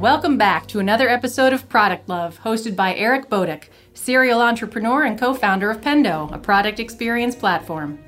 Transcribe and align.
Welcome 0.00 0.38
back 0.38 0.66
to 0.68 0.78
another 0.78 1.10
episode 1.10 1.52
of 1.52 1.68
Product 1.68 2.08
Love, 2.08 2.40
hosted 2.40 2.74
by 2.74 2.94
Eric 2.94 3.28
Boduch, 3.28 3.64
serial 3.92 4.40
entrepreneur 4.40 5.04
and 5.04 5.20
co 5.20 5.34
founder 5.34 5.70
of 5.70 5.82
Pendo, 5.82 6.32
a 6.32 6.38
product 6.38 6.80
experience 6.80 7.36
platform. 7.36 7.98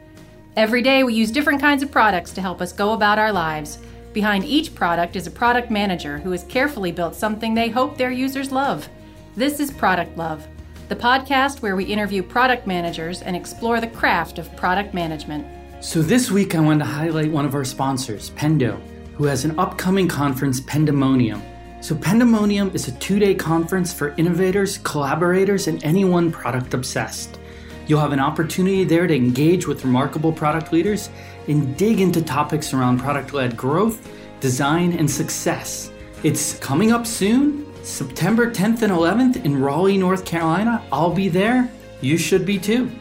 Every 0.57 0.81
day, 0.81 1.05
we 1.05 1.13
use 1.13 1.31
different 1.31 1.61
kinds 1.61 1.83
of 1.83 1.91
products 1.91 2.33
to 2.33 2.41
help 2.41 2.63
us 2.63 2.73
go 2.73 2.95
about 2.95 3.19
our 3.19 3.31
lives. 3.31 3.77
Behind 4.15 4.43
each 4.43 4.75
product 4.75 5.17
is 5.17 5.27
a 5.27 5.31
product 5.31 5.71
manager 5.71 6.17
who 6.17 6.31
has 6.31 6.45
carefully 6.45 6.93
built 6.93 7.15
something 7.15 7.53
they 7.53 7.69
hope 7.69 7.99
their 7.99 8.11
users 8.11 8.51
love. 8.51 8.89
This 9.37 9.61
is 9.61 9.71
Product 9.71 10.17
Love, 10.17 10.49
the 10.89 10.97
podcast 10.97 11.61
where 11.61 11.77
we 11.77 11.85
interview 11.85 12.23
product 12.23 12.67
managers 12.67 13.21
and 13.21 13.37
explore 13.37 13.83
the 13.83 13.87
craft 13.87 14.39
of 14.39 14.57
product 14.57 14.95
management. 14.95 15.47
So, 15.85 16.01
this 16.01 16.31
week 16.31 16.55
I 16.55 16.61
want 16.61 16.81
to 16.81 16.87
highlight 16.87 17.31
one 17.31 17.45
of 17.45 17.55
our 17.55 17.67
sponsors, 17.67 18.31
Pendo, 18.31 18.81
who 19.17 19.25
has 19.25 19.45
an 19.45 19.59
upcoming 19.59 20.09
conference, 20.09 20.59
Pendemonium. 20.59 21.52
So, 21.83 21.95
Pendemonium 21.97 22.73
is 22.77 22.87
a 22.87 22.93
two 22.93 23.19
day 23.19 23.35
conference 23.35 23.93
for 23.93 24.15
innovators, 24.17 24.79
collaborators, 24.79 25.67
and 25.67 25.83
anyone 25.83 26.31
product 26.31 26.75
obsessed. 26.75 27.41
You'll 27.89 27.99
have 27.99 28.13
an 28.13 28.21
opportunity 28.21 28.85
there 28.85 29.09
to 29.09 29.15
engage 29.17 29.67
with 29.67 29.85
remarkable 29.85 30.33
product 30.33 30.73
leaders 30.73 31.11
and 31.49 31.77
dig 31.77 32.01
into 32.01 32.23
topics 32.23 32.73
around 32.73 33.01
product 33.01 33.35
led 33.35 33.57
growth, 33.57 34.09
design, 34.39 34.93
and 34.93 35.11
success. 35.11 35.91
It's 36.23 36.57
coming 36.61 36.93
up 36.93 37.05
soon, 37.05 37.67
September 37.83 38.49
10th 38.49 38.83
and 38.83 38.93
11th 38.93 39.45
in 39.45 39.61
Raleigh, 39.61 39.99
North 39.99 40.25
Carolina. 40.25 40.87
I'll 40.93 41.13
be 41.13 41.29
there. 41.29 41.69
You 42.01 42.17
should 42.17 42.47
be 42.47 42.61
too. 42.61 42.93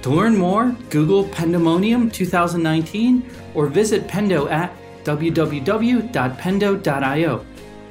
To 0.00 0.08
learn 0.08 0.34
more, 0.34 0.74
Google 0.88 1.24
Pendemonium 1.24 2.10
2019 2.10 3.30
or 3.54 3.66
visit 3.66 4.08
Pendo 4.08 4.50
at 4.50 4.74
www.pendo.io. 5.04 6.06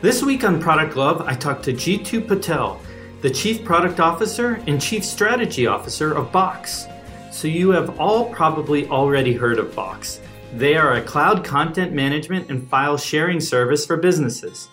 This 0.01 0.23
week 0.23 0.45
on 0.45 0.61
Product 0.61 0.95
Love, 0.95 1.27
I 1.27 1.35
talked 1.35 1.65
to 1.65 1.73
Jeetu 1.73 2.25
Patel, 2.25 2.79
the 3.19 3.29
Chief 3.29 3.65
Product 3.65 3.99
Officer 3.99 4.63
and 4.65 4.81
Chief 4.81 5.03
Strategy 5.03 5.67
Officer 5.67 6.13
of 6.13 6.31
Box. 6.31 6.87
So, 7.33 7.49
you 7.49 7.71
have 7.71 7.99
all 7.99 8.33
probably 8.33 8.87
already 8.87 9.33
heard 9.33 9.59
of 9.59 9.75
Box. 9.75 10.21
They 10.53 10.77
are 10.77 10.93
a 10.93 11.01
cloud 11.01 11.43
content 11.43 11.91
management 11.91 12.49
and 12.49 12.65
file 12.69 12.95
sharing 12.97 13.41
service 13.41 13.85
for 13.85 13.97
businesses. 13.97 14.69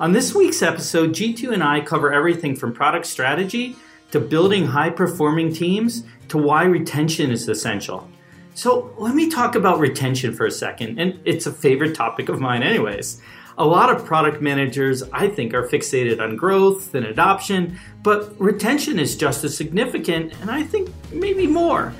On 0.00 0.10
this 0.10 0.34
week's 0.34 0.62
episode, 0.62 1.10
G2 1.10 1.52
and 1.52 1.62
I 1.62 1.80
cover 1.80 2.12
everything 2.12 2.56
from 2.56 2.72
product 2.72 3.06
strategy 3.06 3.76
to 4.10 4.18
building 4.18 4.66
high 4.66 4.90
performing 4.90 5.52
teams 5.52 6.02
to 6.26 6.38
why 6.38 6.64
retention 6.64 7.30
is 7.30 7.48
essential. 7.48 8.10
So, 8.54 8.92
let 8.98 9.14
me 9.14 9.30
talk 9.30 9.54
about 9.54 9.78
retention 9.78 10.34
for 10.34 10.44
a 10.44 10.50
second, 10.50 10.98
and 10.98 11.20
it's 11.24 11.46
a 11.46 11.52
favorite 11.52 11.94
topic 11.94 12.28
of 12.28 12.40
mine, 12.40 12.64
anyways. 12.64 13.22
A 13.58 13.64
lot 13.64 13.88
of 13.88 14.04
product 14.04 14.42
managers, 14.42 15.02
I 15.14 15.28
think, 15.28 15.54
are 15.54 15.66
fixated 15.66 16.20
on 16.20 16.36
growth 16.36 16.94
and 16.94 17.06
adoption, 17.06 17.78
but 18.02 18.38
retention 18.38 18.98
is 18.98 19.16
just 19.16 19.44
as 19.44 19.56
significant, 19.56 20.34
and 20.42 20.50
I 20.50 20.62
think 20.62 20.90
maybe 21.10 21.46
more. 21.46 21.94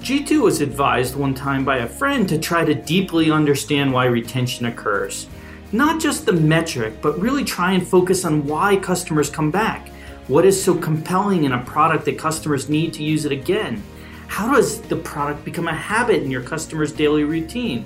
Jeetu 0.00 0.40
was 0.40 0.62
advised 0.62 1.14
one 1.14 1.34
time 1.34 1.66
by 1.66 1.78
a 1.78 1.86
friend 1.86 2.26
to 2.30 2.38
try 2.38 2.64
to 2.64 2.74
deeply 2.74 3.30
understand 3.30 3.92
why 3.92 4.06
retention 4.06 4.64
occurs. 4.64 5.26
Not 5.70 6.00
just 6.00 6.24
the 6.24 6.32
metric, 6.32 7.02
but 7.02 7.20
really 7.20 7.44
try 7.44 7.72
and 7.72 7.86
focus 7.86 8.24
on 8.24 8.46
why 8.46 8.76
customers 8.76 9.28
come 9.28 9.50
back. 9.50 9.90
What 10.28 10.46
is 10.46 10.62
so 10.62 10.74
compelling 10.74 11.44
in 11.44 11.52
a 11.52 11.62
product 11.62 12.06
that 12.06 12.16
customers 12.16 12.70
need 12.70 12.94
to 12.94 13.02
use 13.02 13.26
it 13.26 13.32
again? 13.32 13.82
How 14.28 14.54
does 14.54 14.80
the 14.80 14.96
product 14.96 15.44
become 15.44 15.68
a 15.68 15.74
habit 15.74 16.22
in 16.22 16.30
your 16.30 16.42
customer's 16.42 16.90
daily 16.90 17.24
routine? 17.24 17.84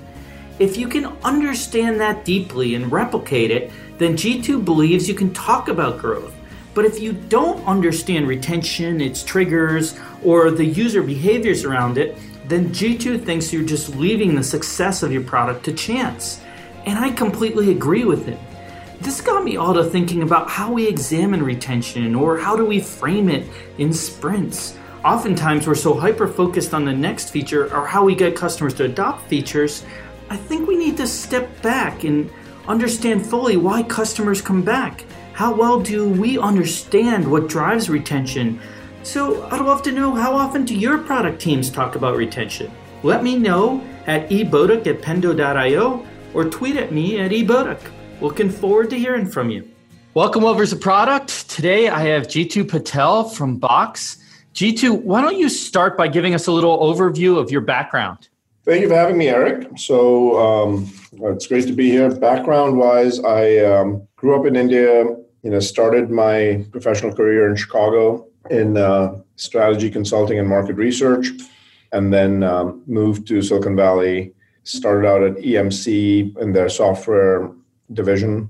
If 0.59 0.75
you 0.75 0.87
can 0.87 1.05
understand 1.23 1.99
that 1.99 2.25
deeply 2.25 2.73
and 2.73 2.91
replicate 2.91 3.51
it, 3.51 3.71
then 3.99 4.17
Jeetu 4.17 4.65
believes 4.65 5.07
you 5.07 5.13
can 5.13 5.31
talk 5.31 5.67
about 5.67 5.99
growth. 5.99 6.33
But 6.73 6.85
if 6.85 6.99
you 6.99 7.13
don't 7.13 7.63
understand 7.67 8.27
retention, 8.27 8.99
its 8.99 9.23
triggers, 9.23 9.99
or 10.23 10.49
the 10.49 10.65
user 10.65 11.03
behaviors 11.03 11.63
around 11.63 11.99
it, 11.99 12.17
then 12.47 12.69
Jeetu 12.69 13.23
thinks 13.23 13.53
you're 13.53 13.63
just 13.63 13.95
leaving 13.95 14.33
the 14.33 14.43
success 14.43 15.03
of 15.03 15.11
your 15.11 15.23
product 15.23 15.63
to 15.65 15.73
chance. 15.73 16.41
And 16.85 16.97
I 16.97 17.11
completely 17.11 17.71
agree 17.71 18.05
with 18.05 18.25
him. 18.25 18.39
This 18.99 19.21
got 19.21 19.43
me 19.43 19.57
all 19.57 19.75
to 19.75 19.83
thinking 19.83 20.23
about 20.23 20.49
how 20.49 20.71
we 20.71 20.87
examine 20.87 21.43
retention 21.43 22.15
or 22.15 22.37
how 22.37 22.55
do 22.55 22.65
we 22.65 22.79
frame 22.79 23.29
it 23.29 23.47
in 23.77 23.93
sprints. 23.93 24.75
Oftentimes, 25.05 25.67
we're 25.67 25.75
so 25.75 25.93
hyper 25.93 26.27
focused 26.27 26.73
on 26.73 26.83
the 26.83 26.93
next 26.93 27.29
feature 27.29 27.73
or 27.73 27.85
how 27.85 28.03
we 28.03 28.15
get 28.15 28.35
customers 28.35 28.73
to 28.75 28.85
adopt 28.85 29.27
features 29.27 29.85
I 30.29 30.35
think 30.35 30.67
we 30.67 30.75
need 30.75 30.97
to 30.97 31.07
step 31.07 31.61
back 31.61 32.03
and 32.03 32.29
understand 32.67 33.25
fully 33.25 33.55
why 33.55 33.83
customers 33.83 34.41
come 34.41 34.61
back. 34.61 35.05
How 35.31 35.53
well 35.55 35.79
do 35.79 36.09
we 36.09 36.37
understand 36.37 37.29
what 37.31 37.47
drives 37.47 37.89
retention? 37.89 38.59
So, 39.03 39.47
I'd 39.49 39.61
love 39.61 39.83
to 39.83 39.93
know 39.93 40.13
how 40.13 40.33
often 40.33 40.65
do 40.65 40.75
your 40.75 40.97
product 40.97 41.41
teams 41.41 41.69
talk 41.69 41.95
about 41.95 42.17
retention? 42.17 42.69
Let 43.03 43.23
me 43.23 43.37
know 43.37 43.81
at 44.05 44.29
eboduch 44.29 44.85
at 44.85 45.01
pendo.io 45.01 46.05
or 46.33 46.43
tweet 46.45 46.75
at 46.75 46.91
me 46.91 47.19
at 47.21 47.31
eboduch. 47.31 47.79
Looking 48.19 48.49
forward 48.49 48.89
to 48.89 48.99
hearing 48.99 49.27
from 49.27 49.49
you. 49.49 49.69
Welcome 50.13 50.43
over 50.43 50.65
to 50.65 50.75
Product. 50.75 51.49
Today 51.49 51.87
I 51.87 52.01
have 52.01 52.23
Jeetu 52.27 52.67
Patel 52.67 53.29
from 53.29 53.57
Box. 53.57 54.17
Jitu, 54.53 55.01
why 55.03 55.21
don't 55.21 55.37
you 55.37 55.47
start 55.47 55.95
by 55.95 56.09
giving 56.09 56.33
us 56.33 56.47
a 56.47 56.51
little 56.51 56.79
overview 56.79 57.37
of 57.37 57.49
your 57.49 57.61
background? 57.61 58.27
Thank 58.67 58.81
you 58.81 58.89
for 58.89 58.95
having 58.95 59.17
me, 59.17 59.29
Eric. 59.29 59.69
So 59.77 60.37
um, 60.37 60.91
it's 61.13 61.47
great 61.47 61.67
to 61.67 61.71
be 61.71 61.89
here. 61.89 62.13
Background 62.13 62.77
wise, 62.77 63.17
I 63.17 63.59
um, 63.59 64.05
grew 64.17 64.37
up 64.37 64.45
in 64.45 64.57
India. 64.57 65.05
You 65.05 65.51
know, 65.51 65.61
started 65.61 66.11
my 66.11 66.65
professional 66.73 67.15
career 67.15 67.49
in 67.49 67.55
Chicago 67.55 68.27
in 68.49 68.75
uh, 68.75 69.21
strategy 69.37 69.89
consulting 69.89 70.37
and 70.37 70.49
market 70.49 70.75
research, 70.75 71.29
and 71.93 72.13
then 72.13 72.43
um, 72.43 72.83
moved 72.87 73.25
to 73.29 73.41
Silicon 73.41 73.77
Valley. 73.77 74.33
Started 74.63 75.07
out 75.07 75.23
at 75.23 75.37
EMC 75.37 76.37
in 76.37 76.51
their 76.51 76.67
software 76.67 77.49
division, 77.93 78.49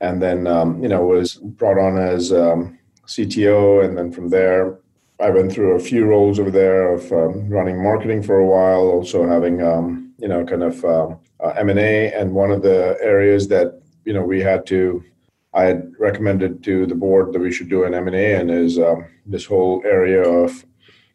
and 0.00 0.22
then 0.22 0.46
um, 0.46 0.82
you 0.82 0.88
know 0.88 1.04
was 1.04 1.34
brought 1.34 1.78
on 1.78 1.98
as 1.98 2.32
um, 2.32 2.78
CTO, 3.06 3.84
and 3.84 3.98
then 3.98 4.10
from 4.10 4.30
there 4.30 4.78
I 5.20 5.30
went 5.30 5.52
through 5.52 5.72
a 5.72 5.80
few 5.80 6.06
roles 6.06 6.38
over 6.38 6.50
there 6.50 6.94
of 6.94 7.12
um, 7.12 7.48
running 7.48 7.82
marketing 7.82 8.22
for 8.22 8.38
a 8.38 8.46
while, 8.46 8.88
also 8.88 9.26
having 9.28 9.62
um, 9.62 10.12
you 10.18 10.28
know 10.28 10.44
kind 10.44 10.62
of 10.62 10.84
um, 10.84 11.18
uh, 11.44 11.50
M 11.50 11.68
and 11.68 11.78
A, 11.78 12.12
and 12.12 12.32
one 12.32 12.50
of 12.50 12.62
the 12.62 12.96
areas 13.02 13.48
that 13.48 13.80
you 14.04 14.12
know 14.14 14.22
we 14.22 14.40
had 14.40 14.66
to, 14.66 15.04
I 15.52 15.64
had 15.64 15.92
recommended 15.98 16.64
to 16.64 16.86
the 16.86 16.94
board 16.94 17.32
that 17.32 17.40
we 17.40 17.52
should 17.52 17.68
do 17.68 17.84
an 17.84 17.94
M 17.94 18.06
and 18.06 18.16
A, 18.16 18.34
and 18.36 18.50
is 18.50 18.78
um, 18.78 19.06
this 19.26 19.44
whole 19.44 19.82
area 19.84 20.22
of 20.22 20.64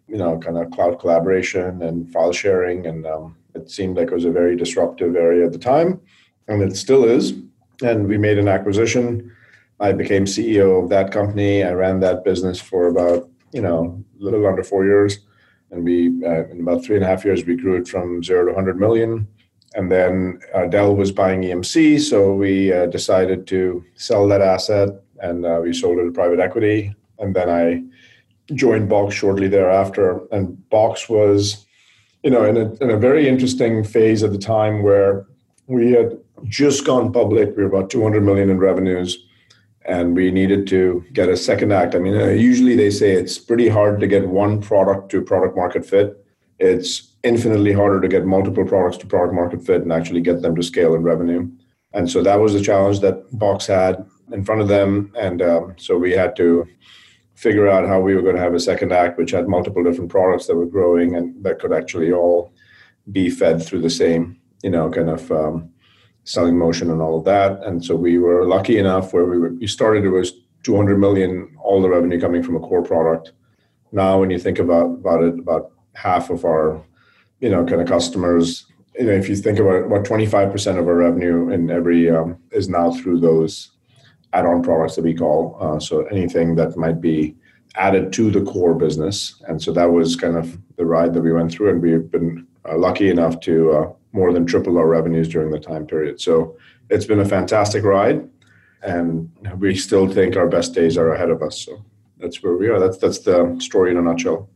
you 0.08 0.18
know 0.18 0.38
kind 0.38 0.58
of 0.58 0.72
cloud 0.72 1.00
collaboration 1.00 1.82
and 1.82 2.12
file 2.12 2.32
sharing, 2.32 2.86
and 2.86 3.08
um, 3.08 3.36
it 3.56 3.72
seemed 3.72 3.98
like 3.98 4.10
it 4.10 4.14
was 4.14 4.26
a 4.26 4.32
very 4.32 4.56
disruptive 4.56 5.16
area 5.16 5.46
at 5.46 5.52
the 5.52 5.60
time, 5.60 6.00
and 6.48 6.62
it 6.62 6.78
still 6.78 7.06
is. 7.06 7.34
And 7.82 8.08
we 8.08 8.18
made 8.18 8.38
an 8.38 8.48
acquisition. 8.48 9.32
I 9.82 9.92
became 9.92 10.24
CEO 10.24 10.82
of 10.82 10.90
that 10.90 11.12
company. 11.12 11.64
I 11.64 11.74
ran 11.74 12.00
that 12.00 12.24
business 12.24 12.62
for 12.62 12.88
about 12.88 13.30
you 13.56 13.62
know, 13.62 14.04
a 14.20 14.24
little 14.24 14.46
under 14.46 14.64
four 14.64 14.86
years. 14.86 15.20
And 15.72 15.84
we, 15.86 16.10
uh, 16.26 16.46
in 16.50 16.60
about 16.60 16.84
three 16.84 16.98
and 16.98 17.06
a 17.06 17.08
half 17.08 17.24
years, 17.24 17.46
we 17.46 17.56
grew 17.56 17.78
it 17.78 17.88
from 17.88 18.22
zero 18.22 18.46
to 18.46 18.52
100 18.52 18.78
million. 18.78 19.28
And 19.74 19.90
then 19.92 20.40
uh, 20.54 20.66
Dell 20.66 20.96
was 20.96 21.12
buying 21.12 21.42
EMC, 21.42 22.00
so 22.02 22.34
we 22.34 22.72
uh, 22.72 22.86
decided 22.88 23.48
to 23.48 23.84
sell 23.96 24.28
that 24.28 24.42
asset 24.42 24.90
and 25.22 25.46
uh, 25.46 25.60
we 25.64 25.74
sold 25.74 25.98
it 26.00 26.04
to 26.04 26.12
private 26.12 26.40
equity. 26.40 26.94
And 27.20 27.34
then 27.34 27.50
I 27.50 27.84
joined 28.54 28.90
Box 28.90 29.16
shortly 29.16 29.48
thereafter. 29.48 30.22
And 30.32 30.70
Box 30.70 31.10
was, 31.10 31.66
you 32.24 32.30
know, 32.30 32.44
in 32.44 32.58
a, 32.58 32.74
in 32.76 32.90
a 32.90 32.98
very 32.98 33.28
interesting 33.28 33.84
phase 33.84 34.22
at 34.24 34.32
the 34.32 34.38
time 34.38 34.84
where 34.84 35.26
we 35.68 35.94
had 35.94 36.18
just 36.44 36.86
gone 36.86 37.14
public. 37.14 37.56
We 37.56 37.64
were 37.64 37.70
about 37.70 37.90
200 37.90 38.22
million 38.22 38.50
in 38.50 38.60
revenues 38.60 39.26
and 39.88 40.16
we 40.16 40.32
needed 40.32 40.68
to 40.68 41.06
get 41.14 41.30
a 41.30 41.38
second 41.38 41.72
act. 41.72 41.96
I 41.96 42.00
mean, 42.00 42.20
uh, 42.20 42.28
usually 42.28 42.76
they 42.76 42.90
say 42.90 43.12
it's 43.12 43.38
pretty 43.38 43.70
hard 43.70 44.00
to 44.00 44.08
get 44.08 44.28
one 44.28 44.62
product 44.62 45.10
to 45.12 45.22
product 45.22 45.56
market 45.56 45.86
fit. 45.86 46.26
It's 46.60 47.16
infinitely 47.24 47.74
harder 47.74 48.02
to 48.02 48.08
get 48.08 48.26
multiple 48.26 48.66
products 48.66 48.98
to 48.98 49.08
product 49.08 49.34
market 49.34 49.66
fit 49.66 49.82
and 49.82 49.92
actually 49.92 50.22
get 50.22 50.42
them 50.42 50.56
to 50.56 50.64
scale 50.64 50.96
in 50.96 51.04
revenue. 51.04 51.50
And 51.94 52.10
so 52.10 52.24
that 52.24 52.40
was 52.40 52.54
the 52.54 52.62
challenge 52.62 53.00
that 53.02 53.26
Box 53.38 53.68
had 53.68 54.06
in 54.32 54.44
front 54.44 54.62
of 54.62 54.68
them. 54.68 55.14
And 55.18 55.42
um, 55.42 55.76
so 55.78 55.98
we 55.98 56.12
had 56.12 56.36
to 56.38 56.68
figure 57.36 57.70
out 57.70 57.88
how 57.88 58.00
we 58.00 58.16
were 58.16 58.22
going 58.22 58.36
to 58.36 58.42
have 58.42 58.54
a 58.54 58.60
second 58.60 58.92
act, 58.92 59.18
which 59.18 59.32
had 59.32 59.48
multiple 59.48 59.84
different 59.84 60.10
products 60.10 60.48
that 60.48 60.56
were 60.56 60.66
growing 60.66 61.16
and 61.16 61.44
that 61.44 61.60
could 61.60 61.74
actually 61.74 62.12
all 62.12 62.52
be 63.12 63.30
fed 63.30 63.64
through 63.64 63.82
the 63.82 63.90
same, 63.90 64.40
you 64.64 64.70
know, 64.70 64.90
kind 64.90 65.10
of 65.10 65.32
um, 65.32 65.70
selling 66.26 66.58
motion 66.58 66.92
and 66.92 67.02
all 67.02 67.18
of 67.18 67.24
that. 67.24 67.64
And 67.64 67.84
so 67.84 67.96
we 67.96 68.18
were 68.18 68.46
lucky 68.46 68.78
enough 68.78 69.14
where 69.14 69.26
we 69.26 69.38
were, 69.38 69.54
we 69.54 69.68
started, 69.68 70.04
it 70.04 70.10
was 70.10 70.34
200 70.64 70.98
million, 70.98 71.56
all 71.60 71.82
the 71.82 71.90
revenue 71.90 72.20
coming 72.20 72.44
from 72.44 72.56
a 72.56 72.60
core 72.60 72.84
product. 72.84 73.32
Now, 73.92 74.20
when 74.20 74.32
you 74.32 74.40
think 74.40 74.60
about, 74.60 74.86
about 74.86 75.24
it, 75.24 75.40
about 75.40 75.72
half 75.94 76.30
of 76.32 76.44
our, 76.44 76.84
you 77.40 77.50
know, 77.50 77.64
kind 77.64 77.80
of 77.80 77.88
customers, 77.88 78.66
you 78.98 79.06
know, 79.06 79.12
if 79.12 79.30
you 79.30 79.36
think 79.36 79.60
about 79.60 79.76
it, 79.76 79.86
about 79.86 80.04
25% 80.06 80.80
of 80.80 80.88
our 80.88 80.96
revenue 80.96 81.50
in 81.50 81.70
every 81.70 82.10
um, 82.10 82.38
is 82.52 82.68
now 82.68 82.92
through 82.92 83.20
those 83.20 83.72
add-on 84.34 84.64
products 84.64 84.96
that 84.96 85.04
we 85.04 85.14
call. 85.14 85.58
Uh, 85.60 85.80
so 85.80 86.06
anything 86.08 86.56
that 86.56 86.76
might 86.76 87.00
be 87.00 87.36
added 87.76 88.12
to 88.14 88.32
the 88.32 88.42
core 88.42 88.74
business, 88.74 89.42
and 89.48 89.62
so 89.62 89.72
that 89.74 89.92
was 89.92 90.16
kind 90.16 90.38
of 90.38 90.58
the 90.78 90.86
ride 90.86 91.14
that 91.14 91.22
we 91.22 91.34
went 91.34 91.52
through, 91.52 91.70
and 91.70 91.82
we've 91.82 92.10
been 92.10 92.48
uh, 92.68 92.78
lucky 92.78 93.10
enough 93.10 93.40
to 93.42 93.72
uh, 93.72 93.94
more 94.16 94.32
than 94.32 94.46
triple 94.46 94.78
our 94.78 94.88
revenues 94.88 95.28
during 95.28 95.52
the 95.52 95.60
time 95.60 95.86
period. 95.86 96.22
So 96.22 96.58
it's 96.90 97.06
been 97.06 97.20
a 97.20 97.26
fantastic 97.26 97.84
ride, 97.84 98.28
and 98.82 99.30
we 99.58 99.76
still 99.76 100.08
think 100.08 100.38
our 100.38 100.48
best 100.48 100.74
days 100.74 100.98
are 100.98 101.14
ahead 101.14 101.30
of 101.30 101.44
us. 101.44 101.60
So 101.60 101.84
that's 102.18 102.42
where 102.42 102.56
we 102.56 102.70
are. 102.70 102.80
That's 102.80 102.98
that's 102.98 103.20
the 103.20 103.58
story 103.60 103.92
in 103.92 103.98
a 103.98 104.02
nutshell. 104.02 104.50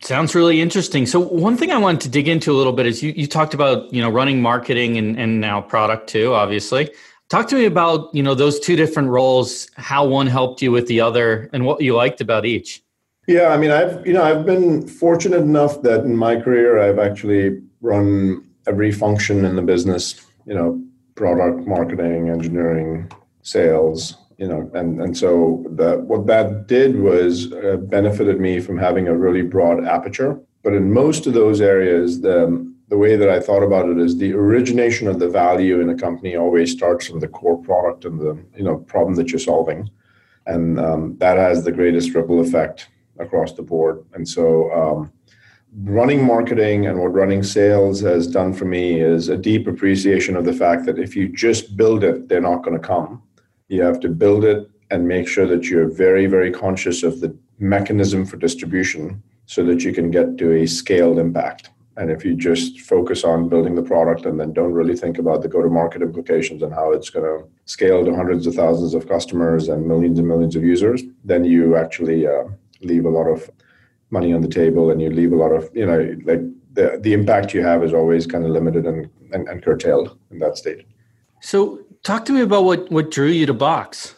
Sounds 0.00 0.34
really 0.34 0.60
interesting. 0.60 1.06
So 1.06 1.18
one 1.18 1.56
thing 1.56 1.72
I 1.72 1.78
wanted 1.78 2.02
to 2.02 2.08
dig 2.08 2.28
into 2.28 2.52
a 2.52 2.56
little 2.56 2.72
bit 2.72 2.86
is 2.86 3.02
you, 3.02 3.12
you 3.16 3.26
talked 3.26 3.52
about, 3.52 3.92
you 3.92 4.00
know, 4.00 4.08
running 4.10 4.40
marketing 4.40 4.96
and, 4.96 5.18
and 5.18 5.40
now 5.40 5.60
product 5.60 6.08
too, 6.08 6.34
obviously. 6.34 6.90
Talk 7.28 7.48
to 7.48 7.56
me 7.56 7.64
about, 7.64 8.14
you 8.14 8.22
know, 8.22 8.34
those 8.34 8.60
two 8.60 8.76
different 8.76 9.08
roles, 9.08 9.68
how 9.74 10.06
one 10.06 10.28
helped 10.28 10.62
you 10.62 10.70
with 10.70 10.86
the 10.86 11.00
other 11.00 11.50
and 11.52 11.64
what 11.64 11.80
you 11.80 11.96
liked 11.96 12.20
about 12.20 12.46
each. 12.46 12.80
Yeah, 13.26 13.48
I 13.48 13.56
mean, 13.58 13.72
I've, 13.72 14.06
you 14.06 14.12
know, 14.12 14.22
I've 14.22 14.46
been 14.46 14.86
fortunate 14.86 15.40
enough 15.40 15.82
that 15.82 16.04
in 16.04 16.16
my 16.16 16.40
career, 16.40 16.80
I've 16.80 17.00
actually 17.00 17.60
run 17.80 18.47
every 18.68 18.92
function 18.92 19.44
in 19.44 19.56
the 19.56 19.62
business, 19.62 20.26
you 20.46 20.54
know, 20.54 20.80
product, 21.14 21.66
marketing, 21.66 22.28
engineering, 22.28 23.10
sales, 23.42 24.16
you 24.36 24.46
know, 24.46 24.70
and 24.74 25.00
and 25.00 25.16
so 25.16 25.64
that 25.70 26.02
what 26.02 26.26
that 26.26 26.68
did 26.68 27.00
was 27.00 27.52
uh, 27.52 27.76
benefited 27.96 28.38
me 28.40 28.60
from 28.60 28.78
having 28.78 29.08
a 29.08 29.16
really 29.16 29.42
broad 29.42 29.84
aperture. 29.84 30.38
But 30.62 30.74
in 30.74 30.92
most 30.92 31.26
of 31.26 31.34
those 31.34 31.60
areas, 31.60 32.20
the 32.20 32.40
the 32.88 32.96
way 32.96 33.16
that 33.16 33.28
I 33.28 33.40
thought 33.40 33.64
about 33.64 33.88
it 33.88 33.98
is 33.98 34.16
the 34.16 34.32
origination 34.32 35.08
of 35.08 35.18
the 35.18 35.28
value 35.28 35.80
in 35.80 35.90
a 35.90 35.94
company 35.96 36.36
always 36.36 36.72
starts 36.72 37.06
from 37.06 37.20
the 37.20 37.28
core 37.28 37.60
product 37.62 38.04
and 38.04 38.20
the 38.20 38.38
you 38.56 38.62
know 38.62 38.76
problem 38.76 39.16
that 39.16 39.30
you're 39.30 39.40
solving, 39.40 39.90
and 40.46 40.78
um, 40.78 41.16
that 41.18 41.36
has 41.36 41.64
the 41.64 41.72
greatest 41.72 42.14
ripple 42.14 42.40
effect 42.40 42.88
across 43.18 43.52
the 43.54 43.62
board. 43.62 44.04
And 44.12 44.28
so. 44.28 44.72
Um, 44.72 45.12
running 45.76 46.24
marketing 46.24 46.86
and 46.86 46.98
what 46.98 47.12
running 47.12 47.42
sales 47.42 48.00
has 48.00 48.26
done 48.26 48.52
for 48.52 48.64
me 48.64 49.00
is 49.00 49.28
a 49.28 49.36
deep 49.36 49.66
appreciation 49.66 50.36
of 50.36 50.44
the 50.44 50.52
fact 50.52 50.86
that 50.86 50.98
if 50.98 51.14
you 51.14 51.28
just 51.28 51.76
build 51.76 52.02
it, 52.02 52.28
they're 52.28 52.40
not 52.40 52.62
going 52.62 52.80
to 52.80 52.86
come 52.86 53.22
you 53.68 53.82
have 53.82 54.00
to 54.00 54.08
build 54.08 54.44
it 54.44 54.68
and 54.90 55.06
make 55.06 55.28
sure 55.28 55.46
that 55.46 55.68
you're 55.68 55.88
very, 55.88 56.26
very 56.26 56.50
conscious 56.50 57.02
of 57.02 57.20
the 57.20 57.36
mechanism 57.58 58.24
for 58.24 58.36
distribution 58.36 59.22
so 59.46 59.62
that 59.64 59.84
you 59.84 59.92
can 59.92 60.10
get 60.10 60.38
to 60.38 60.52
a 60.52 60.66
scaled 60.66 61.18
impact. 61.18 61.70
And 61.96 62.10
if 62.10 62.24
you 62.24 62.34
just 62.34 62.80
focus 62.80 63.24
on 63.24 63.48
building 63.48 63.74
the 63.74 63.82
product 63.82 64.24
and 64.24 64.38
then 64.38 64.52
don't 64.52 64.72
really 64.72 64.96
think 64.96 65.18
about 65.18 65.42
the 65.42 65.48
go 65.48 65.62
to 65.62 65.68
market 65.68 66.00
implications 66.00 66.62
and 66.62 66.72
how 66.72 66.92
it's 66.92 67.10
going 67.10 67.24
to 67.24 67.46
scale 67.64 68.04
to 68.04 68.14
hundreds 68.14 68.46
of 68.46 68.54
thousands 68.54 68.94
of 68.94 69.08
customers 69.08 69.68
and 69.68 69.86
millions 69.86 70.18
and 70.18 70.28
millions 70.28 70.54
of 70.54 70.62
users, 70.62 71.02
then 71.24 71.44
you 71.44 71.76
actually 71.76 72.26
uh, 72.26 72.44
leave 72.82 73.04
a 73.04 73.10
lot 73.10 73.26
of 73.26 73.50
money 74.10 74.32
on 74.32 74.40
the 74.40 74.48
table 74.48 74.90
and 74.90 75.00
you 75.00 75.10
leave 75.10 75.32
a 75.32 75.36
lot 75.36 75.52
of, 75.52 75.70
you 75.74 75.86
know, 75.86 76.16
like 76.24 76.40
the, 76.72 76.98
the 77.02 77.12
impact 77.12 77.54
you 77.54 77.62
have 77.62 77.82
is 77.82 77.92
always 77.92 78.26
kind 78.26 78.44
of 78.44 78.50
limited 78.50 78.86
and, 78.86 79.08
and, 79.32 79.48
and 79.48 79.62
curtailed 79.62 80.18
in 80.30 80.38
that 80.38 80.56
state. 80.56 80.86
So 81.40 81.80
Talk 82.02 82.24
to 82.26 82.32
me 82.32 82.40
about 82.40 82.64
what, 82.64 82.90
what 82.90 83.10
drew 83.10 83.28
you 83.28 83.46
to 83.46 83.54
Box. 83.54 84.14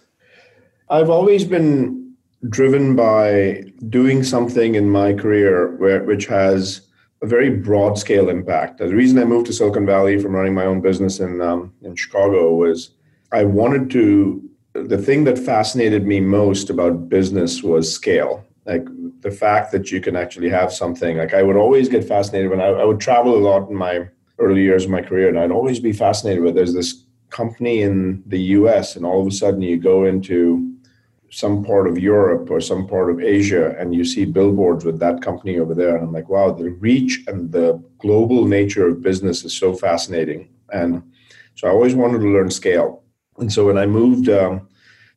I've 0.91 1.11
always 1.11 1.45
been 1.45 2.15
driven 2.49 2.97
by 2.97 3.65
doing 3.89 4.23
something 4.23 4.75
in 4.75 4.91
my 4.91 5.13
career 5.13 5.77
where, 5.77 6.05
which 6.05 6.27
has 6.27 6.83
a 7.23 7.27
very 7.27 7.51
broad 7.51 7.99
scale 7.99 8.29
impact. 8.29 8.79
The 8.79 8.95
reason 8.95 9.19
I 9.19 9.25
moved 9.25 9.47
to 9.47 9.53
Silicon 9.53 9.87
Valley 9.87 10.19
from 10.19 10.35
running 10.35 10.55
my 10.55 10.65
own 10.65 10.81
business 10.81 11.21
in, 11.21 11.41
um, 11.41 11.75
in 11.83 11.95
Chicago 11.95 12.55
was 12.55 12.91
I 13.33 13.45
wanted 13.45 13.91
to, 13.91 14.43
the 14.73 14.99
thing 14.99 15.25
that 15.25 15.39
fascinated 15.39 16.07
me 16.07 16.21
most 16.21 16.71
about 16.71 17.09
business 17.09 17.63
was 17.63 17.93
scale. 17.93 18.45
Like 18.71 18.87
the 19.21 19.31
fact 19.45 19.73
that 19.73 19.91
you 19.91 20.01
can 20.01 20.17
actually 20.17 20.51
have 20.51 20.73
something, 20.73 21.19
like 21.19 21.35
I 21.35 21.43
would 21.43 21.57
always 21.57 21.89
get 21.89 22.05
fascinated 22.05 22.51
when 22.51 22.61
I, 22.61 22.69
I 22.83 22.85
would 22.85 23.01
travel 23.01 23.35
a 23.37 23.47
lot 23.49 23.69
in 23.69 23.77
my 23.77 24.09
early 24.39 24.63
years 24.63 24.85
of 24.85 24.91
my 24.91 25.03
career, 25.03 25.29
and 25.29 25.39
I'd 25.39 25.51
always 25.59 25.81
be 25.81 25.93
fascinated 25.93 26.43
with 26.43 26.55
there's 26.55 26.75
this 26.75 27.05
company 27.31 27.83
in 27.83 28.23
the 28.27 28.41
US 28.59 28.97
and 28.97 29.05
all 29.07 29.21
of 29.21 29.27
a 29.27 29.31
sudden 29.31 29.63
you 29.63 29.77
go 29.77 30.05
into 30.05 30.71
some 31.31 31.65
part 31.65 31.87
of 31.87 31.97
Europe 31.97 32.51
or 32.51 32.61
some 32.61 32.87
part 32.87 33.09
of 33.09 33.21
Asia 33.21 33.77
and 33.79 33.95
you 33.95 34.05
see 34.05 34.25
billboards 34.25 34.85
with 34.85 34.99
that 34.99 35.23
company 35.23 35.59
over 35.59 35.75
there. 35.75 35.95
And 35.95 36.05
I'm 36.05 36.13
like, 36.13 36.29
wow, 36.29 36.51
the 36.51 36.71
reach 36.71 37.23
and 37.29 37.53
the 37.53 37.83
global 37.99 38.47
nature 38.47 38.89
of 38.89 39.01
business 39.01 39.45
is 39.45 39.57
so 39.57 39.73
fascinating. 39.73 40.49
And 40.73 41.03
so 41.55 41.69
I 41.69 41.71
always 41.71 41.95
wanted 41.95 42.19
to 42.19 42.33
learn 42.33 42.51
scale. 42.51 43.05
And 43.39 43.53
so 43.53 43.67
when 43.67 43.79
I 43.79 43.87
moved 43.87 44.29
um, 44.29 44.69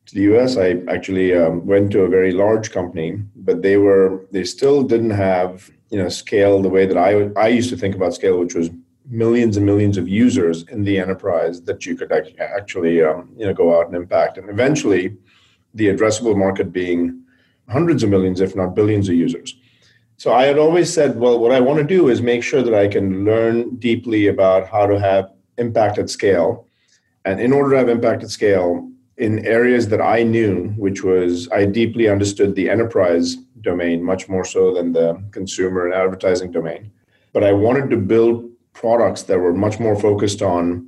to 0.06 0.14
the 0.14 0.22
US, 0.34 0.56
I 0.56 0.82
actually 0.88 1.34
um, 1.34 1.64
went 1.66 1.90
to 1.92 2.02
a 2.02 2.08
very 2.08 2.32
large 2.32 2.70
company, 2.70 3.18
but 3.36 3.62
they 3.62 3.76
were, 3.76 4.26
they 4.30 4.44
still 4.44 4.82
didn't 4.82 5.10
have, 5.10 5.70
you 5.90 5.98
know, 5.98 6.08
scale 6.08 6.60
the 6.60 6.68
way 6.68 6.86
that 6.86 6.98
I, 6.98 7.30
I 7.40 7.48
used 7.48 7.70
to 7.70 7.76
think 7.76 7.94
about 7.94 8.14
scale, 8.14 8.38
which 8.38 8.54
was 8.54 8.70
millions 9.08 9.56
and 9.56 9.66
millions 9.66 9.96
of 9.96 10.08
users 10.08 10.62
in 10.64 10.82
the 10.84 10.98
enterprise 10.98 11.62
that 11.62 11.84
you 11.84 11.96
could 11.96 12.10
actually 12.40 13.02
um, 13.02 13.28
you 13.36 13.44
know 13.44 13.52
go 13.52 13.78
out 13.78 13.86
and 13.86 13.96
impact. 13.96 14.38
And 14.38 14.48
eventually 14.48 15.16
the 15.74 15.88
addressable 15.88 16.36
market 16.36 16.72
being 16.72 17.22
hundreds 17.68 18.02
of 18.02 18.10
millions 18.10 18.40
if 18.40 18.56
not 18.56 18.74
billions 18.74 19.08
of 19.08 19.14
users. 19.14 19.56
So 20.16 20.32
i 20.32 20.44
had 20.44 20.58
always 20.58 20.92
said 20.92 21.18
well 21.18 21.38
what 21.38 21.52
i 21.52 21.60
want 21.60 21.78
to 21.78 21.84
do 21.84 22.08
is 22.08 22.22
make 22.22 22.42
sure 22.42 22.62
that 22.62 22.74
i 22.74 22.88
can 22.88 23.24
learn 23.24 23.76
deeply 23.76 24.28
about 24.28 24.68
how 24.68 24.86
to 24.86 24.98
have 24.98 25.32
impact 25.58 25.98
at 25.98 26.08
scale. 26.08 26.66
And 27.26 27.40
in 27.40 27.52
order 27.52 27.70
to 27.70 27.78
have 27.78 27.88
impact 27.88 28.22
at 28.22 28.30
scale 28.30 28.90
in 29.18 29.44
areas 29.46 29.88
that 29.88 30.00
i 30.00 30.22
knew 30.22 30.68
which 30.76 31.02
was 31.02 31.48
i 31.52 31.64
deeply 31.64 32.08
understood 32.08 32.54
the 32.54 32.68
enterprise 32.68 33.36
domain 33.60 34.02
much 34.02 34.28
more 34.28 34.44
so 34.44 34.74
than 34.74 34.92
the 34.92 35.22
consumer 35.30 35.86
and 35.86 35.94
advertising 35.94 36.50
domain 36.50 36.90
but 37.32 37.44
i 37.44 37.52
wanted 37.52 37.88
to 37.90 37.96
build 37.96 38.50
products 38.72 39.22
that 39.22 39.38
were 39.38 39.54
much 39.54 39.78
more 39.78 39.98
focused 39.98 40.42
on 40.42 40.86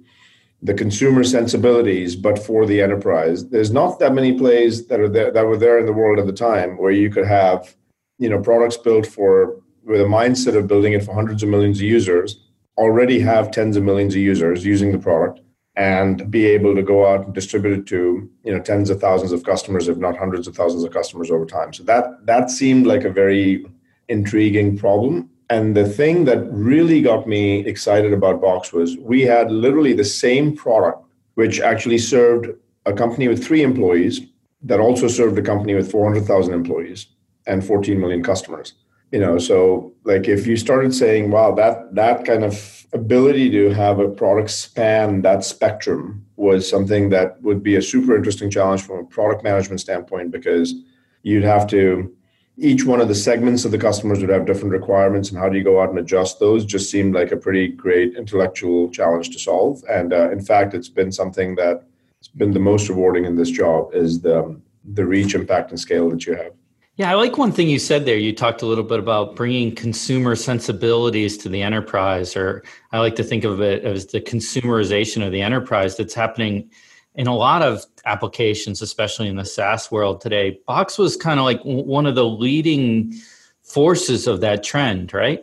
the 0.62 0.74
consumer 0.74 1.22
sensibilities, 1.22 2.16
but 2.16 2.38
for 2.38 2.66
the 2.66 2.80
enterprise. 2.80 3.48
There's 3.48 3.70
not 3.70 3.98
that 3.98 4.14
many 4.14 4.36
plays 4.36 4.86
that 4.88 5.00
are 5.00 5.08
there 5.08 5.30
that 5.30 5.46
were 5.46 5.56
there 5.56 5.78
in 5.78 5.86
the 5.86 5.92
world 5.92 6.18
at 6.18 6.26
the 6.26 6.32
time 6.32 6.76
where 6.78 6.90
you 6.90 7.10
could 7.10 7.26
have, 7.26 7.76
you 8.18 8.28
know, 8.28 8.40
products 8.40 8.76
built 8.76 9.06
for 9.06 9.60
with 9.84 10.00
a 10.00 10.04
mindset 10.04 10.56
of 10.56 10.66
building 10.66 10.94
it 10.94 11.04
for 11.04 11.14
hundreds 11.14 11.42
of 11.42 11.48
millions 11.48 11.78
of 11.78 11.84
users, 11.84 12.42
already 12.76 13.20
have 13.20 13.52
tens 13.52 13.76
of 13.76 13.84
millions 13.84 14.14
of 14.14 14.20
users 14.20 14.64
using 14.64 14.90
the 14.90 14.98
product 14.98 15.40
and 15.76 16.30
be 16.30 16.46
able 16.46 16.74
to 16.74 16.82
go 16.82 17.06
out 17.06 17.26
and 17.26 17.34
distribute 17.34 17.78
it 17.78 17.86
to 17.86 18.28
you 18.44 18.52
know 18.52 18.60
tens 18.60 18.90
of 18.90 19.00
thousands 19.00 19.32
of 19.32 19.44
customers 19.44 19.88
if 19.88 19.98
not 19.98 20.16
hundreds 20.16 20.48
of 20.48 20.56
thousands 20.56 20.82
of 20.84 20.92
customers 20.92 21.30
over 21.30 21.44
time 21.44 21.72
so 21.72 21.82
that 21.82 22.04
that 22.26 22.50
seemed 22.50 22.86
like 22.86 23.04
a 23.04 23.10
very 23.10 23.64
intriguing 24.08 24.78
problem 24.78 25.28
and 25.48 25.76
the 25.76 25.88
thing 25.88 26.24
that 26.24 26.50
really 26.50 27.00
got 27.00 27.28
me 27.28 27.60
excited 27.66 28.12
about 28.12 28.40
Box 28.40 28.72
was 28.72 28.96
we 28.96 29.22
had 29.22 29.50
literally 29.50 29.92
the 29.92 30.04
same 30.04 30.56
product, 30.56 31.04
which 31.34 31.60
actually 31.60 31.98
served 31.98 32.48
a 32.84 32.92
company 32.92 33.28
with 33.28 33.44
three 33.44 33.62
employees 33.62 34.22
that 34.62 34.80
also 34.80 35.06
served 35.06 35.38
a 35.38 35.42
company 35.42 35.74
with 35.74 35.90
400,000 35.90 36.52
employees 36.52 37.06
and 37.46 37.64
14 37.64 38.00
million 38.00 38.24
customers. 38.24 38.74
You 39.12 39.20
know, 39.20 39.38
so 39.38 39.94
like 40.04 40.28
if 40.28 40.46
you 40.46 40.56
started 40.56 40.94
saying, 40.94 41.30
wow, 41.30 41.54
that 41.54 41.94
that 41.94 42.24
kind 42.24 42.44
of 42.44 42.86
ability 42.92 43.50
to 43.50 43.70
have 43.70 43.98
a 43.98 44.08
product 44.08 44.50
span 44.50 45.22
that 45.22 45.44
spectrum 45.44 46.24
was 46.36 46.68
something 46.68 47.10
that 47.10 47.40
would 47.42 47.62
be 47.62 47.76
a 47.76 47.82
super 47.82 48.16
interesting 48.16 48.50
challenge 48.50 48.82
from 48.82 48.98
a 48.98 49.04
product 49.04 49.44
management 49.44 49.80
standpoint 49.80 50.30
because 50.30 50.74
you'd 51.22 51.44
have 51.44 51.66
to 51.68 52.12
each 52.58 52.84
one 52.86 53.00
of 53.00 53.08
the 53.08 53.14
segments 53.14 53.66
of 53.66 53.70
the 53.70 53.78
customers 53.78 54.20
would 54.20 54.30
have 54.30 54.46
different 54.46 54.72
requirements 54.72 55.28
and 55.28 55.38
how 55.38 55.48
do 55.48 55.58
you 55.58 55.64
go 55.64 55.80
out 55.80 55.90
and 55.90 55.98
adjust 55.98 56.40
those 56.40 56.64
just 56.64 56.90
seemed 56.90 57.14
like 57.14 57.30
a 57.30 57.36
pretty 57.36 57.68
great 57.68 58.16
intellectual 58.16 58.88
challenge 58.90 59.28
to 59.28 59.38
solve. 59.38 59.82
And 59.90 60.12
uh, 60.14 60.30
in 60.30 60.40
fact 60.40 60.72
it's 60.72 60.88
been 60.88 61.12
something 61.12 61.54
that 61.56 61.84
has 62.18 62.28
been 62.28 62.52
the 62.52 62.60
most 62.60 62.88
rewarding 62.88 63.26
in 63.26 63.36
this 63.36 63.50
job 63.50 63.90
is 63.92 64.20
the 64.20 64.58
the 64.94 65.04
reach 65.04 65.34
impact 65.34 65.70
and 65.70 65.80
scale 65.80 66.08
that 66.10 66.24
you 66.26 66.34
have 66.36 66.52
yeah 66.96 67.10
i 67.10 67.14
like 67.14 67.38
one 67.38 67.52
thing 67.52 67.68
you 67.68 67.78
said 67.78 68.04
there 68.04 68.16
you 68.16 68.34
talked 68.34 68.62
a 68.62 68.66
little 68.66 68.84
bit 68.84 68.98
about 68.98 69.36
bringing 69.36 69.74
consumer 69.74 70.34
sensibilities 70.34 71.38
to 71.38 71.48
the 71.48 71.62
enterprise 71.62 72.36
or 72.36 72.62
i 72.92 72.98
like 72.98 73.16
to 73.16 73.24
think 73.24 73.44
of 73.44 73.60
it 73.60 73.84
as 73.84 74.06
the 74.06 74.20
consumerization 74.20 75.24
of 75.24 75.32
the 75.32 75.40
enterprise 75.40 75.96
that's 75.96 76.14
happening 76.14 76.68
in 77.16 77.26
a 77.26 77.34
lot 77.34 77.62
of 77.62 77.84
applications, 78.04 78.82
especially 78.82 79.26
in 79.26 79.36
the 79.36 79.44
SaaS 79.44 79.90
world 79.90 80.20
today, 80.20 80.60
Box 80.66 80.98
was 80.98 81.16
kind 81.16 81.40
of 81.40 81.44
like 81.44 81.60
one 81.62 82.06
of 82.06 82.14
the 82.14 82.24
leading 82.24 83.14
forces 83.62 84.26
of 84.26 84.40
that 84.42 84.62
trend, 84.62 85.12
right? 85.12 85.40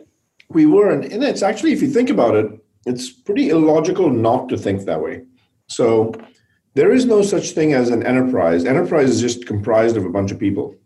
We 0.48 0.66
were, 0.66 0.90
and 0.90 1.04
it's 1.04 1.42
actually, 1.42 1.72
if 1.72 1.82
you 1.82 1.88
think 1.88 2.10
about 2.10 2.36
it, 2.36 2.46
it's 2.86 3.10
pretty 3.10 3.50
illogical 3.50 4.08
not 4.08 4.48
to 4.50 4.56
think 4.56 4.84
that 4.84 5.02
way. 5.02 5.22
So 5.66 6.14
there 6.74 6.92
is 6.92 7.06
no 7.06 7.22
such 7.22 7.50
thing 7.50 7.72
as 7.72 7.88
an 7.90 8.06
enterprise. 8.06 8.64
Enterprise 8.64 9.10
is 9.10 9.20
just 9.20 9.46
comprised 9.46 9.96
of 9.96 10.04
a 10.04 10.10
bunch 10.10 10.30
of 10.30 10.38
people, 10.38 10.76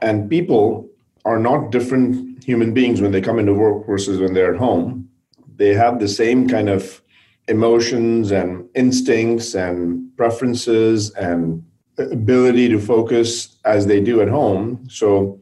and 0.00 0.28
people 0.28 0.88
are 1.24 1.38
not 1.38 1.70
different 1.70 2.42
human 2.44 2.74
beings 2.74 3.00
when 3.00 3.12
they 3.12 3.20
come 3.20 3.38
into 3.38 3.54
work 3.54 3.86
versus 3.86 4.20
when 4.20 4.34
they're 4.34 4.54
at 4.54 4.60
home. 4.60 5.08
They 5.56 5.74
have 5.74 5.98
the 5.98 6.08
same 6.08 6.48
kind 6.48 6.68
of 6.68 7.00
emotions 7.48 8.30
and 8.30 8.68
instincts 8.74 9.54
and 9.54 10.14
preferences 10.16 11.10
and 11.12 11.64
ability 11.98 12.68
to 12.68 12.78
focus 12.78 13.56
as 13.64 13.86
they 13.86 14.00
do 14.00 14.20
at 14.20 14.28
home. 14.28 14.86
So 14.90 15.40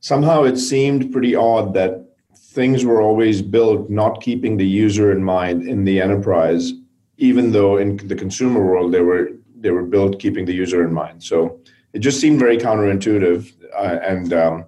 somehow 0.00 0.44
it 0.44 0.56
seemed 0.56 1.12
pretty 1.12 1.34
odd 1.34 1.74
that 1.74 2.06
things 2.36 2.84
were 2.84 3.00
always 3.00 3.42
built 3.42 3.90
not 3.90 4.20
keeping 4.20 4.56
the 4.56 4.66
user 4.66 5.12
in 5.12 5.22
mind 5.22 5.68
in 5.68 5.84
the 5.84 6.00
enterprise, 6.00 6.72
even 7.18 7.52
though 7.52 7.76
in 7.76 7.96
the 8.08 8.16
consumer 8.16 8.64
world 8.64 8.92
they 8.92 9.02
were 9.02 9.30
they 9.62 9.70
were 9.70 9.84
built 9.84 10.18
keeping 10.18 10.46
the 10.46 10.54
user 10.54 10.82
in 10.82 10.92
mind. 10.92 11.22
So 11.22 11.60
it 11.92 12.00
just 12.00 12.20
seemed 12.20 12.38
very 12.38 12.56
counterintuitive. 12.56 13.52
Uh, 13.74 13.98
and 14.02 14.32
um, 14.32 14.64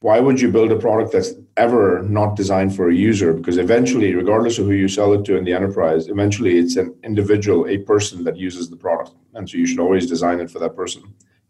why 0.00 0.20
would 0.20 0.40
you 0.40 0.50
build 0.50 0.70
a 0.72 0.78
product 0.78 1.12
that's 1.12 1.32
ever 1.56 2.02
not 2.02 2.36
designed 2.36 2.76
for 2.76 2.90
a 2.90 2.94
user? 2.94 3.32
Because 3.32 3.58
eventually, 3.58 4.14
regardless 4.14 4.58
of 4.58 4.66
who 4.66 4.72
you 4.72 4.88
sell 4.88 5.12
it 5.14 5.24
to 5.24 5.36
in 5.36 5.44
the 5.44 5.54
enterprise, 5.54 6.08
eventually 6.08 6.58
it's 6.58 6.76
an 6.76 6.94
individual, 7.02 7.66
a 7.66 7.78
person 7.78 8.22
that 8.24 8.36
uses 8.36 8.68
the 8.68 8.76
product. 8.76 9.12
And 9.34 9.48
so 9.48 9.56
you 9.56 9.66
should 9.66 9.80
always 9.80 10.06
design 10.06 10.40
it 10.40 10.50
for 10.50 10.58
that 10.58 10.76
person. 10.76 11.02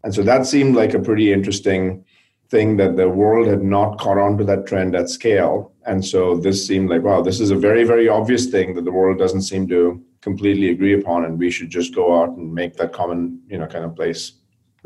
And 0.03 0.13
so 0.13 0.23
that 0.23 0.45
seemed 0.45 0.75
like 0.75 0.93
a 0.93 0.99
pretty 0.99 1.33
interesting 1.33 2.05
thing 2.49 2.77
that 2.77 2.95
the 2.95 3.09
world 3.09 3.47
had 3.47 3.61
not 3.61 3.99
caught 3.99 4.17
on 4.17 4.37
to 4.37 4.43
that 4.45 4.65
trend 4.65 4.95
at 4.95 5.09
scale. 5.09 5.73
And 5.85 6.05
so 6.05 6.37
this 6.37 6.65
seemed 6.65 6.89
like, 6.89 7.03
wow, 7.03 7.21
this 7.21 7.41
is 7.41 7.51
a 7.51 7.55
very, 7.55 7.83
very 7.83 8.07
obvious 8.07 8.45
thing 8.45 8.73
that 8.75 8.85
the 8.85 8.91
world 8.91 9.17
doesn't 9.17 9.41
seem 9.41 9.67
to 9.67 10.01
completely 10.21 10.69
agree 10.69 10.93
upon. 10.99 11.25
And 11.25 11.37
we 11.37 11.51
should 11.51 11.69
just 11.69 11.93
go 11.93 12.21
out 12.21 12.29
and 12.29 12.53
make 12.53 12.75
that 12.77 12.93
common, 12.93 13.41
you 13.47 13.57
know, 13.57 13.67
kind 13.67 13.83
of 13.83 13.95
place 13.95 14.33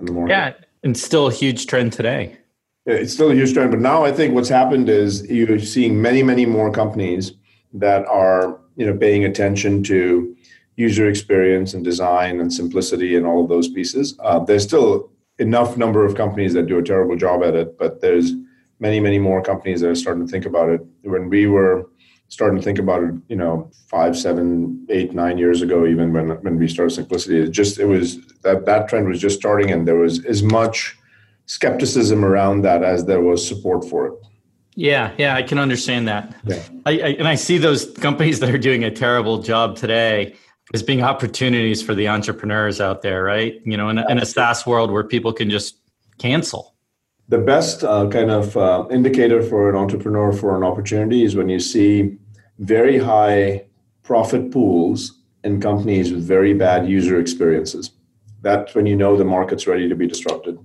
in 0.01 0.07
the 0.07 0.11
morning. 0.11 0.35
Yeah. 0.35 0.53
And 0.83 0.97
still 0.97 1.27
a 1.27 1.31
huge 1.31 1.67
trend 1.67 1.93
today. 1.93 2.37
It's 2.85 3.13
still 3.13 3.31
a 3.31 3.35
huge 3.35 3.53
trend. 3.53 3.71
But 3.71 3.79
now 3.79 4.03
I 4.03 4.11
think 4.11 4.33
what's 4.33 4.49
happened 4.49 4.89
is 4.89 5.29
you're 5.29 5.59
seeing 5.59 6.01
many, 6.01 6.23
many 6.23 6.45
more 6.45 6.71
companies 6.71 7.33
that 7.73 8.05
are, 8.07 8.59
you 8.75 8.85
know, 8.85 8.97
paying 8.97 9.23
attention 9.23 9.83
to 9.83 10.35
user 10.75 11.07
experience 11.07 11.73
and 11.73 11.83
design 11.83 12.39
and 12.39 12.51
simplicity 12.51 13.15
and 13.15 13.25
all 13.25 13.43
of 13.43 13.49
those 13.49 13.69
pieces. 13.69 14.17
Uh, 14.19 14.39
there's 14.39 14.63
still 14.63 15.11
enough 15.37 15.77
number 15.77 16.03
of 16.03 16.15
companies 16.15 16.53
that 16.53 16.65
do 16.65 16.79
a 16.79 16.83
terrible 16.83 17.15
job 17.15 17.43
at 17.43 17.53
it, 17.53 17.77
but 17.77 18.01
there's 18.01 18.33
many, 18.79 18.99
many 18.99 19.19
more 19.19 19.43
companies 19.43 19.81
that 19.81 19.89
are 19.89 19.95
starting 19.95 20.25
to 20.25 20.31
think 20.31 20.45
about 20.45 20.69
it. 20.69 20.81
When 21.03 21.29
we 21.29 21.45
were 21.45 21.87
starting 22.31 22.57
to 22.57 22.63
think 22.63 22.79
about 22.79 23.03
it, 23.03 23.13
you 23.27 23.35
know, 23.35 23.69
five, 23.87 24.17
seven, 24.17 24.87
eight, 24.89 25.13
nine 25.13 25.37
years 25.37 25.61
ago, 25.61 25.85
even 25.85 26.13
when 26.13 26.29
when 26.43 26.57
we 26.57 26.67
started 26.67 26.91
Simplicity, 26.91 27.39
it 27.39 27.51
just 27.51 27.77
it 27.77 27.85
was 27.85 28.25
that 28.41 28.65
that 28.65 28.87
trend 28.87 29.07
was 29.07 29.19
just 29.19 29.37
starting, 29.37 29.69
and 29.69 29.87
there 29.87 29.97
was 29.97 30.25
as 30.25 30.41
much 30.41 30.97
skepticism 31.45 32.23
around 32.23 32.61
that 32.61 32.83
as 32.83 33.05
there 33.05 33.21
was 33.21 33.45
support 33.45 33.83
for 33.83 34.07
it. 34.07 34.13
Yeah, 34.75 35.11
yeah, 35.17 35.35
I 35.35 35.43
can 35.43 35.59
understand 35.59 36.07
that. 36.07 36.33
Yeah. 36.45 36.63
I, 36.85 36.91
I, 36.91 37.07
and 37.19 37.27
I 37.27 37.35
see 37.35 37.57
those 37.57 37.91
companies 37.97 38.39
that 38.39 38.49
are 38.49 38.57
doing 38.57 38.85
a 38.85 38.91
terrible 38.91 39.39
job 39.39 39.75
today 39.75 40.33
as 40.73 40.81
being 40.81 41.03
opportunities 41.03 41.81
for 41.81 41.93
the 41.93 42.07
entrepreneurs 42.07 42.79
out 42.79 43.01
there, 43.01 43.21
right? 43.23 43.55
You 43.65 43.75
know, 43.75 43.89
in, 43.89 43.99
in 44.09 44.17
a 44.17 44.25
SaaS 44.25 44.65
world 44.65 44.89
where 44.89 45.03
people 45.03 45.33
can 45.33 45.49
just 45.49 45.75
cancel. 46.17 46.73
The 47.27 47.37
best 47.37 47.83
uh, 47.83 48.07
kind 48.07 48.31
of 48.31 48.55
uh, 48.55 48.87
indicator 48.89 49.43
for 49.43 49.69
an 49.69 49.75
entrepreneur 49.75 50.31
for 50.31 50.55
an 50.55 50.63
opportunity 50.63 51.25
is 51.25 51.35
when 51.35 51.49
you 51.49 51.59
see 51.59 52.17
very 52.61 52.97
high 52.97 53.65
profit 54.03 54.51
pools 54.51 55.19
in 55.43 55.59
companies 55.59 56.11
with 56.11 56.23
very 56.23 56.53
bad 56.53 56.87
user 56.87 57.19
experiences. 57.19 57.91
That's 58.41 58.73
when 58.73 58.85
you 58.85 58.95
know 58.95 59.17
the 59.17 59.25
market's 59.25 59.67
ready 59.67 59.89
to 59.89 59.95
be 59.95 60.07
disrupted. 60.07 60.57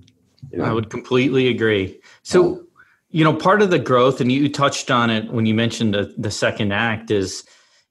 You 0.51 0.59
know? 0.59 0.63
I 0.63 0.71
would 0.71 0.89
completely 0.89 1.49
agree. 1.49 1.99
So, 2.23 2.63
you 3.09 3.23
know, 3.23 3.33
part 3.33 3.61
of 3.61 3.71
the 3.71 3.79
growth, 3.79 4.21
and 4.21 4.31
you 4.31 4.47
touched 4.49 4.91
on 4.91 5.09
it 5.09 5.31
when 5.31 5.45
you 5.45 5.53
mentioned 5.53 5.93
the, 5.93 6.13
the 6.17 6.31
second 6.31 6.71
act, 6.71 7.11
is 7.11 7.43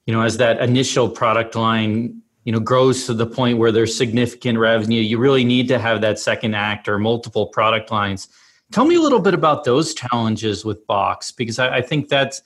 you 0.06 0.14
know, 0.14 0.22
as 0.22 0.36
that 0.36 0.60
initial 0.60 1.08
product 1.08 1.56
line, 1.56 2.22
you 2.44 2.52
know, 2.52 2.60
grows 2.60 3.06
to 3.06 3.14
the 3.14 3.26
point 3.26 3.58
where 3.58 3.72
there's 3.72 3.96
significant 3.96 4.56
revenue, 4.56 5.00
you 5.00 5.18
really 5.18 5.44
need 5.44 5.66
to 5.68 5.80
have 5.80 6.00
that 6.00 6.20
second 6.20 6.54
act 6.54 6.88
or 6.88 6.98
multiple 6.98 7.48
product 7.48 7.90
lines. 7.90 8.28
Tell 8.70 8.84
me 8.84 8.94
a 8.94 9.00
little 9.00 9.18
bit 9.18 9.34
about 9.34 9.64
those 9.64 9.94
challenges 9.94 10.64
with 10.64 10.86
Box, 10.86 11.32
because 11.32 11.58
I, 11.58 11.78
I 11.78 11.82
think 11.82 12.08
that's 12.08 12.40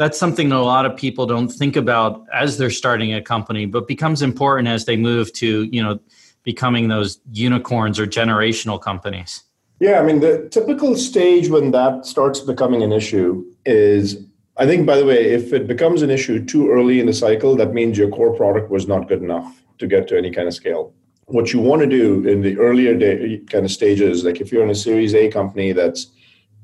that's 0.00 0.18
something 0.18 0.48
that 0.48 0.56
a 0.56 0.62
lot 0.62 0.86
of 0.86 0.96
people 0.96 1.26
don't 1.26 1.50
think 1.50 1.76
about 1.76 2.24
as 2.32 2.56
they're 2.56 2.70
starting 2.70 3.12
a 3.12 3.20
company, 3.20 3.66
but 3.66 3.86
becomes 3.86 4.22
important 4.22 4.66
as 4.66 4.86
they 4.86 4.96
move 4.96 5.30
to, 5.34 5.64
you 5.64 5.82
know, 5.82 6.00
becoming 6.42 6.88
those 6.88 7.20
unicorns 7.32 8.00
or 8.00 8.06
generational 8.06 8.80
companies. 8.80 9.42
Yeah, 9.78 10.00
I 10.00 10.02
mean, 10.02 10.20
the 10.20 10.48
typical 10.48 10.96
stage 10.96 11.50
when 11.50 11.70
that 11.72 12.06
starts 12.06 12.40
becoming 12.40 12.82
an 12.82 12.92
issue 12.92 13.44
is 13.66 14.24
I 14.56 14.64
think, 14.64 14.86
by 14.86 14.96
the 14.96 15.04
way, 15.04 15.34
if 15.34 15.52
it 15.52 15.66
becomes 15.66 16.00
an 16.00 16.08
issue 16.08 16.42
too 16.46 16.70
early 16.70 16.98
in 16.98 17.04
the 17.04 17.12
cycle, 17.12 17.54
that 17.56 17.74
means 17.74 17.98
your 17.98 18.08
core 18.08 18.34
product 18.34 18.70
was 18.70 18.88
not 18.88 19.06
good 19.06 19.22
enough 19.22 19.62
to 19.80 19.86
get 19.86 20.08
to 20.08 20.16
any 20.16 20.30
kind 20.30 20.48
of 20.48 20.54
scale. 20.54 20.94
What 21.26 21.52
you 21.52 21.60
want 21.60 21.82
to 21.82 21.86
do 21.86 22.26
in 22.26 22.40
the 22.40 22.56
earlier 22.56 22.96
day, 22.96 23.42
kind 23.50 23.66
of 23.66 23.70
stages, 23.70 24.24
like 24.24 24.40
if 24.40 24.50
you're 24.50 24.64
in 24.64 24.70
a 24.70 24.74
Series 24.74 25.14
A 25.14 25.28
company 25.28 25.72
that's, 25.72 26.06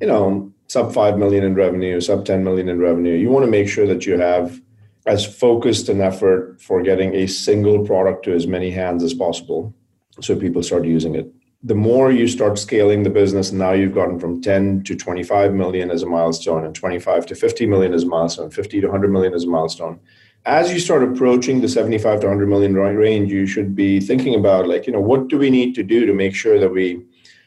you 0.00 0.07
know, 0.07 0.55
sub 0.68 0.92
5 0.92 1.18
million 1.18 1.44
in 1.44 1.54
revenue, 1.54 2.00
sub 2.00 2.25
10 2.25 2.42
million 2.44 2.68
in 2.68 2.78
revenue, 2.78 3.14
you 3.14 3.30
want 3.30 3.44
to 3.44 3.50
make 3.50 3.68
sure 3.68 3.87
that 3.87 4.06
you 4.06 4.18
have 4.18 4.61
as 5.06 5.25
focused 5.25 5.88
an 5.88 6.00
effort 6.00 6.61
for 6.61 6.82
getting 6.82 7.14
a 7.14 7.26
single 7.26 7.85
product 7.87 8.25
to 8.25 8.35
as 8.35 8.46
many 8.46 8.70
hands 8.70 9.04
as 9.04 9.14
possible 9.14 9.73
so 10.20 10.35
people 10.35 10.62
start 10.62 10.85
using 10.85 11.14
it 11.14 11.32
the 11.66 11.75
more 11.75 12.12
you 12.12 12.28
start 12.28 12.58
scaling 12.58 13.02
the 13.02 13.11
business, 13.11 13.50
now 13.50 13.73
you've 13.73 13.94
gotten 13.94 14.20
from 14.20 14.40
10 14.40 14.85
to 14.85 14.94
25 14.94 15.52
million 15.52 15.90
as 15.90 16.02
a 16.02 16.06
milestone, 16.06 16.64
and 16.64 16.75
25 16.75 17.26
to 17.26 17.35
50 17.35 17.66
million 17.66 17.92
as 17.92 18.04
a 18.04 18.06
milestone, 18.06 18.50
50 18.50 18.80
to 18.82 18.87
100 18.87 19.11
million 19.11 19.35
as 19.35 19.44
a 19.44 19.49
milestone. 19.49 19.99
As 20.44 20.73
you 20.73 20.78
start 20.78 21.02
approaching 21.02 21.61
the 21.61 21.68
75 21.68 22.20
to 22.20 22.26
100 22.28 22.46
million 22.46 22.73
range, 22.73 23.32
you 23.32 23.46
should 23.46 23.75
be 23.75 23.99
thinking 23.99 24.37
about, 24.37 24.68
like, 24.68 24.87
you 24.87 24.92
know, 24.92 25.00
what 25.00 25.26
do 25.26 25.38
we 25.38 25.50
need 25.50 25.75
to 25.75 25.82
do 25.82 26.06
to 26.06 26.14
make 26.14 26.37
sure 26.37 26.61
that 26.61 26.70
we 26.70 27.04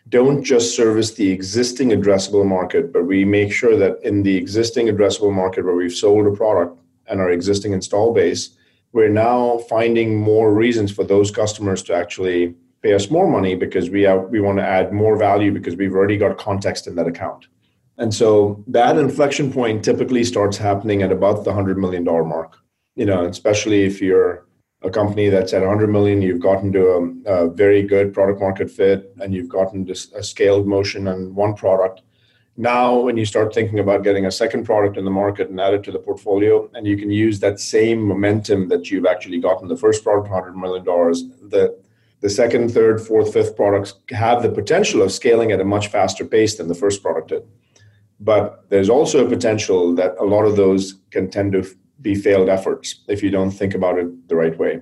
don't 0.10 0.44
just 0.44 0.76
service 0.76 1.12
the 1.14 1.30
existing 1.32 1.90
addressable 1.90 2.46
market, 2.46 2.92
but 2.92 3.06
we 3.06 3.24
make 3.26 3.54
sure 3.54 3.78
that 3.78 4.00
in 4.04 4.24
the 4.24 4.36
existing 4.36 4.88
addressable 4.88 5.34
market 5.34 5.64
where 5.64 5.76
we've 5.76 5.94
sold 5.94 6.26
a 6.28 6.36
product 6.36 6.80
and 7.08 7.20
our 7.20 7.30
existing 7.30 7.74
install 7.74 8.14
base, 8.14 8.52
we're 8.92 9.10
now 9.10 9.60
finding 9.70 10.18
more 10.18 10.54
reasons 10.54 10.92
for 10.92 11.04
those 11.04 11.30
customers 11.30 11.84
to 11.84 11.94
actually 11.94 12.56
pay 12.82 12.94
us 12.94 13.12
more 13.12 13.30
money 13.30 13.56
because 13.56 13.90
we 13.90 14.02
have, 14.04 14.30
we 14.30 14.40
want 14.40 14.58
to 14.58 14.66
add 14.66 14.92
more 14.92 15.16
value 15.16 15.52
because 15.52 15.76
we've 15.76 15.94
already 15.94 16.18
got 16.18 16.38
context 16.38 16.88
in 16.88 16.96
that 16.96 17.08
account. 17.08 17.48
And 17.98 18.14
so 18.14 18.64
that 18.68 18.98
inflection 18.98 19.52
point 19.52 19.84
typically 19.84 20.24
starts 20.24 20.58
happening 20.58 21.04
at 21.04 21.12
about 21.12 21.44
the 21.44 21.52
$100 21.52 21.76
million 21.76 22.04
mark. 22.04 22.58
You 22.96 23.06
know, 23.06 23.26
especially 23.26 23.84
if 23.84 24.02
you're 24.02 24.46
a 24.82 24.90
company 24.90 25.30
that's 25.30 25.54
at 25.54 25.62
100 25.62 25.88
million, 25.88 26.22
you've 26.22 26.40
gotten 26.40 26.72
to 26.72 27.24
a, 27.26 27.32
a 27.32 27.50
very 27.50 27.84
good 27.84 28.14
product 28.14 28.40
market 28.40 28.72
fit 28.72 29.14
and 29.20 29.34
you've 29.34 29.50
gotten 29.50 29.84
this, 29.84 30.12
a 30.14 30.24
scaled 30.24 30.68
motion 30.68 31.08
on 31.08 31.36
one 31.36 31.54
product. 31.54 32.02
Now, 32.56 33.00
when 33.00 33.16
you 33.16 33.26
start 33.26 33.54
thinking 33.54 33.80
about 33.80 34.04
getting 34.04 34.26
a 34.26 34.32
second 34.32 34.66
product 34.66 34.98
in 34.98 35.06
the 35.06 35.12
market 35.12 35.50
and 35.50 35.60
add 35.60 35.74
it 35.74 35.84
to 35.84 35.92
the 35.92 36.00
portfolio, 36.00 36.70
and 36.74 36.86
you 36.86 36.98
can 36.98 37.10
use 37.10 37.40
that 37.40 37.60
same 37.60 38.02
momentum 38.02 38.68
that 38.70 38.90
you've 38.92 39.06
actually 39.06 39.40
gotten 39.40 39.68
the 39.68 39.78
first 39.78 40.04
product, 40.04 40.30
$100 40.30 40.56
million, 40.56 40.84
the 40.84 41.78
the 42.22 42.30
second, 42.30 42.72
third, 42.72 43.02
fourth, 43.02 43.34
fifth 43.34 43.56
products 43.56 43.94
have 44.10 44.44
the 44.44 44.52
potential 44.52 45.02
of 45.02 45.12
scaling 45.12 45.52
at 45.52 45.62
a 45.62 45.66
much 45.66 45.88
faster 45.88 46.26
pace 46.26 46.58
than 46.58 46.68
the 46.68 46.76
first 46.76 47.02
product 47.02 47.30
did. 47.30 47.44
But 48.20 48.66
there's 48.70 48.90
also 48.90 49.26
a 49.26 49.30
potential 49.30 49.96
that 49.96 50.16
a 50.20 50.26
lot 50.26 50.44
of 50.44 50.58
those 50.58 50.96
can 51.12 51.30
tend 51.30 51.54
to 51.54 51.64
be 52.02 52.16
failed 52.16 52.50
efforts 52.50 53.02
if 53.08 53.22
you 53.22 53.30
don't 53.30 53.52
think 53.52 53.76
about 53.76 53.98
it 53.98 54.28
the 54.30 54.36
right 54.36 54.58
way. 54.58 54.82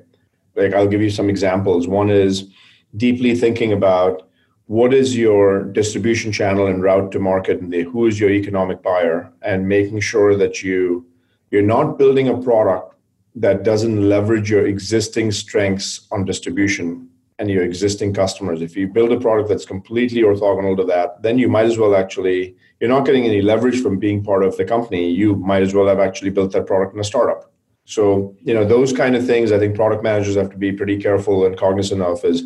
Like 0.55 0.73
I'll 0.73 0.87
give 0.87 1.01
you 1.01 1.09
some 1.09 1.29
examples. 1.29 1.87
One 1.87 2.09
is 2.09 2.49
deeply 2.95 3.35
thinking 3.35 3.73
about 3.73 4.29
what 4.65 4.93
is 4.93 5.15
your 5.15 5.63
distribution 5.63 6.31
channel 6.31 6.67
and 6.67 6.83
route 6.83 7.11
to 7.13 7.19
market 7.19 7.61
and 7.61 7.71
the, 7.71 7.83
who 7.83 8.05
is 8.05 8.19
your 8.19 8.29
economic 8.29 8.83
buyer 8.83 9.31
and 9.41 9.67
making 9.67 9.99
sure 10.01 10.35
that 10.35 10.61
you 10.61 11.05
you're 11.51 11.61
not 11.61 11.97
building 11.97 12.27
a 12.27 12.37
product 12.37 12.93
that 13.35 13.63
doesn't 13.63 14.09
leverage 14.09 14.49
your 14.49 14.67
existing 14.67 15.31
strengths 15.31 16.07
on 16.11 16.25
distribution 16.25 17.07
and 17.39 17.49
your 17.51 17.63
existing 17.63 18.13
customers. 18.13 18.61
If 18.61 18.75
you 18.75 18.87
build 18.87 19.11
a 19.11 19.19
product 19.19 19.49
that's 19.49 19.65
completely 19.65 20.21
orthogonal 20.21 20.75
to 20.77 20.83
that, 20.85 21.21
then 21.21 21.37
you 21.37 21.47
might 21.47 21.65
as 21.65 21.77
well 21.77 21.95
actually, 21.95 22.55
you're 22.79 22.89
not 22.89 23.05
getting 23.05 23.25
any 23.25 23.41
leverage 23.41 23.81
from 23.81 23.99
being 23.99 24.23
part 24.23 24.43
of 24.43 24.57
the 24.57 24.65
company. 24.65 25.11
You 25.11 25.35
might 25.35 25.61
as 25.61 25.73
well 25.73 25.87
have 25.87 25.99
actually 25.99 26.31
built 26.31 26.51
that 26.53 26.65
product 26.65 26.95
in 26.95 26.99
a 26.99 27.03
startup. 27.03 27.51
So, 27.85 28.35
you 28.41 28.53
know, 28.53 28.65
those 28.65 28.91
kind 28.91 29.15
of 29.15 29.25
things 29.25 29.51
I 29.51 29.59
think 29.59 29.75
product 29.75 30.03
managers 30.03 30.35
have 30.35 30.49
to 30.49 30.57
be 30.57 30.71
pretty 30.71 30.97
careful 30.97 31.45
and 31.45 31.57
cognizant 31.57 32.01
of 32.01 32.23
is 32.25 32.43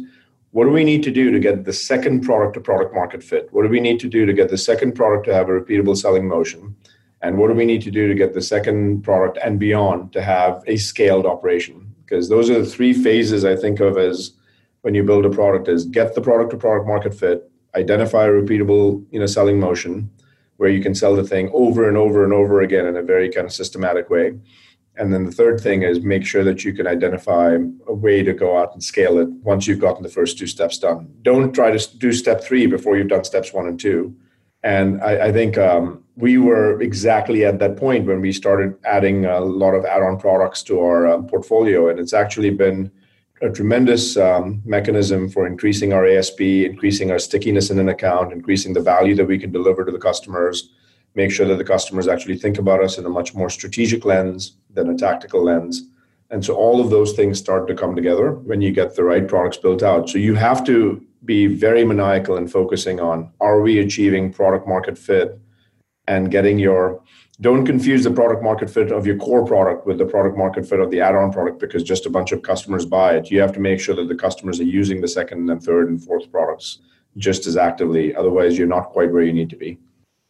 what 0.52 0.66
do 0.66 0.72
we 0.72 0.84
need 0.84 1.04
to 1.04 1.12
do 1.12 1.32
to 1.32 1.40
get 1.40 1.64
the 1.64 1.74
second 1.74 2.22
product 2.22 2.54
to 2.56 2.60
product 2.60 2.94
market 2.94 3.24
fit? 3.24 3.48
What 3.52 3.64
do 3.64 3.70
we 3.70 3.80
need 3.80 4.00
to 4.02 4.10
do 4.10 4.26
to 4.26 4.34
get 4.34 4.50
the 4.50 4.58
second 4.58 4.94
product 4.94 5.26
to 5.28 5.34
have 5.34 5.48
a 5.48 5.54
repeatable 5.54 5.96
selling 5.96 6.28
motion? 6.28 6.76
And 7.22 7.38
what 7.38 7.48
do 7.48 7.54
we 7.54 7.66
need 7.66 7.82
to 7.84 7.92
do 7.92 8.08
to 8.08 8.16
get 8.16 8.34
the 8.34 8.42
second 8.42 9.04
product 9.04 9.38
and 9.42 9.60
beyond 9.60 10.12
to 10.14 10.22
have 10.22 10.64
a 10.68 10.76
scaled 10.76 11.26
operation? 11.26 11.96
Because 12.04 12.28
those 12.28 12.50
are 12.50 12.60
the 12.60 12.66
three 12.66 12.94
phases 12.94 13.46
I 13.46 13.56
think 13.56 13.80
of 13.80 13.98
as 13.98 14.34
when 14.82 14.94
you 14.94 15.04
build 15.04 15.26
a 15.26 15.30
product 15.30 15.68
is 15.68 15.86
get 15.86 16.16
the 16.16 16.22
product 16.22 16.52
to 16.52 16.58
product 16.58 16.88
market 16.88 17.14
fit, 17.14 17.50
identify 17.76 18.26
a 18.26 18.30
repeatable, 18.30 19.06
you 19.12 19.20
know, 19.20 19.26
selling 19.26 19.60
motion 19.60 20.10
where 20.58 20.70
you 20.70 20.82
can 20.82 20.94
sell 20.94 21.16
the 21.16 21.24
thing 21.24 21.50
over 21.54 21.88
and 21.88 21.98
over 21.98 22.24
and 22.24 22.34
over 22.34 22.62
again 22.62 22.86
in 22.86 22.96
a 22.96 23.02
very 23.02 23.30
kind 23.30 23.46
of 23.46 23.54
systematic 23.54 24.10
way. 24.10 24.38
And 24.98 25.12
then 25.14 25.26
the 25.26 25.32
third 25.32 25.60
thing 25.60 25.84
is 25.84 26.02
make 26.02 26.26
sure 26.26 26.44
that 26.44 26.64
you 26.64 26.74
can 26.74 26.86
identify 26.86 27.58
a 27.88 27.94
way 27.94 28.22
to 28.24 28.34
go 28.34 28.58
out 28.58 28.74
and 28.74 28.84
scale 28.84 29.18
it 29.18 29.30
once 29.42 29.66
you've 29.66 29.80
gotten 29.80 30.04
the 30.04 30.10
first 30.10 30.38
two 30.38 30.48
steps 30.48 30.78
done. 30.78 31.12
Don't 31.22 31.54
try 31.54 31.76
to 31.76 31.98
do 31.98 32.12
step 32.12 32.44
three 32.44 32.68
before 32.68 32.98
you've 32.98 33.08
done 33.08 33.24
steps 33.24 33.54
one 33.54 33.68
and 33.68 33.80
two. 33.80 34.16
And 34.64 35.02
I, 35.02 35.28
I 35.28 35.32
think 35.32 35.58
um, 35.58 36.04
we 36.16 36.38
were 36.38 36.80
exactly 36.82 37.46
at 37.46 37.58
that 37.60 37.78
point 37.78 38.06
when 38.06 38.22
we 38.22 38.32
started 38.32 38.76
adding 38.86 39.26
a 39.26 39.40
lot 39.40 39.74
of 39.74 39.86
add 39.86 40.04
on 40.04 40.20
products 40.20 40.62
to 40.64 40.80
our 40.82 41.08
uh, 41.08 41.22
portfolio. 41.24 41.90
And 41.90 42.00
it's 42.00 42.14
actually 42.14 42.52
been 42.52 42.92
a 43.42 43.50
tremendous 43.50 44.18
um, 44.18 44.62
mechanism 44.66 45.28
for 45.30 45.48
increasing 45.48 45.94
our 45.94 46.06
ASP, 46.06 46.42
increasing 46.42 47.10
our 47.10 47.18
stickiness 47.18 47.72
in 47.72 47.80
an 47.80 47.90
account, 47.90 48.32
increasing 48.32 48.74
the 48.74 48.82
value 48.82 49.16
that 49.16 49.26
we 49.26 49.40
can 49.40 49.52
deliver 49.52 49.84
to 49.84 49.92
the 49.92 49.98
customers, 49.98 50.70
make 51.16 51.32
sure 51.32 51.48
that 51.48 51.58
the 51.58 51.64
customers 51.64 52.08
actually 52.08 52.38
think 52.38 52.60
about 52.60 52.84
us 52.84 52.98
in 52.98 53.06
a 53.06 53.10
much 53.10 53.34
more 53.34 53.50
strategic 53.50 54.06
lens 54.06 54.58
than 54.74 54.90
a 54.90 54.98
tactical 54.98 55.44
lens. 55.44 55.90
And 56.30 56.46
so 56.46 56.56
all 56.56 56.80
of 56.80 56.90
those 56.90 57.14
things 57.14 57.40
start 57.40 57.68
to 57.68 57.76
come 57.76 57.96
together 57.96 58.32
when 58.32 58.62
you 58.62 58.72
get 58.72 58.96
the 58.96 59.04
right 59.04 59.28
products 59.28 59.58
built 59.58 59.84
out. 59.84 60.10
So 60.10 60.18
you 60.18 60.36
have 60.36 60.64
to 60.66 61.04
be 61.26 61.48
very 61.48 61.84
maniacal 61.84 62.38
in 62.38 62.48
focusing 62.48 63.00
on 63.00 63.32
are 63.42 63.62
we 63.62 63.80
achieving 63.80 64.32
product 64.32 64.68
market 64.68 64.98
fit 64.98 65.40
and 66.08 66.32
getting 66.32 66.58
your 66.58 67.02
don't 67.42 67.66
confuse 67.66 68.04
the 68.04 68.12
product 68.12 68.44
market 68.44 68.70
fit 68.70 68.92
of 68.92 69.08
your 69.08 69.18
core 69.18 69.46
product 69.46 69.88
with 69.88 69.98
the 69.98 70.06
product 70.06 70.38
market 70.38 70.66
fit 70.66 70.80
of 70.80 70.92
the 70.92 71.02
add-on 71.02 71.34
product 71.34 71.60
because 71.60 71.82
just 71.82 72.06
a 72.06 72.10
bunch 72.10 72.32
of 72.32 72.44
customers 72.44 72.86
buy 72.86 73.16
it. 73.16 73.32
You 73.32 73.42
have 73.42 73.52
to 73.54 73.60
make 73.60 73.80
sure 73.80 73.96
that 73.96 74.08
the 74.08 74.16
customers 74.16 74.60
are 74.60 74.66
using 74.66 75.02
the 75.02 75.08
second 75.08 75.50
and 75.50 75.62
third 75.62 75.90
and 75.90 76.02
fourth 76.02 76.32
products 76.32 76.80
just 77.18 77.48
as 77.48 77.58
actively. 77.58 78.16
Otherwise, 78.16 78.58
you're 78.58 78.68
not 78.68 78.90
quite 78.90 79.12
where 79.12 79.24
you 79.24 79.34
need 79.34 79.50
to 79.50 79.56
be. 79.56 79.80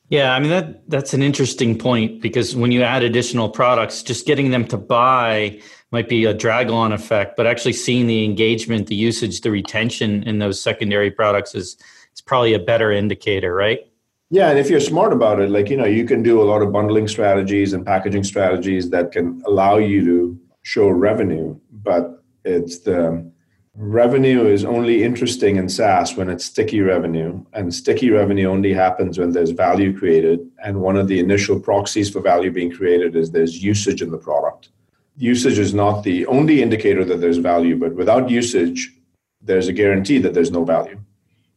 Yeah, 0.08 0.34
I 0.34 0.40
mean 0.40 0.50
that 0.50 0.90
that's 0.90 1.14
an 1.14 1.22
interesting 1.22 1.78
point 1.78 2.22
because 2.22 2.54
when 2.54 2.72
you 2.72 2.84
add 2.84 3.02
additional 3.02 3.50
products, 3.50 4.04
just 4.04 4.26
getting 4.26 4.52
them 4.52 4.66
to 4.68 4.78
buy 4.78 5.62
might 5.92 6.10
be 6.10 6.26
a 6.26 6.34
drag 6.34 6.70
on 6.70 6.92
effect, 6.92 7.38
but 7.38 7.48
actually 7.48 7.74
seeing 7.74 8.08
the 8.08 8.26
engagement, 8.26 8.88
the 8.88 8.96
usage, 8.96 9.40
the 9.40 9.52
retention 9.52 10.24
in 10.24 10.40
those 10.40 10.62
secondary 10.62 11.12
products 11.12 11.56
is 11.56 11.78
is 12.14 12.22
probably 12.22 12.54
a 12.54 12.60
better 12.60 12.92
indicator, 12.92 13.54
right? 13.54 13.91
Yeah, 14.34 14.50
and 14.50 14.58
if 14.58 14.70
you're 14.70 14.80
smart 14.80 15.12
about 15.12 15.42
it, 15.42 15.50
like 15.50 15.70
you 15.70 15.76
know, 15.76 15.86
you 15.86 16.06
can 16.06 16.24
do 16.24 16.42
a 16.42 16.48
lot 16.50 16.62
of 16.62 16.72
bundling 16.72 17.10
strategies 17.10 17.74
and 17.74 17.86
packaging 17.86 18.24
strategies 18.24 18.90
that 18.92 19.12
can 19.12 19.44
allow 19.46 19.76
you 19.76 20.06
to 20.06 20.40
show 20.62 20.88
revenue, 20.88 21.60
but 21.84 22.24
it's 22.46 22.80
the 22.80 23.30
revenue 23.76 24.46
is 24.46 24.64
only 24.64 25.04
interesting 25.04 25.58
in 25.58 25.68
SaaS 25.68 26.16
when 26.16 26.30
it's 26.30 26.46
sticky 26.46 26.80
revenue. 26.80 27.44
And 27.52 27.74
sticky 27.74 28.10
revenue 28.10 28.48
only 28.48 28.74
happens 28.74 29.20
when 29.20 29.34
there's 29.34 29.52
value 29.52 29.98
created. 29.98 30.50
And 30.64 30.80
one 30.80 30.96
of 30.96 31.10
the 31.10 31.20
initial 31.20 31.60
proxies 31.60 32.10
for 32.10 32.22
value 32.22 32.52
being 32.52 32.72
created 32.72 33.18
is 33.18 33.32
there's 33.32 33.62
usage 33.62 34.02
in 34.02 34.12
the 34.12 34.18
product. 34.18 34.70
Usage 35.18 35.60
is 35.60 35.74
not 35.74 36.04
the 36.04 36.26
only 36.28 36.62
indicator 36.62 37.04
that 37.04 37.20
there's 37.20 37.38
value, 37.38 37.76
but 37.76 37.96
without 37.96 38.30
usage, 38.30 38.94
there's 39.42 39.68
a 39.68 39.74
guarantee 39.74 40.20
that 40.20 40.34
there's 40.34 40.52
no 40.52 40.64
value. 40.64 41.00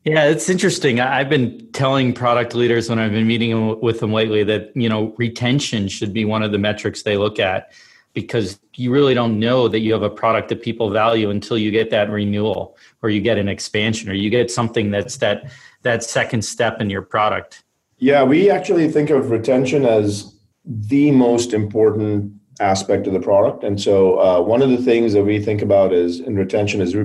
Yeah, 0.04 0.26
it's 0.26 0.50
interesting. 0.50 1.00
I've 1.00 1.30
been 1.30 1.66
telling 1.72 2.12
product 2.12 2.54
leaders 2.54 2.90
when 2.90 2.98
I've 2.98 3.12
been 3.12 3.26
meeting 3.26 3.80
with 3.80 4.00
them 4.00 4.12
lately 4.12 4.44
that, 4.44 4.70
you 4.74 4.88
know, 4.88 5.14
retention 5.16 5.88
should 5.88 6.12
be 6.12 6.26
one 6.26 6.42
of 6.42 6.52
the 6.52 6.58
metrics 6.58 7.02
they 7.02 7.16
look 7.16 7.38
at 7.38 7.72
because 8.14 8.60
you 8.76 8.90
really 8.90 9.12
don't 9.12 9.38
know 9.38 9.68
that 9.68 9.80
you 9.80 9.92
have 9.92 10.02
a 10.02 10.10
product 10.10 10.48
that 10.48 10.62
people 10.62 10.90
value 10.90 11.30
until 11.30 11.58
you 11.58 11.70
get 11.70 11.90
that 11.90 12.10
renewal 12.10 12.76
or 13.02 13.10
you 13.10 13.20
get 13.20 13.38
an 13.38 13.48
expansion 13.48 14.08
or 14.08 14.14
you 14.14 14.30
get 14.30 14.50
something 14.50 14.90
that's 14.90 15.18
that 15.18 15.50
that 15.82 16.02
second 16.02 16.42
step 16.42 16.80
in 16.80 16.88
your 16.88 17.02
product 17.02 17.64
yeah 17.98 18.22
we 18.22 18.50
actually 18.50 18.90
think 18.90 19.10
of 19.10 19.30
retention 19.30 19.84
as 19.84 20.34
the 20.64 21.10
most 21.10 21.52
important 21.52 22.32
aspect 22.60 23.06
of 23.06 23.12
the 23.12 23.20
product 23.20 23.64
and 23.64 23.80
so 23.80 24.18
uh, 24.20 24.40
one 24.40 24.62
of 24.62 24.70
the 24.70 24.78
things 24.78 25.12
that 25.12 25.24
we 25.24 25.42
think 25.42 25.60
about 25.60 25.92
is 25.92 26.20
in 26.20 26.36
retention 26.36 26.80
is 26.80 26.94
uh, 26.94 27.04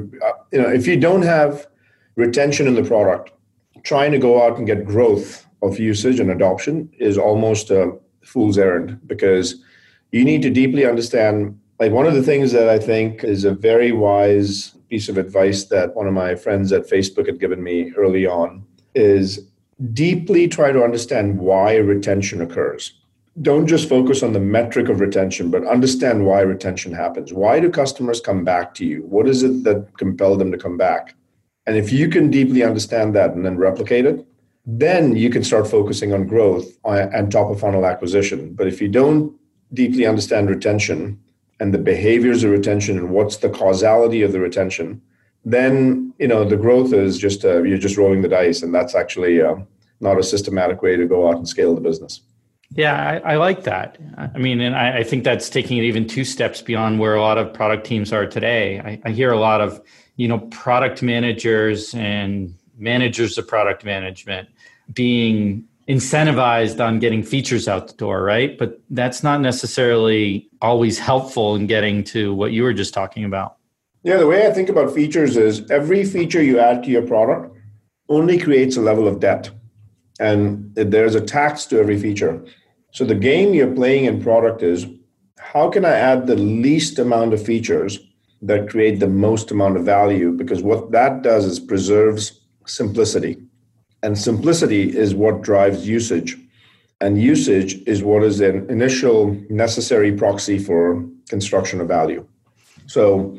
you 0.51 0.61
know 0.61 0.69
if 0.69 0.85
you 0.85 0.95
don't 0.95 1.23
have 1.23 1.67
retention 2.19 2.67
in 2.67 2.75
the 2.75 2.83
product 2.83 3.31
trying 3.83 4.11
to 4.11 4.19
go 4.19 4.43
out 4.43 4.57
and 4.57 4.67
get 4.67 4.85
growth 4.85 5.45
of 5.61 5.79
usage 5.79 6.19
and 6.19 6.29
adoption 6.31 6.89
is 6.99 7.17
almost 7.17 7.71
a 7.71 7.97
fool's 8.23 8.57
errand 8.57 8.99
because 9.07 9.63
you 10.11 10.23
need 10.25 10.41
to 10.41 10.49
deeply 10.49 10.85
understand 10.85 11.57
like 11.79 11.91
one 11.91 12.05
of 12.05 12.13
the 12.13 12.23
things 12.23 12.51
that 12.51 12.69
i 12.69 12.77
think 12.77 13.23
is 13.23 13.45
a 13.45 13.59
very 13.69 13.91
wise 13.91 14.75
piece 14.89 15.07
of 15.07 15.17
advice 15.17 15.65
that 15.65 15.95
one 15.95 16.07
of 16.07 16.13
my 16.13 16.35
friends 16.35 16.71
at 16.71 16.89
facebook 16.89 17.25
had 17.25 17.39
given 17.39 17.63
me 17.63 17.91
early 17.95 18.25
on 18.27 18.63
is 18.95 19.49
deeply 19.93 20.47
try 20.47 20.71
to 20.71 20.83
understand 20.83 21.39
why 21.39 21.75
retention 21.75 22.41
occurs. 22.41 22.93
Don't 23.41 23.67
just 23.67 23.87
focus 23.87 24.21
on 24.21 24.33
the 24.33 24.39
metric 24.39 24.89
of 24.89 24.99
retention 24.99 25.49
but 25.49 25.65
understand 25.65 26.25
why 26.25 26.41
retention 26.41 26.91
happens. 26.91 27.31
Why 27.31 27.59
do 27.59 27.69
customers 27.69 28.19
come 28.19 28.43
back 28.43 28.73
to 28.75 28.85
you? 28.85 29.03
What 29.03 29.27
is 29.27 29.43
it 29.43 29.63
that 29.63 29.97
compelled 29.97 30.39
them 30.39 30.51
to 30.51 30.57
come 30.57 30.77
back 30.77 31.15
and 31.69 31.77
if 31.77 31.91
you 31.91 32.09
can 32.09 32.29
deeply 32.31 32.63
understand 32.63 33.15
that 33.15 33.31
and 33.35 33.45
then 33.45 33.57
replicate 33.57 34.05
it 34.11 34.25
then 34.65 35.15
you 35.15 35.29
can 35.29 35.43
start 35.43 35.67
focusing 35.67 36.13
on 36.13 36.27
growth 36.27 36.67
and 36.85 37.31
top 37.31 37.49
of 37.49 37.59
funnel 37.59 37.85
acquisition 37.85 38.53
but 38.53 38.67
if 38.67 38.81
you 38.81 38.87
don't 38.87 39.33
deeply 39.73 40.05
understand 40.05 40.49
retention 40.49 41.19
and 41.59 41.73
the 41.73 41.77
behaviors 41.77 42.43
of 42.43 42.51
retention 42.51 42.97
and 42.97 43.09
what's 43.09 43.37
the 43.37 43.49
causality 43.49 44.21
of 44.21 44.31
the 44.31 44.39
retention, 44.39 45.01
then 45.45 46.13
you 46.19 46.27
know 46.27 46.43
the 46.43 46.57
growth 46.57 46.93
is 46.93 47.17
just 47.17 47.45
uh, 47.45 47.61
you're 47.63 47.77
just 47.77 47.97
rolling 47.97 48.21
the 48.21 48.27
dice, 48.27 48.61
and 48.61 48.73
that's 48.73 48.95
actually 48.95 49.41
uh, 49.41 49.55
not 49.99 50.17
a 50.17 50.23
systematic 50.23 50.81
way 50.81 50.95
to 50.95 51.05
go 51.05 51.29
out 51.29 51.37
and 51.37 51.47
scale 51.47 51.75
the 51.75 51.81
business. 51.81 52.21
Yeah, 52.71 53.21
I, 53.23 53.33
I 53.33 53.35
like 53.37 53.63
that. 53.63 53.97
I 54.17 54.37
mean, 54.37 54.61
and 54.61 54.75
I, 54.75 54.99
I, 54.99 55.03
think 55.03 55.23
that's 55.23 55.49
taking 55.49 55.77
it 55.77 55.85
even 55.85 56.07
two 56.07 56.23
steps 56.23 56.61
beyond 56.61 56.99
where 56.99 57.15
a 57.15 57.21
lot 57.21 57.39
of 57.39 57.51
product 57.51 57.85
teams 57.85 58.13
are 58.13 58.27
today. 58.27 58.79
I, 58.79 59.01
I 59.05 59.11
hear 59.11 59.31
a 59.31 59.39
lot 59.39 59.59
of 59.59 59.81
you 60.17 60.27
know 60.27 60.39
product 60.51 61.01
managers 61.01 61.95
and 61.95 62.53
managers 62.77 63.37
of 63.37 63.47
product 63.47 63.83
management 63.83 64.49
being 64.93 65.63
incentivized 65.87 66.83
on 66.83 66.99
getting 66.99 67.23
features 67.23 67.67
out 67.67 67.87
the 67.87 67.93
door, 67.95 68.23
right? 68.23 68.57
But 68.57 68.79
that's 68.91 69.23
not 69.23 69.41
necessarily 69.41 70.47
always 70.61 70.99
helpful 70.99 71.55
in 71.55 71.65
getting 71.65 72.03
to 72.05 72.33
what 72.35 72.51
you 72.51 72.61
were 72.61 72.73
just 72.73 72.93
talking 72.93 73.23
about. 73.23 73.55
Yeah, 74.03 74.17
the 74.17 74.27
way 74.27 74.47
I 74.47 74.51
think 74.51 74.69
about 74.69 74.93
features 74.93 75.35
is 75.35 75.69
every 75.71 76.05
feature 76.05 76.41
you 76.41 76.59
add 76.59 76.83
to 76.83 76.91
your 76.91 77.05
product 77.05 77.57
only 78.07 78.37
creates 78.37 78.77
a 78.77 78.81
level 78.81 79.07
of 79.07 79.19
debt. 79.19 79.49
And 80.19 80.73
there's 80.75 81.15
a 81.15 81.21
tax 81.21 81.65
to 81.67 81.79
every 81.79 81.99
feature. 81.99 82.43
So 82.91 83.05
the 83.05 83.15
game 83.15 83.53
you're 83.53 83.73
playing 83.73 84.05
in 84.05 84.21
product 84.21 84.61
is 84.61 84.85
how 85.37 85.69
can 85.69 85.85
I 85.85 85.95
add 85.95 86.27
the 86.27 86.35
least 86.35 86.99
amount 86.99 87.33
of 87.33 87.43
features 87.43 87.99
that 88.41 88.69
create 88.69 88.99
the 88.99 89.07
most 89.07 89.51
amount 89.51 89.77
of 89.77 89.85
value? 89.85 90.31
Because 90.31 90.61
what 90.61 90.91
that 90.91 91.21
does 91.21 91.45
is 91.45 91.59
preserves 91.59 92.41
simplicity 92.65 93.37
and 94.03 94.17
simplicity 94.17 94.95
is 94.95 95.13
what 95.13 95.41
drives 95.41 95.87
usage. 95.87 96.37
And 97.01 97.21
usage 97.21 97.81
is 97.87 98.03
what 98.03 98.23
is 98.23 98.39
an 98.41 98.69
initial 98.69 99.37
necessary 99.49 100.11
proxy 100.11 100.59
for 100.59 101.05
construction 101.29 101.79
of 101.81 101.87
value. 101.87 102.25
So, 102.87 103.37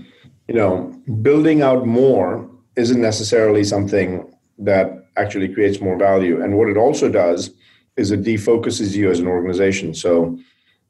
you 0.49 0.55
know, 0.55 0.95
building 1.23 1.63
out 1.63 1.87
more 1.87 2.49
isn't 2.77 3.01
necessarily 3.01 3.65
something 3.65 4.33
that 4.59 5.00
actually 5.17 5.53
creates 5.53 5.81
more 5.81 5.99
value. 5.99 6.43
And 6.43 6.57
what 6.57 6.69
it 6.69 6.77
also 6.77 7.09
does 7.09 7.51
is 7.97 8.11
it 8.11 8.23
defocuses 8.23 8.95
you 8.95 9.11
as 9.11 9.21
an 9.21 9.27
organization. 9.27 9.95
So, 9.95 10.39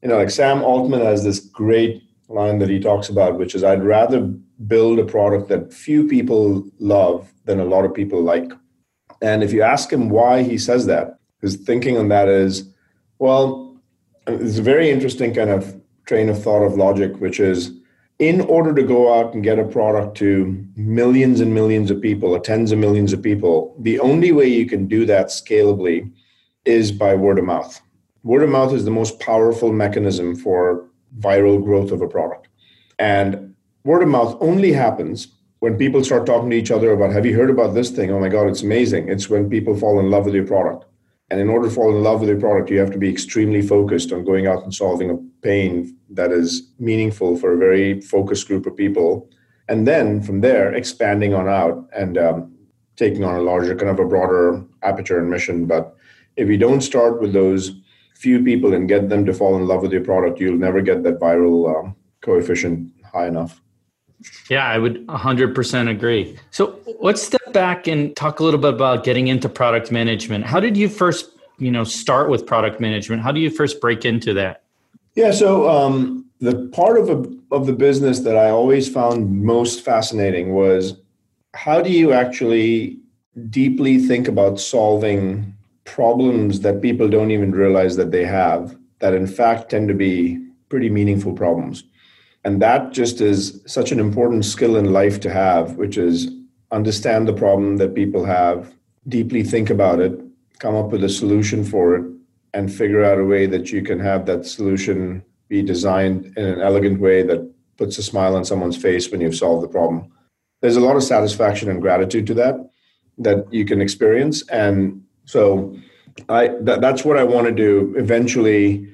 you 0.03 0.09
know, 0.09 0.17
like 0.17 0.31
Sam 0.31 0.63
Altman 0.63 1.01
has 1.01 1.25
this 1.25 1.41
great 1.41 2.03
line 2.29 2.59
that 2.59 2.69
he 2.69 2.79
talks 2.79 3.09
about, 3.09 3.39
which 3.39 3.55
is 3.55 3.65
I'd 3.65 3.83
rather 3.83 4.21
build 4.67 4.99
a 4.99 5.05
product 5.05 5.49
that 5.49 5.73
few 5.73 6.07
people 6.07 6.65
love 6.79 7.33
than 7.45 7.61
a 7.61 7.65
lot 7.65 7.85
of 7.85 7.95
people 7.95 8.23
like. 8.23 8.51
And 9.23 9.43
if 9.43 9.53
you 9.53 9.63
ask 9.63 9.93
him 9.93 10.09
why 10.09 10.43
he 10.43 10.57
says 10.59 10.87
that, 10.87 11.19
his 11.41 11.57
thinking 11.57 11.97
on 11.97 12.09
that 12.09 12.29
is, 12.29 12.69
well, 13.19 13.77
it's 14.27 14.59
a 14.59 14.63
very 14.63 14.91
interesting 14.91 15.35
kind 15.35 15.51
of 15.51 15.81
train 16.07 16.29
of 16.29 16.43
thought 16.43 16.65
of 16.65 16.75
logic, 16.75 17.17
which 17.21 17.41
is 17.41 17.80
in 18.21 18.43
order 18.43 18.75
to 18.75 18.83
go 18.83 19.19
out 19.19 19.33
and 19.33 19.43
get 19.43 19.59
a 19.59 19.65
product 19.65 20.15
to 20.19 20.63
millions 20.77 21.41
and 21.41 21.55
millions 21.55 21.91
of 21.91 22.03
people 22.03 22.35
or 22.35 22.39
tens 22.39 22.71
of 22.71 22.79
millions 22.79 23.15
of 23.15 23.23
people, 23.23 23.75
the 23.81 23.99
only 23.99 24.31
way 24.31 24.47
you 24.47 24.67
can 24.67 24.87
do 24.87 25.07
that 25.07 25.29
scalably 25.29 26.13
is 26.67 26.93
by 26.93 27.15
word 27.15 27.39
of 27.39 27.47
mouth. 27.47 27.81
Word 28.23 28.43
of 28.43 28.51
mouth 28.51 28.75
is 28.75 28.85
the 28.85 28.91
most 28.91 29.19
powerful 29.21 29.73
mechanism 29.73 30.37
for 30.37 30.87
viral 31.19 31.65
growth 31.65 31.93
of 31.93 32.03
a 32.03 32.09
product. 32.09 32.49
And 32.99 33.55
word 33.85 34.03
of 34.03 34.09
mouth 34.09 34.37
only 34.43 34.73
happens 34.73 35.29
when 35.61 35.79
people 35.79 36.05
start 36.05 36.27
talking 36.27 36.51
to 36.51 36.57
each 36.57 36.71
other 36.71 36.93
about, 36.93 37.13
have 37.13 37.25
you 37.25 37.35
heard 37.35 37.49
about 37.49 37.73
this 37.73 37.89
thing? 37.91 38.11
Oh 38.11 38.21
my 38.21 38.29
God, 38.29 38.49
it's 38.49 38.63
amazing. 38.63 39.09
It's 39.09 39.31
when 39.31 39.49
people 39.49 39.75
fall 39.75 39.99
in 39.99 40.11
love 40.11 40.27
with 40.27 40.35
your 40.35 40.47
product. 40.47 40.85
And 41.31 41.41
in 41.41 41.49
order 41.49 41.69
to 41.69 41.75
fall 41.75 41.95
in 41.95 42.03
love 42.03 42.21
with 42.21 42.29
your 42.29 42.41
product, 42.41 42.71
you 42.71 42.81
have 42.81 42.91
to 42.91 42.99
be 42.99 43.09
extremely 43.09 43.63
focused 43.63 44.13
on 44.13 44.25
going 44.25 44.47
out 44.47 44.65
and 44.65 44.75
solving 44.75 45.11
a 45.11 45.17
pain 45.43 45.97
that 46.11 46.33
is 46.33 46.73
meaningful 46.79 47.37
for 47.37 47.53
a 47.53 47.59
very 47.59 48.01
focused 48.01 48.49
group 48.49 48.67
of 48.67 48.77
people. 48.77 49.31
And 49.69 49.87
then 49.87 50.21
from 50.21 50.41
there, 50.41 50.75
expanding 50.75 51.33
on 51.33 51.49
out 51.49 51.89
and 51.97 52.19
um, 52.19 52.53
taking 52.97 53.23
on 53.23 53.37
a 53.37 53.43
larger, 53.43 53.77
kind 53.77 53.91
of 53.91 54.01
a 54.01 54.05
broader 54.05 54.65
aperture 54.83 55.21
and 55.21 55.31
mission. 55.31 55.67
But 55.67 55.95
if 56.37 56.49
you 56.49 56.59
don't 56.59 56.81
start 56.81 57.21
with 57.21 57.33
those 57.33 57.73
few 58.17 58.43
people 58.43 58.75
and 58.75 58.89
get 58.89 59.09
them 59.09 59.25
to 59.25 59.33
fall 59.33 59.57
in 59.57 59.67
love 59.67 59.83
with 59.83 59.93
your 59.93 60.05
product, 60.05 60.41
you'll 60.41 60.59
never 60.59 60.83
get 60.83 61.05
that 61.05 61.21
viral 61.21 61.75
um, 61.75 61.97
coefficient 62.23 62.93
high 63.13 63.29
enough. 63.29 63.63
Yeah, 64.49 64.67
I 64.67 64.79
would 64.79 65.07
100% 65.07 65.91
agree. 65.91 66.39
So 66.51 66.79
let's 67.01 67.23
step 67.23 67.53
back 67.53 67.87
and 67.87 68.15
talk 68.17 68.41
a 68.41 68.45
little 68.45 68.61
bit 68.61 68.75
about 68.75 69.05
getting 69.05 69.29
into 69.29 69.49
product 69.49 69.91
management. 69.91 70.45
How 70.45 70.61
did 70.61 70.77
you 70.77 70.89
first, 70.89 71.31
you 71.59 71.71
know, 71.71 71.85
start 71.85 72.29
with 72.29 72.47
product 72.47 72.81
management? 72.81 73.23
How 73.23 73.33
do 73.33 73.41
you 73.41 73.51
first 73.51 73.81
break 73.81 74.05
into 74.05 74.35
that? 74.35 74.63
Yeah, 75.15 75.31
so 75.31 75.69
um, 75.69 76.27
the 76.41 76.69
part 76.73 76.99
of 76.99 77.09
a, 77.09 77.55
of 77.55 77.67
the 77.67 77.73
business 77.73 78.21
that 78.21 78.37
I 78.37 78.51
always 78.51 78.89
found 78.89 79.43
most 79.43 79.83
fascinating 79.83 80.55
was 80.55 80.95
how 81.55 81.81
do 81.81 81.91
you 81.91 82.13
actually 82.13 82.99
deeply 83.49 83.99
think 83.99 84.29
about 84.29 84.61
solving 84.61 85.55
problems 85.85 86.61
that 86.61 86.83
people 86.83 87.09
don't 87.09 87.31
even 87.31 87.53
realize 87.53 87.97
that 87.97 88.11
they 88.11 88.25
have 88.25 88.77
that 89.01 89.15
in 89.15 89.27
fact 89.27 89.71
tend 89.71 89.89
to 89.89 89.95
be 89.95 90.39
pretty 90.69 90.91
meaningful 90.91 91.33
problems 91.33 91.85
and 92.45 92.61
that 92.63 92.93
just 92.93 93.21
is 93.21 93.61
such 93.67 93.93
an 93.93 94.01
important 94.01 94.45
skill 94.45 94.77
in 94.77 94.93
life 94.93 95.21
to 95.21 95.31
have, 95.31 95.77
which 95.77 95.99
is 95.99 96.31
understand 96.73 97.29
the 97.29 97.33
problem 97.33 97.77
that 97.77 97.95
people 97.95 98.25
have, 98.25 98.75
deeply 99.09 99.43
think 99.43 99.71
about 99.71 100.01
it, 100.01 100.19
come 100.59 100.75
up 100.75 100.91
with 100.91 101.05
a 101.05 101.09
solution 101.09 101.65
for 101.65 101.97
it, 101.97 102.05
and 102.55 102.73
figure 102.73 103.05
out 103.05 103.19
a 103.19 103.25
way 103.25 103.47
that 103.47 103.71
you 103.71 103.83
can 103.83 103.99
have 103.99 104.27
that 104.27 104.47
solution 104.47 105.23
be 105.49 105.63
designed 105.63 106.33
in 106.37 106.45
an 106.45 106.61
elegant 106.61 107.01
way 107.01 107.23
that 107.23 107.53
puts 107.77 107.99
a 107.99 108.03
smile 108.03 108.37
on 108.37 108.45
someone's 108.45 108.77
face 108.77 109.11
when 109.11 109.21
you've 109.21 109.37
solved 109.37 109.65
the 109.65 109.69
problem. 109.69 110.11
There's 110.61 110.77
a 110.77 110.81
lot 110.81 110.97
of 110.97 111.03
satisfaction 111.03 111.69
and 111.69 111.81
gratitude 111.81 112.27
to 112.29 112.35
that 112.35 112.57
that 113.19 113.53
you 113.53 113.65
can 113.65 113.81
experience. 113.81 114.47
And 114.49 115.03
so 115.25 115.77
I 116.29 116.49
that, 116.61 116.81
that's 116.81 117.05
what 117.05 117.19
I 117.19 117.25
want 117.25 117.47
to 117.47 117.53
do 117.53 117.95
eventually 117.97 118.89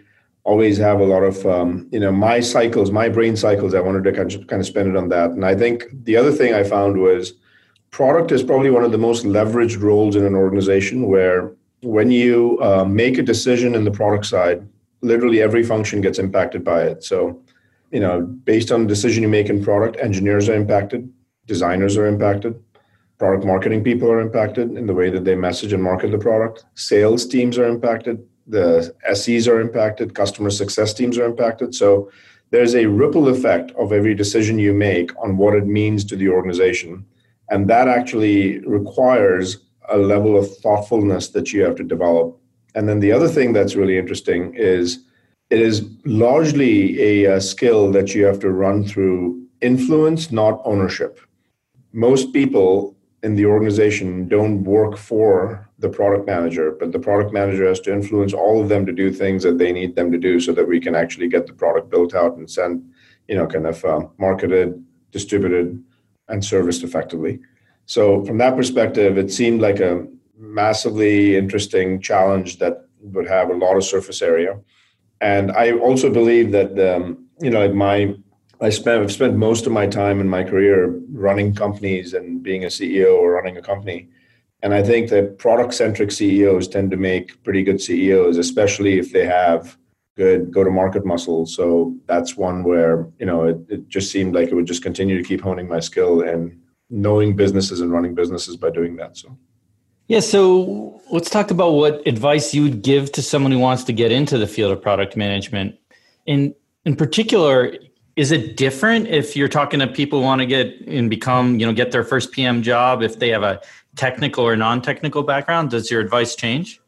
always 0.46 0.78
have 0.78 1.00
a 1.00 1.04
lot 1.04 1.24
of 1.24 1.44
um, 1.46 1.88
you 1.90 1.98
know 1.98 2.12
my 2.12 2.38
cycles 2.40 2.90
my 2.90 3.08
brain 3.08 3.36
cycles 3.36 3.74
i 3.74 3.80
wanted 3.80 4.04
to 4.04 4.12
kind 4.12 4.60
of, 4.60 4.66
spend 4.66 4.88
it 4.88 4.96
on 4.96 5.08
that. 5.08 5.30
And 5.30 5.44
i 5.44 5.54
think 5.54 5.86
the 6.04 6.16
other 6.16 6.32
thing 6.32 6.54
i 6.54 6.62
found 6.62 7.00
was 7.00 7.34
product 7.90 8.30
is 8.30 8.42
probably 8.42 8.70
one 8.70 8.84
of 8.84 8.92
the 8.92 9.04
most 9.08 9.24
leveraged 9.24 9.82
roles 9.82 10.14
in 10.14 10.24
an 10.24 10.34
organization 10.34 11.08
where 11.08 11.52
when 11.82 12.10
you 12.10 12.58
uh, 12.62 12.84
make 12.84 13.18
a 13.18 13.22
decision 13.22 13.74
in 13.74 13.84
the 13.84 13.90
product 13.90 14.26
side 14.26 14.66
literally 15.02 15.42
every 15.42 15.62
function 15.62 16.00
gets 16.00 16.18
impacted 16.18 16.64
by 16.64 16.82
it. 16.82 17.04
So 17.04 17.42
you 17.90 18.00
know 18.00 18.22
based 18.22 18.70
on 18.70 18.82
the 18.82 18.88
decision 18.88 19.22
you 19.22 19.28
make 19.28 19.48
in 19.48 19.64
product 19.64 19.96
engineers 20.00 20.48
are 20.48 20.54
impacted 20.54 21.10
designers 21.46 21.96
are 21.96 22.06
impacted 22.06 22.52
product 23.18 23.44
marketing 23.44 23.82
people 23.82 24.10
are 24.10 24.20
impacted 24.20 24.76
in 24.76 24.86
the 24.86 24.94
way 24.94 25.08
that 25.10 25.24
they 25.24 25.34
message 25.34 25.72
and 25.72 25.82
market 25.82 26.10
the 26.10 26.18
product 26.18 26.64
sales 26.74 27.26
teams 27.26 27.58
are 27.58 27.68
impacted 27.76 28.16
the 28.46 28.94
SEs 29.14 29.48
are 29.48 29.60
impacted, 29.60 30.14
customer 30.14 30.50
success 30.50 30.94
teams 30.94 31.18
are 31.18 31.24
impacted. 31.24 31.74
So 31.74 32.10
there's 32.50 32.74
a 32.74 32.86
ripple 32.86 33.28
effect 33.28 33.72
of 33.72 33.92
every 33.92 34.14
decision 34.14 34.58
you 34.58 34.72
make 34.72 35.10
on 35.22 35.36
what 35.36 35.54
it 35.54 35.66
means 35.66 36.04
to 36.04 36.16
the 36.16 36.28
organization. 36.28 37.04
And 37.50 37.68
that 37.68 37.88
actually 37.88 38.60
requires 38.60 39.58
a 39.88 39.96
level 39.98 40.36
of 40.36 40.56
thoughtfulness 40.58 41.28
that 41.28 41.52
you 41.52 41.62
have 41.62 41.76
to 41.76 41.84
develop. 41.84 42.38
And 42.74 42.88
then 42.88 43.00
the 43.00 43.12
other 43.12 43.28
thing 43.28 43.52
that's 43.52 43.76
really 43.76 43.98
interesting 43.98 44.54
is 44.54 45.00
it 45.50 45.60
is 45.60 45.88
largely 46.04 47.24
a, 47.24 47.36
a 47.36 47.40
skill 47.40 47.92
that 47.92 48.14
you 48.14 48.24
have 48.24 48.40
to 48.40 48.50
run 48.50 48.84
through 48.84 49.46
influence, 49.60 50.32
not 50.32 50.60
ownership. 50.64 51.20
Most 51.92 52.32
people 52.32 52.95
in 53.26 53.34
the 53.34 53.44
organization 53.44 54.28
don't 54.28 54.62
work 54.62 54.96
for 54.96 55.68
the 55.80 55.88
product 55.88 56.24
manager, 56.26 56.70
but 56.78 56.92
the 56.92 57.04
product 57.08 57.32
manager 57.32 57.66
has 57.66 57.80
to 57.80 57.92
influence 57.92 58.32
all 58.32 58.62
of 58.62 58.68
them 58.68 58.86
to 58.86 58.92
do 58.92 59.10
things 59.10 59.42
that 59.42 59.58
they 59.58 59.72
need 59.72 59.96
them 59.96 60.12
to 60.12 60.18
do 60.28 60.38
so 60.38 60.52
that 60.52 60.68
we 60.72 60.78
can 60.78 60.94
actually 60.94 61.28
get 61.28 61.44
the 61.44 61.52
product 61.52 61.90
built 61.90 62.14
out 62.14 62.36
and 62.36 62.48
sent, 62.48 62.80
you 63.26 63.34
know, 63.34 63.44
kind 63.44 63.66
of 63.66 63.84
uh, 63.84 64.02
marketed, 64.18 64.68
distributed, 65.10 65.82
and 66.28 66.44
serviced 66.44 66.84
effectively. 66.84 67.40
So, 67.86 68.24
from 68.24 68.38
that 68.38 68.56
perspective, 68.56 69.18
it 69.18 69.32
seemed 69.32 69.60
like 69.60 69.80
a 69.80 70.06
massively 70.38 71.36
interesting 71.36 72.00
challenge 72.00 72.58
that 72.60 72.86
would 73.00 73.26
have 73.26 73.50
a 73.50 73.54
lot 73.54 73.76
of 73.76 73.84
surface 73.84 74.22
area. 74.22 74.52
And 75.20 75.50
I 75.50 75.72
also 75.72 76.12
believe 76.12 76.52
that, 76.52 76.72
um, 76.78 77.26
you 77.40 77.50
know, 77.50 77.72
my 77.72 78.14
I 78.60 78.70
spent 78.70 79.02
I've 79.02 79.12
spent 79.12 79.36
most 79.36 79.66
of 79.66 79.72
my 79.72 79.86
time 79.86 80.20
in 80.20 80.28
my 80.28 80.42
career 80.42 80.98
running 81.12 81.54
companies 81.54 82.14
and 82.14 82.42
being 82.42 82.64
a 82.64 82.68
CEO 82.68 83.14
or 83.14 83.32
running 83.32 83.56
a 83.56 83.62
company. 83.62 84.08
And 84.62 84.72
I 84.72 84.82
think 84.82 85.10
that 85.10 85.38
product 85.38 85.74
centric 85.74 86.10
CEOs 86.10 86.68
tend 86.68 86.90
to 86.90 86.96
make 86.96 87.42
pretty 87.44 87.62
good 87.62 87.80
CEOs, 87.80 88.38
especially 88.38 88.98
if 88.98 89.12
they 89.12 89.26
have 89.26 89.76
good 90.16 90.50
go 90.50 90.64
to 90.64 90.70
market 90.70 91.04
muscle. 91.04 91.44
So 91.46 91.94
that's 92.06 92.36
one 92.36 92.64
where, 92.64 93.06
you 93.18 93.26
know, 93.26 93.44
it, 93.44 93.58
it 93.68 93.88
just 93.88 94.10
seemed 94.10 94.34
like 94.34 94.48
it 94.48 94.54
would 94.54 94.66
just 94.66 94.82
continue 94.82 95.16
to 95.18 95.22
keep 95.22 95.42
honing 95.42 95.68
my 95.68 95.80
skill 95.80 96.22
and 96.22 96.58
knowing 96.88 97.36
businesses 97.36 97.80
and 97.80 97.92
running 97.92 98.14
businesses 98.14 98.56
by 98.56 98.70
doing 98.70 98.96
that. 98.96 99.16
So. 99.18 99.36
Yeah, 100.08 100.20
so 100.20 101.00
let's 101.10 101.28
talk 101.28 101.50
about 101.50 101.72
what 101.72 102.06
advice 102.06 102.54
you 102.54 102.62
would 102.62 102.82
give 102.82 103.12
to 103.12 103.22
someone 103.22 103.52
who 103.52 103.58
wants 103.58 103.84
to 103.84 103.92
get 103.92 104.12
into 104.12 104.38
the 104.38 104.46
field 104.46 104.72
of 104.72 104.80
product 104.80 105.16
management. 105.16 105.76
In 106.24 106.54
in 106.84 106.94
particular, 106.94 107.74
is 108.16 108.32
it 108.32 108.56
different 108.56 109.06
if 109.08 109.36
you're 109.36 109.48
talking 109.48 109.78
to 109.80 109.86
people 109.86 110.20
who 110.20 110.24
want 110.24 110.40
to 110.40 110.46
get 110.46 110.80
and 110.86 111.10
become, 111.10 111.60
you 111.60 111.66
know, 111.66 111.72
get 111.72 111.92
their 111.92 112.02
first 112.02 112.32
PM 112.32 112.62
job 112.62 113.02
if 113.02 113.18
they 113.18 113.28
have 113.28 113.42
a 113.42 113.60
technical 113.94 114.42
or 114.44 114.56
non-technical 114.56 115.22
background? 115.22 115.70
Does 115.70 115.90
your 115.90 116.00
advice 116.00 116.34
change? 116.34 116.80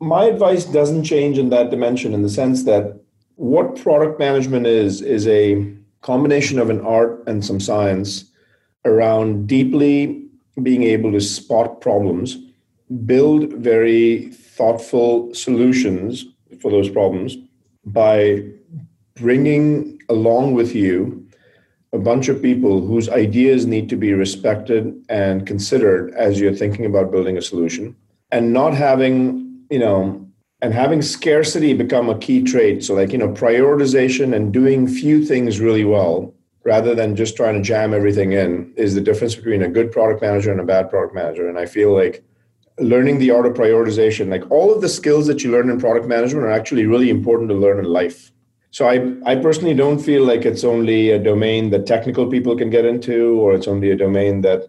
My 0.00 0.24
advice 0.24 0.64
doesn't 0.64 1.04
change 1.04 1.38
in 1.38 1.50
that 1.50 1.70
dimension 1.70 2.12
in 2.12 2.22
the 2.22 2.28
sense 2.28 2.64
that 2.64 3.00
what 3.36 3.80
product 3.80 4.18
management 4.18 4.66
is 4.66 5.00
is 5.00 5.28
a 5.28 5.72
combination 6.00 6.58
of 6.58 6.68
an 6.68 6.80
art 6.80 7.22
and 7.28 7.44
some 7.44 7.60
science 7.60 8.24
around 8.84 9.46
deeply 9.46 10.26
being 10.62 10.82
able 10.82 11.12
to 11.12 11.20
spot 11.20 11.80
problems, 11.80 12.36
build 13.06 13.52
very 13.52 14.30
thoughtful 14.32 15.32
solutions 15.32 16.26
for 16.60 16.72
those 16.72 16.90
problems 16.90 17.36
by 17.84 18.44
bringing 19.14 20.00
along 20.08 20.54
with 20.54 20.74
you 20.74 21.26
a 21.92 21.98
bunch 21.98 22.28
of 22.28 22.40
people 22.40 22.80
whose 22.80 23.08
ideas 23.10 23.66
need 23.66 23.88
to 23.90 23.96
be 23.96 24.12
respected 24.14 24.94
and 25.08 25.46
considered 25.46 26.12
as 26.14 26.40
you're 26.40 26.54
thinking 26.54 26.86
about 26.86 27.10
building 27.10 27.36
a 27.36 27.42
solution 27.42 27.94
and 28.30 28.52
not 28.52 28.74
having 28.74 29.64
you 29.70 29.78
know 29.78 30.18
and 30.62 30.72
having 30.72 31.02
scarcity 31.02 31.74
become 31.74 32.08
a 32.08 32.18
key 32.18 32.42
trait. 32.42 32.84
So 32.84 32.94
like 32.94 33.12
you 33.12 33.18
know 33.18 33.28
prioritization 33.28 34.34
and 34.34 34.52
doing 34.52 34.88
few 34.88 35.24
things 35.24 35.60
really 35.60 35.84
well 35.84 36.34
rather 36.64 36.94
than 36.94 37.16
just 37.16 37.36
trying 37.36 37.54
to 37.54 37.62
jam 37.62 37.92
everything 37.92 38.32
in 38.32 38.72
is 38.76 38.94
the 38.94 39.00
difference 39.00 39.34
between 39.34 39.62
a 39.62 39.68
good 39.68 39.90
product 39.90 40.22
manager 40.22 40.52
and 40.52 40.60
a 40.60 40.64
bad 40.64 40.88
product 40.88 41.14
manager. 41.14 41.48
And 41.48 41.58
i 41.58 41.66
feel 41.66 41.92
like 41.94 42.24
learning 42.78 43.18
the 43.18 43.30
art 43.30 43.44
of 43.44 43.52
prioritization 43.52 44.30
like 44.30 44.50
all 44.50 44.74
of 44.74 44.80
the 44.80 44.88
skills 44.88 45.26
that 45.26 45.44
you 45.44 45.52
learn 45.52 45.68
in 45.68 45.78
product 45.78 46.06
management 46.06 46.46
are 46.46 46.50
actually 46.50 46.86
really 46.86 47.10
important 47.10 47.50
to 47.50 47.54
learn 47.54 47.78
in 47.78 47.84
life 47.84 48.31
so 48.72 48.88
I, 48.88 49.14
I 49.30 49.36
personally 49.36 49.74
don't 49.74 49.98
feel 49.98 50.24
like 50.24 50.46
it's 50.46 50.64
only 50.64 51.10
a 51.10 51.18
domain 51.18 51.68
that 51.70 51.86
technical 51.86 52.26
people 52.26 52.56
can 52.56 52.70
get 52.70 52.86
into, 52.86 53.38
or 53.38 53.52
it's 53.54 53.68
only 53.68 53.90
a 53.90 53.96
domain 53.96 54.40
that, 54.40 54.66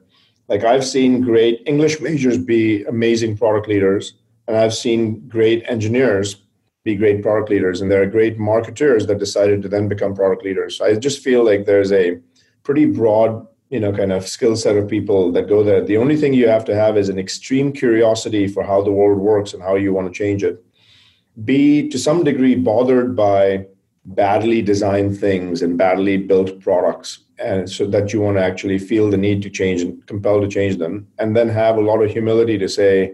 like 0.49 0.65
I've 0.65 0.85
seen 0.85 1.21
great 1.21 1.63
English 1.65 2.01
majors 2.01 2.37
be 2.37 2.83
amazing 2.83 3.37
product 3.37 3.69
leaders, 3.69 4.13
and 4.45 4.57
I've 4.57 4.73
seen 4.73 5.25
great 5.29 5.63
engineers 5.67 6.35
be 6.83 6.95
great 6.95 7.21
product 7.21 7.49
leaders, 7.49 7.79
and 7.79 7.89
there 7.89 8.01
are 8.01 8.05
great 8.05 8.37
marketers 8.37 9.07
that 9.07 9.19
decided 9.19 9.61
to 9.61 9.69
then 9.69 9.87
become 9.87 10.13
product 10.13 10.43
leaders. 10.43 10.77
So 10.77 10.85
I 10.85 10.95
just 10.95 11.23
feel 11.23 11.45
like 11.45 11.65
there's 11.65 11.93
a 11.93 12.19
pretty 12.63 12.85
broad, 12.85 13.47
you 13.69 13.79
know, 13.79 13.93
kind 13.93 14.11
of 14.11 14.27
skill 14.27 14.57
set 14.57 14.75
of 14.75 14.89
people 14.89 15.31
that 15.31 15.47
go 15.47 15.63
there. 15.63 15.81
The 15.81 15.95
only 15.95 16.17
thing 16.17 16.33
you 16.33 16.49
have 16.49 16.65
to 16.65 16.75
have 16.75 16.97
is 16.97 17.07
an 17.07 17.17
extreme 17.17 17.71
curiosity 17.71 18.49
for 18.49 18.63
how 18.63 18.81
the 18.81 18.91
world 18.91 19.19
works 19.19 19.53
and 19.53 19.63
how 19.63 19.75
you 19.75 19.93
want 19.93 20.13
to 20.13 20.13
change 20.13 20.43
it. 20.43 20.61
Be 21.45 21.87
to 21.87 21.97
some 21.97 22.25
degree 22.25 22.55
bothered 22.55 23.15
by 23.15 23.67
badly 24.05 24.61
designed 24.61 25.17
things 25.17 25.61
and 25.61 25.77
badly 25.77 26.17
built 26.17 26.59
products 26.59 27.19
and 27.39 27.69
so 27.69 27.85
that 27.87 28.11
you 28.11 28.19
want 28.21 28.37
to 28.37 28.43
actually 28.43 28.77
feel 28.77 29.09
the 29.09 29.17
need 29.17 29.41
to 29.41 29.49
change 29.49 29.81
and 29.81 30.05
compelled 30.07 30.41
to 30.41 30.47
change 30.47 30.77
them 30.77 31.07
and 31.19 31.35
then 31.35 31.47
have 31.47 31.77
a 31.77 31.81
lot 31.81 32.01
of 32.01 32.11
humility 32.11 32.57
to 32.57 32.67
say 32.67 33.13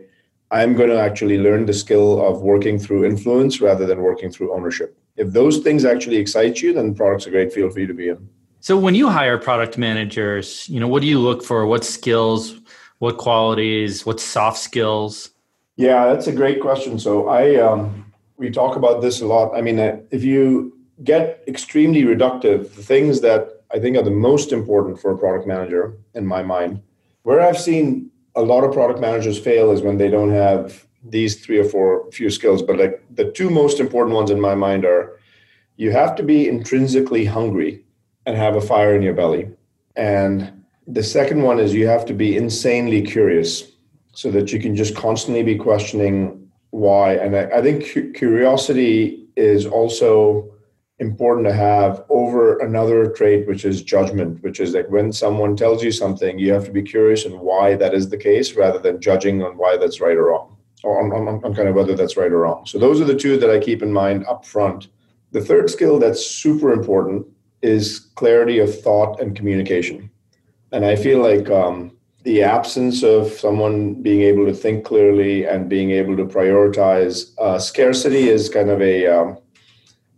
i'm 0.49 0.73
going 0.75 0.89
to 0.89 0.99
actually 0.99 1.37
learn 1.37 1.65
the 1.67 1.73
skill 1.73 2.25
of 2.25 2.41
working 2.41 2.79
through 2.79 3.05
influence 3.05 3.61
rather 3.61 3.85
than 3.85 4.01
working 4.01 4.31
through 4.31 4.53
ownership. 4.53 4.97
If 5.15 5.31
those 5.33 5.59
things 5.59 5.85
actually 5.85 6.17
excite 6.17 6.61
you 6.61 6.73
then 6.73 6.95
product's 6.95 7.27
a 7.27 7.29
great 7.29 7.53
field 7.53 7.73
for 7.73 7.79
you 7.79 7.87
to 7.87 7.93
be 7.93 8.09
in. 8.09 8.27
So 8.59 8.77
when 8.77 8.95
you 8.95 9.09
hire 9.09 9.37
product 9.37 9.77
managers 9.77 10.67
you 10.67 10.79
know 10.79 10.87
what 10.87 11.01
do 11.01 11.07
you 11.07 11.19
look 11.19 11.43
for? 11.43 11.67
What 11.67 11.85
skills 11.85 12.59
what 12.97 13.17
qualities 13.19 14.07
what 14.07 14.19
soft 14.19 14.57
skills? 14.57 15.29
Yeah 15.75 16.07
that's 16.07 16.25
a 16.25 16.33
great 16.33 16.61
question. 16.61 16.97
So 16.97 17.29
i 17.29 17.55
um, 17.57 18.11
we 18.37 18.49
talk 18.49 18.75
about 18.75 19.01
this 19.01 19.21
a 19.21 19.27
lot. 19.27 19.55
I 19.55 19.61
mean 19.61 19.77
if 20.09 20.23
you 20.23 20.78
get 21.03 21.43
extremely 21.47 22.03
reductive, 22.03 22.73
the 22.75 22.83
things 22.83 23.21
that 23.21 23.63
I 23.73 23.79
think 23.79 23.97
are 23.97 24.03
the 24.03 24.11
most 24.11 24.51
important 24.51 24.99
for 24.99 25.11
a 25.11 25.17
product 25.17 25.47
manager, 25.47 25.97
in 26.13 26.25
my 26.25 26.43
mind, 26.43 26.81
where 27.23 27.41
I've 27.41 27.59
seen 27.59 28.09
a 28.35 28.41
lot 28.41 28.63
of 28.63 28.73
product 28.73 28.99
managers 28.99 29.39
fail 29.39 29.71
is 29.71 29.81
when 29.81 29.97
they 29.97 30.09
don't 30.09 30.31
have 30.31 30.85
these 31.03 31.43
three 31.43 31.57
or 31.57 31.63
four 31.63 32.09
few 32.11 32.29
skills, 32.29 32.61
but 32.61 32.77
like 32.77 33.03
the 33.13 33.31
two 33.31 33.49
most 33.49 33.79
important 33.79 34.15
ones 34.15 34.31
in 34.31 34.39
my 34.39 34.55
mind 34.55 34.85
are 34.85 35.17
you 35.77 35.91
have 35.91 36.15
to 36.15 36.23
be 36.23 36.47
intrinsically 36.47 37.25
hungry 37.25 37.83
and 38.25 38.35
have 38.35 38.55
a 38.55 38.61
fire 38.61 38.95
in 38.95 39.01
your 39.01 39.13
belly. 39.13 39.49
And 39.95 40.63
the 40.87 41.03
second 41.03 41.43
one 41.43 41.59
is 41.59 41.73
you 41.73 41.87
have 41.87 42.05
to 42.05 42.13
be 42.13 42.35
insanely 42.35 43.01
curious 43.01 43.71
so 44.13 44.29
that 44.31 44.51
you 44.51 44.59
can 44.59 44.75
just 44.75 44.95
constantly 44.95 45.43
be 45.43 45.55
questioning 45.55 46.49
why. 46.71 47.13
And 47.13 47.35
I, 47.35 47.43
I 47.59 47.61
think 47.61 47.89
cu- 47.89 48.11
curiosity 48.11 49.27
is 49.35 49.65
also 49.65 50.51
important 50.99 51.47
to 51.47 51.53
have 51.53 52.03
over 52.09 52.59
another 52.59 53.09
trait, 53.09 53.47
which 53.47 53.63
is 53.63 53.81
judgment, 53.81 54.43
which 54.43 54.59
is 54.59 54.73
like 54.73 54.89
when 54.89 55.13
someone 55.13 55.55
tells 55.55 55.81
you 55.81 55.91
something, 55.91 56.37
you 56.37 56.51
have 56.51 56.65
to 56.65 56.71
be 56.71 56.83
curious 56.83 57.25
on 57.25 57.39
why 57.39 57.75
that 57.75 57.93
is 57.93 58.09
the 58.09 58.17
case 58.17 58.55
rather 58.55 58.79
than 58.79 59.01
judging 59.01 59.41
on 59.41 59.57
why 59.57 59.77
that's 59.77 60.01
right 60.01 60.17
or 60.17 60.27
wrong, 60.27 60.57
or 60.83 61.01
on, 61.01 61.27
on, 61.27 61.43
on 61.43 61.55
kind 61.55 61.69
of 61.69 61.75
whether 61.75 61.95
that's 61.95 62.17
right 62.17 62.31
or 62.31 62.39
wrong. 62.39 62.65
So 62.65 62.77
those 62.77 62.99
are 62.99 63.05
the 63.05 63.15
two 63.15 63.37
that 63.37 63.49
I 63.49 63.59
keep 63.59 63.81
in 63.81 63.93
mind 63.93 64.25
up 64.27 64.45
front. 64.45 64.89
The 65.31 65.41
third 65.41 65.69
skill 65.69 65.99
that's 65.99 66.25
super 66.25 66.73
important 66.73 67.25
is 67.61 68.09
clarity 68.15 68.59
of 68.59 68.81
thought 68.81 69.21
and 69.21 69.35
communication. 69.35 70.09
And 70.71 70.85
I 70.85 70.95
feel 70.95 71.21
like 71.21 71.49
um, 71.49 71.97
the 72.23 72.43
absence 72.43 73.03
of 73.03 73.31
someone 73.31 74.01
being 74.01 74.21
able 74.21 74.45
to 74.45 74.53
think 74.53 74.85
clearly 74.85 75.45
and 75.45 75.69
being 75.69 75.91
able 75.91 76.17
to 76.17 76.25
prioritize 76.25 77.31
uh, 77.39 77.57
scarcity 77.57 78.29
is 78.29 78.49
kind 78.49 78.69
of 78.69 78.81
a 78.81 79.07
um, 79.07 79.37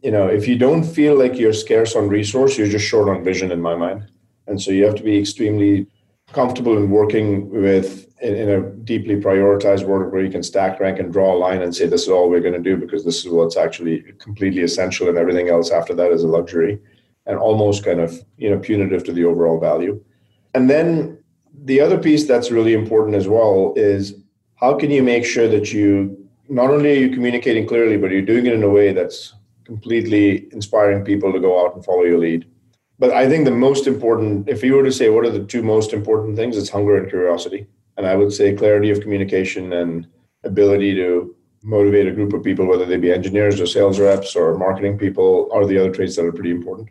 you 0.01 0.11
know, 0.11 0.27
if 0.27 0.47
you 0.47 0.57
don't 0.57 0.83
feel 0.83 1.17
like 1.17 1.37
you're 1.37 1.53
scarce 1.53 1.95
on 1.95 2.09
resource, 2.09 2.57
you're 2.57 2.67
just 2.67 2.85
short 2.85 3.09
on 3.09 3.23
vision 3.23 3.51
in 3.51 3.61
my 3.61 3.75
mind. 3.75 4.09
And 4.47 4.61
so 4.61 4.71
you 4.71 4.85
have 4.85 4.95
to 4.95 5.03
be 5.03 5.17
extremely 5.17 5.87
comfortable 6.33 6.77
in 6.77 6.89
working 6.89 7.49
with 7.49 8.07
in, 8.21 8.35
in 8.35 8.49
a 8.49 8.61
deeply 8.61 9.15
prioritized 9.15 9.85
world 9.85 10.11
where 10.11 10.23
you 10.23 10.31
can 10.31 10.43
stack 10.43 10.79
rank 10.79 10.99
and 10.99 11.11
draw 11.11 11.35
a 11.35 11.37
line 11.37 11.61
and 11.61 11.75
say 11.75 11.85
this 11.87 12.03
is 12.03 12.09
all 12.09 12.29
we're 12.29 12.41
going 12.41 12.53
to 12.53 12.59
do 12.59 12.77
because 12.77 13.03
this 13.03 13.25
is 13.25 13.31
what's 13.31 13.57
actually 13.57 14.01
completely 14.19 14.61
essential 14.61 15.09
and 15.09 15.17
everything 15.17 15.49
else 15.49 15.71
after 15.71 15.93
that 15.93 16.11
is 16.11 16.23
a 16.23 16.27
luxury 16.27 16.79
and 17.25 17.37
almost 17.37 17.85
kind 17.85 17.99
of 17.99 18.23
you 18.37 18.49
know 18.49 18.59
punitive 18.59 19.03
to 19.03 19.13
the 19.13 19.25
overall 19.25 19.59
value. 19.59 20.03
And 20.53 20.69
then 20.69 21.17
the 21.63 21.79
other 21.79 21.97
piece 21.97 22.27
that's 22.27 22.51
really 22.51 22.73
important 22.73 23.15
as 23.15 23.27
well 23.27 23.73
is 23.75 24.15
how 24.55 24.73
can 24.77 24.89
you 24.89 25.03
make 25.03 25.25
sure 25.25 25.47
that 25.47 25.71
you 25.71 26.17
not 26.49 26.69
only 26.69 26.91
are 26.91 26.99
you 26.99 27.09
communicating 27.11 27.67
clearly, 27.67 27.97
but 27.97 28.11
you're 28.11 28.21
doing 28.21 28.45
it 28.45 28.53
in 28.53 28.63
a 28.63 28.69
way 28.69 28.91
that's 28.93 29.33
completely 29.71 30.51
inspiring 30.51 31.01
people 31.05 31.31
to 31.31 31.39
go 31.39 31.65
out 31.65 31.73
and 31.73 31.85
follow 31.85 32.03
your 32.03 32.19
lead. 32.19 32.45
But 32.99 33.11
I 33.11 33.29
think 33.29 33.45
the 33.45 33.51
most 33.51 33.87
important, 33.87 34.49
if 34.49 34.61
you 34.65 34.73
were 34.73 34.83
to 34.83 34.91
say 34.91 35.07
what 35.09 35.25
are 35.25 35.29
the 35.29 35.45
two 35.45 35.63
most 35.63 35.93
important 35.93 36.35
things, 36.35 36.57
it's 36.57 36.69
hunger 36.69 36.97
and 36.97 37.09
curiosity. 37.09 37.67
And 37.95 38.05
I 38.05 38.15
would 38.15 38.33
say 38.33 38.53
clarity 38.53 38.89
of 38.91 38.99
communication 38.99 39.71
and 39.71 40.07
ability 40.43 40.93
to 40.95 41.33
motivate 41.63 42.05
a 42.05 42.11
group 42.11 42.33
of 42.33 42.43
people, 42.43 42.65
whether 42.65 42.85
they 42.85 42.97
be 42.97 43.13
engineers 43.13 43.61
or 43.61 43.65
sales 43.65 43.97
reps 43.97 44.35
or 44.35 44.57
marketing 44.57 44.97
people, 44.97 45.49
are 45.53 45.65
the 45.65 45.77
other 45.77 45.91
traits 45.91 46.17
that 46.17 46.25
are 46.25 46.33
pretty 46.33 46.51
important. 46.51 46.89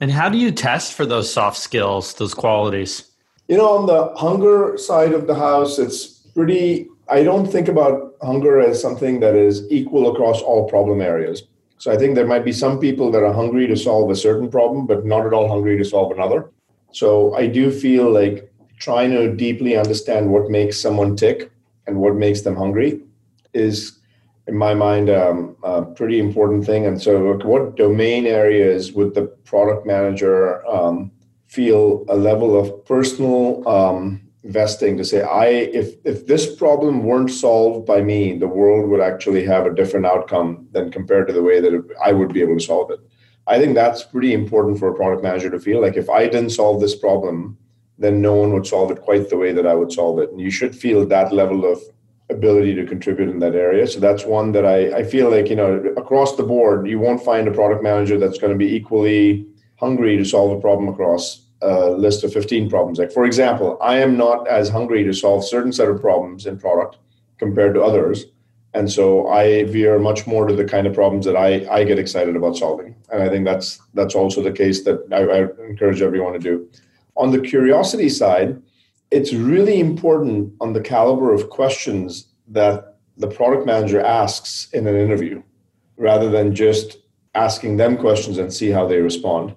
And 0.00 0.10
how 0.10 0.28
do 0.28 0.36
you 0.36 0.50
test 0.50 0.94
for 0.94 1.06
those 1.06 1.32
soft 1.32 1.58
skills, 1.58 2.14
those 2.14 2.34
qualities? 2.34 3.08
You 3.46 3.56
know, 3.58 3.70
on 3.78 3.86
the 3.86 4.12
hunger 4.16 4.76
side 4.76 5.12
of 5.12 5.28
the 5.28 5.36
house, 5.36 5.78
it's 5.78 6.06
pretty, 6.34 6.88
I 7.08 7.22
don't 7.22 7.46
think 7.46 7.68
about 7.68 8.16
hunger 8.20 8.60
as 8.60 8.82
something 8.82 9.20
that 9.20 9.36
is 9.36 9.64
equal 9.70 10.12
across 10.12 10.42
all 10.42 10.68
problem 10.68 11.00
areas. 11.00 11.44
So 11.78 11.92
I 11.92 11.96
think 11.96 12.14
there 12.14 12.26
might 12.26 12.44
be 12.44 12.52
some 12.52 12.78
people 12.78 13.10
that 13.12 13.22
are 13.22 13.32
hungry 13.32 13.66
to 13.66 13.76
solve 13.76 14.10
a 14.10 14.16
certain 14.16 14.50
problem, 14.50 14.86
but 14.86 15.04
not 15.04 15.26
at 15.26 15.32
all 15.32 15.48
hungry 15.48 15.76
to 15.78 15.84
solve 15.84 16.12
another. 16.12 16.50
So 16.92 17.34
I 17.34 17.46
do 17.46 17.70
feel 17.70 18.10
like 18.10 18.50
trying 18.78 19.10
to 19.10 19.34
deeply 19.34 19.76
understand 19.76 20.30
what 20.30 20.50
makes 20.50 20.80
someone 20.80 21.16
tick 21.16 21.50
and 21.86 21.98
what 21.98 22.14
makes 22.14 22.42
them 22.42 22.56
hungry 22.56 23.00
is, 23.52 23.98
in 24.46 24.56
my 24.56 24.74
mind, 24.74 25.10
um, 25.10 25.56
a 25.62 25.82
pretty 25.82 26.18
important 26.18 26.64
thing. 26.64 26.86
And 26.86 27.00
so, 27.00 27.34
what 27.44 27.76
domain 27.76 28.26
areas 28.26 28.92
would 28.92 29.14
the 29.14 29.26
product 29.44 29.86
manager 29.86 30.66
um, 30.66 31.10
feel 31.46 32.04
a 32.08 32.16
level 32.16 32.58
of 32.58 32.84
personal 32.84 33.66
um, 33.68 34.25
vesting 34.46 34.96
to 34.96 35.04
say 35.04 35.22
i 35.22 35.46
if 35.46 35.94
if 36.04 36.26
this 36.26 36.54
problem 36.54 37.02
weren't 37.02 37.30
solved 37.30 37.86
by 37.86 38.00
me 38.00 38.38
the 38.38 38.46
world 38.46 38.88
would 38.88 39.00
actually 39.00 39.44
have 39.44 39.66
a 39.66 39.74
different 39.74 40.06
outcome 40.06 40.66
than 40.72 40.90
compared 40.90 41.26
to 41.26 41.32
the 41.32 41.42
way 41.42 41.60
that 41.60 41.72
i 42.04 42.12
would 42.12 42.32
be 42.32 42.40
able 42.40 42.56
to 42.56 42.64
solve 42.64 42.90
it. 42.90 43.00
I 43.48 43.60
think 43.60 43.74
that's 43.74 44.02
pretty 44.02 44.32
important 44.32 44.78
for 44.78 44.88
a 44.88 44.94
product 44.94 45.22
manager 45.22 45.50
to 45.50 45.60
feel. 45.60 45.80
Like 45.80 45.96
if 45.96 46.08
i 46.08 46.26
didn't 46.28 46.50
solve 46.50 46.80
this 46.80 46.94
problem 46.94 47.58
then 47.98 48.20
no 48.20 48.34
one 48.34 48.52
would 48.52 48.66
solve 48.66 48.90
it 48.90 49.00
quite 49.00 49.30
the 49.30 49.38
way 49.38 49.52
that 49.52 49.66
i 49.66 49.74
would 49.74 49.92
solve 49.92 50.18
it. 50.18 50.30
And 50.30 50.40
you 50.40 50.50
should 50.50 50.76
feel 50.76 51.06
that 51.06 51.32
level 51.32 51.70
of 51.70 51.80
ability 52.28 52.74
to 52.74 52.84
contribute 52.84 53.30
in 53.30 53.38
that 53.38 53.54
area. 53.54 53.86
So 53.86 54.00
that's 54.00 54.24
one 54.24 54.52
that 54.52 54.66
i, 54.66 54.98
I 54.98 55.02
feel 55.02 55.30
like 55.30 55.48
you 55.48 55.56
know 55.56 55.76
across 55.96 56.36
the 56.36 56.42
board 56.42 56.86
you 56.86 56.98
won't 56.98 57.24
find 57.24 57.48
a 57.48 57.52
product 57.52 57.82
manager 57.82 58.18
that's 58.18 58.38
going 58.38 58.52
to 58.52 58.58
be 58.58 58.74
equally 58.74 59.46
hungry 59.76 60.16
to 60.16 60.24
solve 60.24 60.56
a 60.56 60.60
problem 60.60 60.88
across 60.88 61.45
a 61.62 61.90
list 61.90 62.24
of 62.24 62.32
15 62.32 62.68
problems. 62.68 62.98
Like, 62.98 63.12
for 63.12 63.24
example, 63.24 63.78
I 63.80 63.98
am 63.98 64.16
not 64.16 64.46
as 64.48 64.68
hungry 64.68 65.04
to 65.04 65.12
solve 65.12 65.44
certain 65.44 65.72
set 65.72 65.88
of 65.88 66.00
problems 66.00 66.46
in 66.46 66.58
product 66.58 66.98
compared 67.38 67.74
to 67.74 67.82
others. 67.82 68.26
And 68.74 68.92
so 68.92 69.28
I 69.28 69.64
veer 69.64 69.98
much 69.98 70.26
more 70.26 70.46
to 70.46 70.54
the 70.54 70.64
kind 70.64 70.86
of 70.86 70.94
problems 70.94 71.24
that 71.24 71.36
I, 71.36 71.66
I 71.70 71.84
get 71.84 71.98
excited 71.98 72.36
about 72.36 72.56
solving. 72.56 72.94
And 73.10 73.22
I 73.22 73.28
think 73.28 73.46
that's 73.46 73.80
that's 73.94 74.14
also 74.14 74.42
the 74.42 74.52
case 74.52 74.84
that 74.84 75.00
I, 75.12 75.22
I 75.22 75.68
encourage 75.68 76.02
everyone 76.02 76.34
to 76.34 76.38
do. 76.38 76.68
On 77.16 77.30
the 77.30 77.40
curiosity 77.40 78.10
side, 78.10 78.60
it's 79.10 79.32
really 79.32 79.80
important 79.80 80.52
on 80.60 80.74
the 80.74 80.80
caliber 80.80 81.32
of 81.32 81.48
questions 81.48 82.28
that 82.48 82.98
the 83.16 83.28
product 83.28 83.64
manager 83.64 84.00
asks 84.00 84.68
in 84.72 84.86
an 84.86 84.96
interview 84.96 85.42
rather 85.96 86.28
than 86.28 86.54
just 86.54 86.98
asking 87.34 87.76
them 87.78 87.96
questions 87.96 88.36
and 88.36 88.52
see 88.52 88.70
how 88.70 88.86
they 88.86 89.00
respond. 89.00 89.54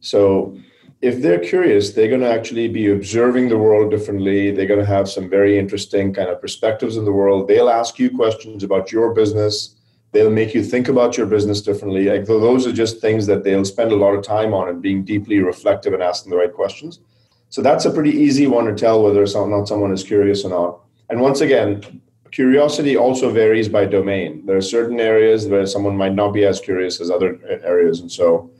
So 0.00 0.58
if 1.00 1.22
they're 1.22 1.38
curious, 1.38 1.92
they're 1.92 2.08
going 2.08 2.22
to 2.22 2.30
actually 2.30 2.68
be 2.68 2.90
observing 2.90 3.48
the 3.48 3.58
world 3.58 3.90
differently. 3.90 4.50
They're 4.50 4.66
going 4.66 4.80
to 4.80 4.86
have 4.86 5.08
some 5.08 5.30
very 5.30 5.56
interesting 5.58 6.12
kind 6.12 6.28
of 6.28 6.40
perspectives 6.40 6.96
in 6.96 7.04
the 7.04 7.12
world. 7.12 7.46
They'll 7.46 7.68
ask 7.68 7.98
you 7.98 8.10
questions 8.10 8.64
about 8.64 8.90
your 8.90 9.14
business. 9.14 9.76
They'll 10.10 10.30
make 10.30 10.54
you 10.54 10.64
think 10.64 10.88
about 10.88 11.16
your 11.16 11.26
business 11.26 11.60
differently. 11.60 12.06
Like 12.06 12.26
those 12.26 12.66
are 12.66 12.72
just 12.72 13.00
things 13.00 13.26
that 13.26 13.44
they'll 13.44 13.64
spend 13.64 13.92
a 13.92 13.96
lot 13.96 14.14
of 14.14 14.24
time 14.24 14.52
on 14.52 14.68
and 14.68 14.82
being 14.82 15.04
deeply 15.04 15.38
reflective 15.38 15.92
and 15.92 16.02
asking 16.02 16.30
the 16.30 16.36
right 16.36 16.52
questions. 16.52 17.00
So 17.50 17.62
that's 17.62 17.84
a 17.84 17.90
pretty 17.90 18.10
easy 18.10 18.46
one 18.46 18.64
to 18.64 18.74
tell 18.74 19.02
whether 19.02 19.22
or 19.22 19.48
not 19.48 19.68
someone 19.68 19.92
is 19.92 20.02
curious 20.02 20.44
or 20.44 20.50
not. 20.50 20.80
And 21.10 21.20
once 21.20 21.40
again, 21.40 22.02
curiosity 22.32 22.96
also 22.96 23.30
varies 23.30 23.68
by 23.68 23.84
domain. 23.84 24.44
There 24.44 24.56
are 24.56 24.62
certain 24.62 24.98
areas 24.98 25.46
where 25.46 25.66
someone 25.66 25.96
might 25.96 26.14
not 26.14 26.32
be 26.32 26.44
as 26.44 26.60
curious 26.60 27.00
as 27.00 27.10
other 27.10 27.38
areas, 27.64 28.00
and 28.00 28.10
so 28.10 28.50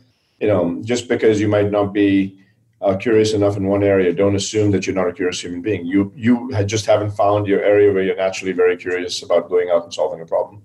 you 0.40 0.46
know, 0.46 0.80
just 0.82 1.08
because 1.08 1.40
you 1.40 1.48
might 1.48 1.70
not 1.70 1.92
be 1.92 2.38
uh, 2.80 2.96
curious 2.96 3.32
enough 3.32 3.56
in 3.56 3.66
one 3.66 3.82
area, 3.82 4.12
don't 4.12 4.36
assume 4.36 4.70
that 4.70 4.86
you're 4.86 4.94
not 4.94 5.08
a 5.08 5.12
curious 5.12 5.42
human 5.42 5.62
being. 5.62 5.84
You 5.84 6.12
you 6.14 6.50
just 6.64 6.86
haven't 6.86 7.10
found 7.10 7.46
your 7.46 7.62
area 7.62 7.92
where 7.92 8.04
you're 8.04 8.16
naturally 8.16 8.52
very 8.52 8.76
curious 8.76 9.22
about 9.22 9.48
going 9.48 9.70
out 9.70 9.84
and 9.84 9.92
solving 9.92 10.20
a 10.20 10.26
problem. 10.26 10.62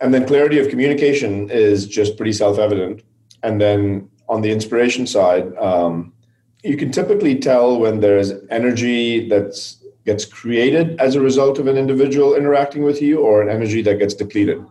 And 0.00 0.12
then 0.12 0.26
clarity 0.26 0.58
of 0.58 0.68
communication 0.68 1.48
is 1.48 1.86
just 1.86 2.18
pretty 2.18 2.34
self-evident. 2.34 3.02
And 3.42 3.58
then 3.58 4.10
on 4.28 4.42
the 4.42 4.50
inspiration 4.50 5.06
side, 5.06 5.56
um, 5.56 6.12
you 6.62 6.76
can 6.76 6.90
typically 6.90 7.38
tell 7.38 7.78
when 7.78 8.00
there's 8.00 8.32
energy 8.50 9.28
that's 9.28 9.82
gets 10.04 10.24
created 10.24 11.00
as 11.00 11.16
a 11.16 11.20
result 11.20 11.58
of 11.58 11.66
an 11.66 11.76
individual 11.76 12.36
interacting 12.36 12.82
with 12.84 13.02
you 13.02 13.20
or 13.20 13.42
an 13.42 13.48
energy 13.48 13.82
that 13.82 13.98
gets 13.98 14.14
depleted 14.14 14.64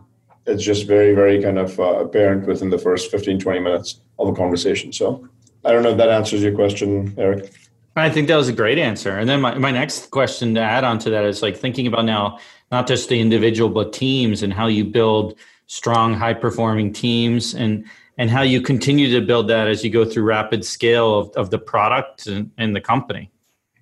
it's 0.46 0.64
just 0.64 0.86
very 0.86 1.14
very 1.14 1.42
kind 1.42 1.58
of 1.58 1.80
uh, 1.80 2.00
apparent 2.00 2.48
within 2.48 2.70
the 2.70 2.78
first 2.78 3.12
15 3.12 3.40
20 3.40 3.60
minutes 3.60 4.02
of 4.20 4.28
a 4.28 4.34
conversation. 4.34 4.92
So 4.94 5.28
i 5.64 5.72
don't 5.72 5.84
know 5.84 5.92
if 5.92 5.98
that 5.98 6.10
answers 6.10 6.44
your 6.44 6.54
question 6.54 7.14
eric. 7.18 7.52
I 7.98 8.10
think 8.10 8.28
that 8.28 8.36
was 8.36 8.50
a 8.50 8.54
great 8.54 8.78
answer. 8.78 9.12
And 9.18 9.30
then 9.30 9.40
my, 9.40 9.58
my 9.58 9.72
next 9.72 10.12
question 10.12 10.54
to 10.56 10.60
add 10.60 10.84
on 10.84 11.00
to 11.00 11.10
that 11.12 11.24
is 11.24 11.42
like 11.42 11.56
thinking 11.56 11.88
about 11.88 12.04
now 12.04 12.40
not 12.72 12.88
just 12.88 13.08
the 13.08 13.20
individual 13.22 13.70
but 13.70 13.94
teams 13.94 14.44
and 14.44 14.52
how 14.52 14.68
you 14.68 14.84
build 14.84 15.36
strong 15.68 16.14
high 16.14 16.34
performing 16.34 16.92
teams 16.94 17.56
and 17.56 17.86
and 18.18 18.30
how 18.30 18.42
you 18.42 18.62
continue 18.62 19.12
to 19.12 19.26
build 19.26 19.50
that 19.50 19.68
as 19.68 19.84
you 19.84 19.90
go 19.90 20.06
through 20.06 20.24
rapid 20.24 20.64
scale 20.64 21.20
of, 21.20 21.30
of 21.32 21.50
the 21.50 21.58
product 21.58 22.28
and, 22.28 22.50
and 22.58 22.76
the 22.76 22.82
company. 22.82 23.32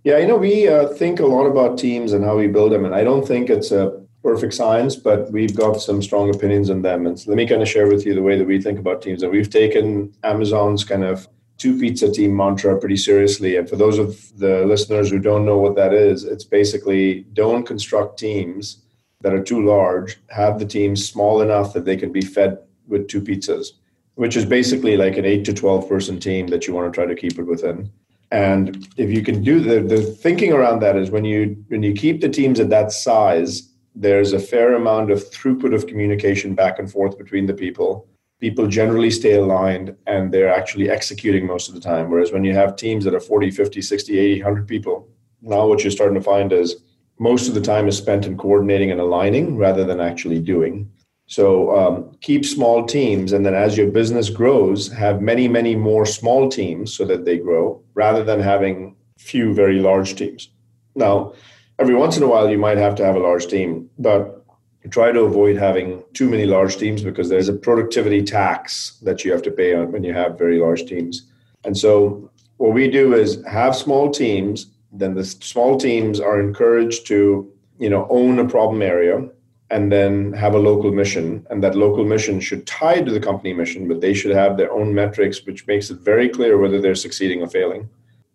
Yeah 0.04 0.19
you 0.19 0.28
know 0.28 0.38
we 0.38 0.67
uh, 0.67 0.88
think 0.89 1.19
a 1.19 1.26
lot 1.26 1.45
about 1.45 1.78
teams 1.78 2.13
and 2.13 2.23
how 2.23 2.38
we 2.38 2.47
build 2.47 2.71
them. 2.71 2.86
And 2.86 2.93
i 2.93 3.04
don't 3.04 3.28
think 3.28 3.49
it's 3.49 3.71
a 3.71 4.03
perfect 4.24 4.54
science, 4.54 4.96
but 4.96 5.30
we've 5.32 5.56
got 5.56 5.82
some 5.82 6.02
strong 6.02 6.34
opinions 6.34 6.70
on 6.70 6.82
them. 6.82 7.06
And 7.06 7.20
so 7.20 7.30
let 7.30 7.38
me 7.38 7.46
kind 7.46 7.62
of 7.62 7.68
share 7.68 7.88
with 7.88 8.06
you 8.06 8.16
the 8.16 8.22
way 8.22 8.38
that 8.38 8.48
we 8.48 8.62
think 8.62 8.80
about 8.80 9.02
teams. 9.02 9.22
And 9.22 9.32
we've 9.32 9.50
taken 9.50 10.14
Amazon's 10.24 10.86
kind 10.86 11.04
of 11.04 11.28
two 11.58 11.78
pizza 11.78 12.12
team 12.12 12.36
mantra 12.36 12.80
pretty 12.80 12.98
seriously. 12.98 13.58
And 13.58 13.70
for 13.70 13.76
those 13.76 14.00
of 14.00 14.38
the 14.40 14.66
listeners 14.66 15.10
who 15.10 15.20
don't 15.20 15.46
know 15.46 15.58
what 15.58 15.76
that 15.76 15.94
is, 15.94 16.24
it's 16.24 16.46
basically 16.46 17.26
don't 17.34 17.66
construct 17.66 18.18
teams 18.18 18.84
that 19.22 19.34
are 19.34 19.44
too 19.44 19.66
large, 19.66 20.18
have 20.30 20.58
the 20.58 20.66
teams 20.66 21.08
small 21.08 21.42
enough 21.42 21.74
that 21.74 21.86
they 21.86 21.98
can 21.98 22.12
be 22.12 22.22
fed 22.22 22.58
with 22.88 23.08
two 23.08 23.22
pizzas, 23.22 23.68
which 24.16 24.36
is 24.36 24.46
basically 24.46 24.98
like 24.98 25.18
an 25.18 25.26
eight 25.26 25.46
to 25.46 25.54
12 25.54 25.88
person 25.88 26.20
team 26.20 26.48
that 26.48 26.66
you 26.66 26.74
want 26.74 26.92
to 26.92 26.96
try 26.96 27.06
to 27.06 27.16
keep 27.16 27.38
it 27.38 27.44
within. 27.44 27.92
And 28.32 28.88
if 28.98 29.12
you 29.12 29.22
can 29.22 29.44
do 29.44 29.60
the, 29.60 29.82
the 29.82 30.02
thinking 30.02 30.54
around 30.54 30.80
that 30.80 30.96
is 30.96 31.12
when 31.12 31.24
you 31.24 31.64
when 31.68 31.84
you 31.84 31.94
keep 31.94 32.20
the 32.20 32.30
teams 32.30 32.60
at 32.60 32.70
that 32.70 32.92
size, 32.92 33.70
there's 33.96 34.34
a 34.34 34.40
fair 34.40 34.74
amount 34.74 35.12
of 35.12 35.20
throughput 35.32 35.74
of 35.74 35.88
communication 35.88 36.56
back 36.56 36.80
and 36.80 36.92
forth 36.92 37.18
between 37.18 37.46
the 37.46 37.54
people. 37.54 38.08
People 38.40 38.68
generally 38.68 39.12
stay 39.12 39.34
aligned 39.34 39.96
and 40.08 40.34
they're 40.34 40.54
actually 40.54 40.90
executing 40.90 41.46
most 41.46 41.70
of 41.70 41.76
the 41.76 41.82
time. 41.82 42.10
Whereas 42.10 42.32
when 42.32 42.44
you 42.44 42.54
have 42.54 42.76
teams 42.76 43.06
that 43.06 43.14
are 43.14 43.20
40, 43.20 43.52
50, 43.52 43.82
60, 43.82 44.20
80, 44.20 44.42
100 44.42 44.68
people, 44.68 45.08
now 45.42 45.68
what 45.68 45.84
you're 45.84 45.92
starting 45.92 46.16
to 46.16 46.22
find 46.24 46.52
is 46.52 46.84
most 47.20 47.48
of 47.48 47.54
the 47.54 47.62
time 47.62 47.88
is 47.88 47.98
spent 47.98 48.26
in 48.26 48.38
coordinating 48.38 48.92
and 48.92 49.00
aligning 49.00 49.58
rather 49.58 49.84
than 49.84 50.02
actually 50.02 50.40
doing. 50.40 50.92
So 51.28 51.76
um, 51.76 52.18
keep 52.22 52.46
small 52.46 52.86
teams, 52.86 53.32
and 53.32 53.46
then 53.46 53.54
as 53.54 53.78
your 53.78 53.90
business 53.90 54.30
grows, 54.30 54.92
have 54.92 55.22
many, 55.22 55.48
many 55.48 55.76
more 55.76 56.06
small 56.06 56.50
teams 56.50 56.94
so 56.94 57.06
that 57.06 57.24
they 57.24 57.38
grow, 57.38 57.82
rather 57.94 58.24
than 58.24 58.42
having 58.42 58.96
few 59.18 59.54
very 59.54 59.80
large 59.80 60.16
teams. 60.16 60.50
Now, 60.96 61.34
every 61.84 61.96
once 61.96 62.15
in 62.15 62.24
a 62.24 62.28
while, 62.28 62.50
you 62.50 62.58
might 62.58 62.78
have 62.78 62.96
to 62.96 63.04
have 63.04 63.17
a 63.17 63.19
large 63.19 63.48
team, 63.48 63.89
but 64.00 64.46
try 64.89 65.12
to 65.12 65.22
avoid 65.22 65.58
having 65.58 66.02
too 66.13 66.30
many 66.30 66.46
large 66.46 66.78
teams 66.78 67.04
because 67.04 67.28
there's 67.28 67.50
a 67.50 67.54
productivity 67.67 68.24
tax 68.24 68.98
that 69.02 69.26
you 69.26 69.34
have 69.34 69.41
to 69.41 69.52
pay 69.52 69.76
on 69.76 69.91
when 69.91 70.02
you 70.02 70.13
have 70.13 70.38
very 70.38 70.60
large 70.60 70.86
teams. 70.86 71.30
And 71.65 71.78
so, 71.78 72.32
what 72.56 72.74
we 72.74 72.89
do 72.89 73.13
is 73.13 73.43
have 73.46 73.76
small 73.76 74.10
teams. 74.10 74.67
Then 74.93 75.13
the 75.13 75.26
small 75.26 75.78
teams 75.78 76.22
are 76.22 76.39
encouraged 76.39 77.06
to, 77.08 77.52
you 77.80 77.89
know, 77.89 78.08
own 78.10 78.39
a 78.39 78.48
problem 78.48 78.82
area 78.82 79.28
and 79.69 79.91
then 79.91 80.32
have 80.34 80.54
a 80.56 80.65
local 80.69 80.93
mission 80.93 81.46
and 81.50 81.62
that 81.63 81.76
local 81.76 82.06
mission 82.06 82.39
should 82.39 82.65
tie 82.65 83.02
to 83.02 83.12
the 83.12 83.19
company 83.19 83.54
mission 83.54 83.88
but 83.88 84.02
they 84.02 84.13
should 84.13 84.36
have 84.36 84.56
their 84.56 84.72
own 84.72 84.93
metrics 84.93 85.46
which 85.46 85.65
makes 85.65 85.89
it 85.89 85.98
very 86.00 86.30
clear 86.30 86.58
whether 86.60 86.80
they're 86.80 87.04
succeeding 87.08 87.41
or 87.41 87.48
failing 87.48 87.89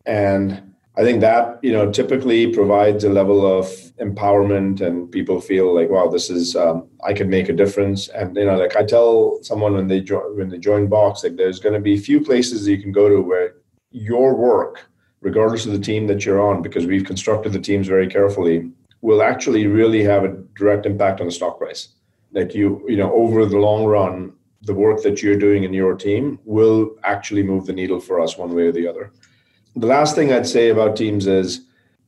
and 0.07 0.68
i 0.99 1.03
think 1.03 1.21
that 1.21 1.59
you 1.63 1.73
know 1.73 1.91
typically 1.91 2.53
provides 2.53 3.05
a 3.05 3.09
level 3.09 3.47
of 3.47 3.67
empowerment 4.01 4.81
and 4.81 5.11
people 5.11 5.41
feel 5.41 5.75
like 5.75 5.89
wow 5.89 6.07
this 6.09 6.29
is 6.29 6.55
um, 6.57 6.87
i 7.05 7.13
can 7.13 7.29
make 7.31 7.49
a 7.49 7.53
difference 7.53 8.09
and 8.09 8.37
you 8.37 8.45
know 8.45 8.59
like 8.59 8.77
i 8.77 8.85
tell 8.85 9.39
someone 9.43 9.75
when 9.75 9.89
they 9.89 10.01
join 10.01 10.37
when 10.37 10.49
they 10.49 10.59
join 10.59 10.87
box 10.87 11.25
like 11.25 11.37
there's 11.37 11.61
going 11.61 11.75
to 11.75 11.81
be 11.81 11.97
few 11.97 12.21
places 12.21 12.69
you 12.69 12.81
can 12.81 12.93
go 12.93 13.09
to 13.09 13.21
where 13.21 13.55
your 13.91 14.35
work 14.35 14.89
regardless 15.21 15.67
of 15.67 15.73
the 15.73 15.79
team 15.79 16.07
that 16.07 16.25
you're 16.25 16.41
on 16.41 16.63
because 16.63 16.87
we've 16.87 17.05
constructed 17.05 17.53
the 17.53 17.61
teams 17.61 17.89
very 17.89 18.07
carefully 18.07 18.71
will 19.01 19.23
actually 19.23 19.67
really 19.67 20.03
have 20.03 20.25
a 20.25 20.37
direct 20.57 20.87
impact 20.87 21.21
on 21.21 21.27
the 21.27 21.33
stock 21.33 21.59
price. 21.59 21.89
Like 22.33 22.55
you, 22.55 22.85
you 22.89 22.97
know, 22.97 23.13
over 23.13 23.47
the 23.47 23.59
long 23.59 23.85
run, 23.85 24.33
the 24.63 24.75
work 24.75 25.03
that 25.03 25.23
you're 25.23 25.39
doing 25.39 25.65
in 25.65 25.73
your 25.73 25.95
team 25.95 26.39
will 26.45 26.97
actually 27.05 27.43
move 27.43 27.67
the 27.67 27.73
needle 27.73 28.01
for 28.01 28.21
us 28.21 28.37
one 28.37 28.55
way 28.55 28.67
or 28.67 28.73
the 28.73 28.87
other. 28.87 29.13
The 29.79 29.87
last 29.87 30.17
thing 30.17 30.33
I'd 30.33 30.47
say 30.47 30.71
about 30.71 30.97
teams 30.97 31.29
is, 31.29 31.61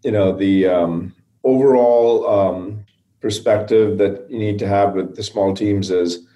you 0.02 0.10
know, 0.10 0.36
the 0.36 0.66
um, 0.66 1.14
overall 1.44 2.28
um, 2.28 2.84
perspective 3.20 3.96
that 3.98 4.26
you 4.28 4.40
need 4.40 4.58
to 4.58 4.66
have 4.66 4.94
with 4.94 5.14
the 5.14 5.22
small 5.22 5.54
teams 5.54 5.88
is 5.88 6.26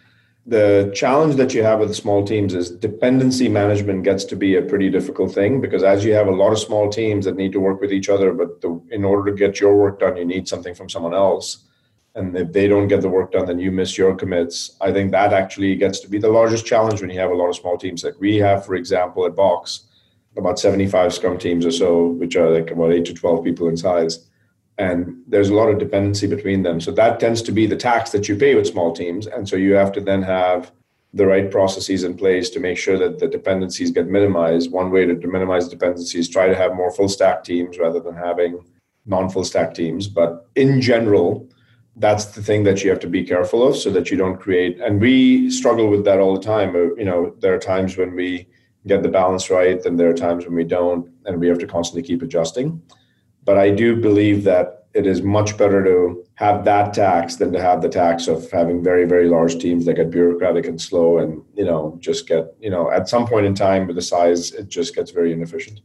the 0.47 0.93
challenge 0.95 1.35
that 1.35 1.53
you 1.53 1.65
have 1.65 1.81
with 1.81 1.93
small 1.97 2.25
teams 2.25 2.55
is 2.55 2.71
dependency 2.71 3.49
management 3.49 4.05
gets 4.05 4.25
to 4.27 4.37
be 4.37 4.55
a 4.55 4.63
pretty 4.63 4.91
difficult 4.91 5.35
thing 5.35 5.61
because 5.61 5.83
as 5.83 6.05
you 6.05 6.13
have 6.13 6.29
a 6.29 6.39
lot 6.43 6.53
of 6.53 6.59
small 6.61 6.89
teams 6.89 7.25
that 7.25 7.35
need 7.35 7.51
to 7.51 7.59
work 7.59 7.81
with 7.81 7.93
each 7.93 8.09
other 8.11 8.33
but 8.33 8.61
the, 8.61 8.81
in 8.91 9.05
order 9.05 9.31
to 9.31 9.37
get 9.37 9.59
your 9.59 9.75
work 9.75 9.99
done 9.99 10.17
you 10.17 10.25
need 10.25 10.47
something 10.47 10.75
from 10.75 10.89
someone 10.89 11.15
else. 11.15 11.65
And 12.15 12.37
if 12.37 12.53
they 12.53 12.69
don't 12.69 12.87
get 12.87 13.01
the 13.01 13.09
work 13.09 13.33
done 13.33 13.47
then 13.47 13.59
you 13.59 13.73
miss 13.73 13.99
your 13.99 14.15
commits. 14.15 14.77
I 14.81 14.93
think 14.93 15.11
that 15.11 15.33
actually 15.33 15.75
gets 15.75 15.99
to 16.01 16.09
be 16.09 16.19
the 16.19 16.29
largest 16.29 16.65
challenge 16.65 17.01
when 17.01 17.11
you 17.11 17.19
have 17.19 17.33
a 17.33 17.35
lot 17.35 17.49
of 17.49 17.57
small 17.57 17.77
teams. 17.77 18.05
Like 18.05 18.21
we 18.21 18.37
have 18.37 18.65
for 18.65 18.77
example 18.77 19.27
at 19.27 19.35
box 19.35 19.89
about 20.37 20.59
75 20.59 21.15
scrum 21.15 21.39
teams 21.39 21.65
or 21.65 21.71
so 21.71 22.07
which 22.07 22.37
are 22.37 22.51
like 22.51 22.71
about 22.71 22.93
8 22.93 23.05
to 23.07 23.15
12 23.15 23.45
people 23.45 23.69
in 23.69 23.77
size 23.77 24.27
and 24.79 25.23
there's 25.29 25.51
a 25.51 25.55
lot 25.55 25.69
of 25.69 25.79
dependency 25.79 26.27
between 26.27 26.63
them. 26.63 26.81
So 26.81 26.91
that 26.93 27.21
tends 27.21 27.43
to 27.43 27.53
be 27.53 27.67
the 27.67 27.77
tax 27.77 28.11
that 28.11 28.29
you 28.29 28.37
pay 28.37 28.55
with 28.55 28.67
small 28.67 28.93
teams. 28.93 29.27
And 29.27 29.49
so 29.49 29.57
you 29.57 29.75
have 29.75 29.93
to 29.93 30.01
then 30.01 30.23
have 30.23 30.73
the 31.13 31.27
right 31.27 31.49
processes 31.49 32.03
in 32.03 32.17
place 32.17 32.51
to 32.51 32.61
make 32.61 32.77
sure 32.77 32.99
that 32.99 33.21
the 33.21 33.29
dependencies 33.29 33.93
get 33.93 34.09
minimized. 34.09 34.73
One 34.73 34.91
way 34.91 35.07
to 35.07 35.15
minimize 35.15 35.69
dependencies 35.69 36.29
try 36.29 36.49
to 36.49 36.57
have 36.57 36.75
more 36.75 36.91
full 36.91 37.09
stack 37.09 37.45
teams 37.45 37.79
rather 37.79 38.01
than 38.01 38.17
having 38.17 38.65
non 39.07 39.31
full 39.31 39.45
stack 39.45 39.75
teams. 39.75 40.09
But 40.09 40.49
in 40.57 40.81
general, 40.81 41.49
that's 41.97 42.25
the 42.27 42.43
thing 42.43 42.65
that 42.65 42.83
you 42.83 42.91
have 42.91 42.99
to 42.99 43.07
be 43.07 43.23
careful 43.23 43.67
of 43.67 43.77
so 43.77 43.91
that 43.91 44.11
you 44.11 44.17
don't 44.17 44.41
create 44.41 44.81
and 44.81 45.01
we 45.01 45.49
struggle 45.49 45.89
with 45.89 46.05
that 46.05 46.19
all 46.19 46.35
the 46.35 46.43
time 46.43 46.75
you 46.75 47.05
know 47.05 47.33
there 47.39 47.55
are 47.55 47.59
times 47.59 47.97
when 47.97 48.17
we 48.17 48.49
get 48.87 49.03
the 49.03 49.09
balance 49.09 49.51
right 49.51 49.85
and 49.87 49.99
there 49.99 50.09
are 50.09 50.15
times 50.15 50.45
when 50.45 50.55
we 50.55 50.65
don't 50.65 51.11
and 51.25 51.41
we 51.41 51.49
have 51.49 51.59
to 51.59 51.67
constantly 51.67 52.03
keep 52.03 52.23
adjusting 52.23 52.83
but 53.45 53.59
I 53.59 53.71
do 53.71 53.97
believe 53.97 54.45
that 54.45 54.87
it 54.95 55.07
is 55.07 55.23
much 55.23 55.57
better 55.57 55.85
to 55.85 56.25
have 56.37 56.65
that 56.65 56.95
tax 56.95 57.37
than 57.37 57.53
to 57.53 57.61
have 57.61 57.83
the 57.83 57.89
tax 57.89 58.29
of 58.29 58.51
having 58.51 58.83
very, 58.83 59.05
very 59.05 59.29
large 59.29 59.59
teams 59.59 59.85
that 59.85 59.95
get 59.95 60.11
bureaucratic 60.11 60.67
and 60.67 60.81
slow 60.81 61.19
and, 61.19 61.43
you 61.55 61.65
know, 61.65 61.97
just 62.01 62.29
get, 62.29 62.55
you 62.61 62.71
know, 62.71 62.91
at 62.91 63.09
some 63.09 63.27
point 63.27 63.45
in 63.45 63.55
time 63.55 63.87
with 63.87 63.97
the 63.97 64.03
size, 64.03 64.53
it 64.53 64.69
just 64.69 64.95
gets 64.95 65.11
very 65.11 65.33
inefficient. 65.33 65.81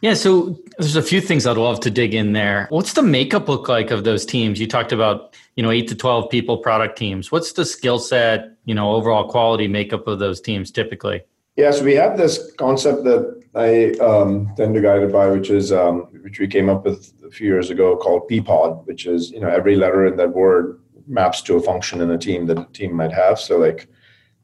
Yeah, 0.00 0.14
so 0.14 0.58
there's 0.78 0.96
a 0.96 1.02
few 1.02 1.20
things 1.20 1.46
I'd 1.46 1.56
love 1.56 1.78
to 1.80 1.90
dig 1.90 2.12
in 2.12 2.32
there. 2.32 2.66
What's 2.70 2.94
the 2.94 3.02
makeup 3.02 3.48
look 3.48 3.68
like 3.68 3.92
of 3.92 4.02
those 4.02 4.26
teams? 4.26 4.60
You 4.60 4.66
talked 4.66 4.90
about, 4.90 5.36
you 5.54 5.62
know, 5.62 5.70
eight 5.70 5.86
to 5.88 5.94
12 5.94 6.28
people 6.28 6.58
product 6.58 6.98
teams. 6.98 7.30
What's 7.30 7.52
the 7.52 7.64
skill 7.64 8.00
set, 8.00 8.56
you 8.64 8.74
know, 8.74 8.92
overall 8.92 9.28
quality 9.28 9.68
makeup 9.68 10.08
of 10.08 10.18
those 10.18 10.40
teams 10.40 10.72
typically? 10.72 11.22
Yes, 11.54 11.74
yeah, 11.74 11.78
so 11.80 11.84
we 11.84 11.94
have 11.96 12.16
this 12.16 12.50
concept 12.54 13.04
that 13.04 13.42
I 13.54 13.90
um, 14.02 14.50
tend 14.56 14.74
to 14.74 14.80
guide 14.80 15.02
it 15.02 15.12
by, 15.12 15.28
which 15.28 15.50
is 15.50 15.70
um, 15.70 16.08
which 16.22 16.40
we 16.40 16.48
came 16.48 16.70
up 16.70 16.86
with 16.86 17.12
a 17.26 17.30
few 17.30 17.46
years 17.46 17.68
ago, 17.68 17.94
called 17.94 18.26
PEAPOD, 18.28 18.86
which 18.86 19.04
is 19.04 19.30
you 19.30 19.40
know 19.40 19.48
every 19.48 19.76
letter 19.76 20.06
in 20.06 20.16
that 20.16 20.32
word 20.32 20.80
maps 21.06 21.42
to 21.42 21.56
a 21.56 21.60
function 21.60 22.00
in 22.00 22.10
a 22.10 22.16
team 22.16 22.46
that 22.46 22.58
a 22.58 22.64
team 22.72 22.94
might 22.94 23.12
have. 23.12 23.38
So 23.38 23.58
like 23.58 23.86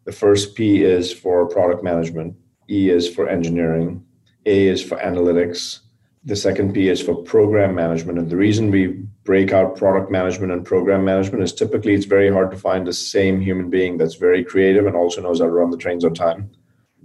the 0.05 0.13
first 0.13 0.55
P 0.55 0.85
is 0.85 1.11
for 1.11 1.47
product 1.47 1.83
management, 1.83 2.37
E 2.69 2.91
is 2.91 3.09
for 3.09 3.27
engineering, 3.27 4.05
A 4.45 4.67
is 4.67 4.83
for 4.83 4.99
analytics, 4.99 5.81
the 6.25 6.37
second 6.37 6.75
P 6.75 6.91
is 6.91 7.01
for 7.01 7.23
program 7.23 7.75
management. 7.75 8.19
And 8.19 8.29
the 8.29 8.37
reason 8.37 8.71
we 8.71 8.89
break 9.25 9.55
out 9.55 9.77
product 9.77 10.11
management 10.11 10.53
and 10.53 10.63
program 10.63 11.07
management 11.07 11.43
is 11.43 11.55
typically 11.55 11.95
it's 11.95 12.05
very 12.05 12.31
hard 12.31 12.51
to 12.51 12.59
find 12.59 12.87
the 12.87 12.93
same 12.93 13.41
human 13.41 13.71
being 13.71 13.97
that's 13.97 14.17
very 14.17 14.45
creative 14.45 14.87
and 14.87 14.95
also 14.95 15.23
knows 15.23 15.41
how 15.41 15.47
to 15.47 15.53
run 15.53 15.71
the 15.71 15.79
trains 15.79 16.05
on 16.05 16.13
time 16.13 16.51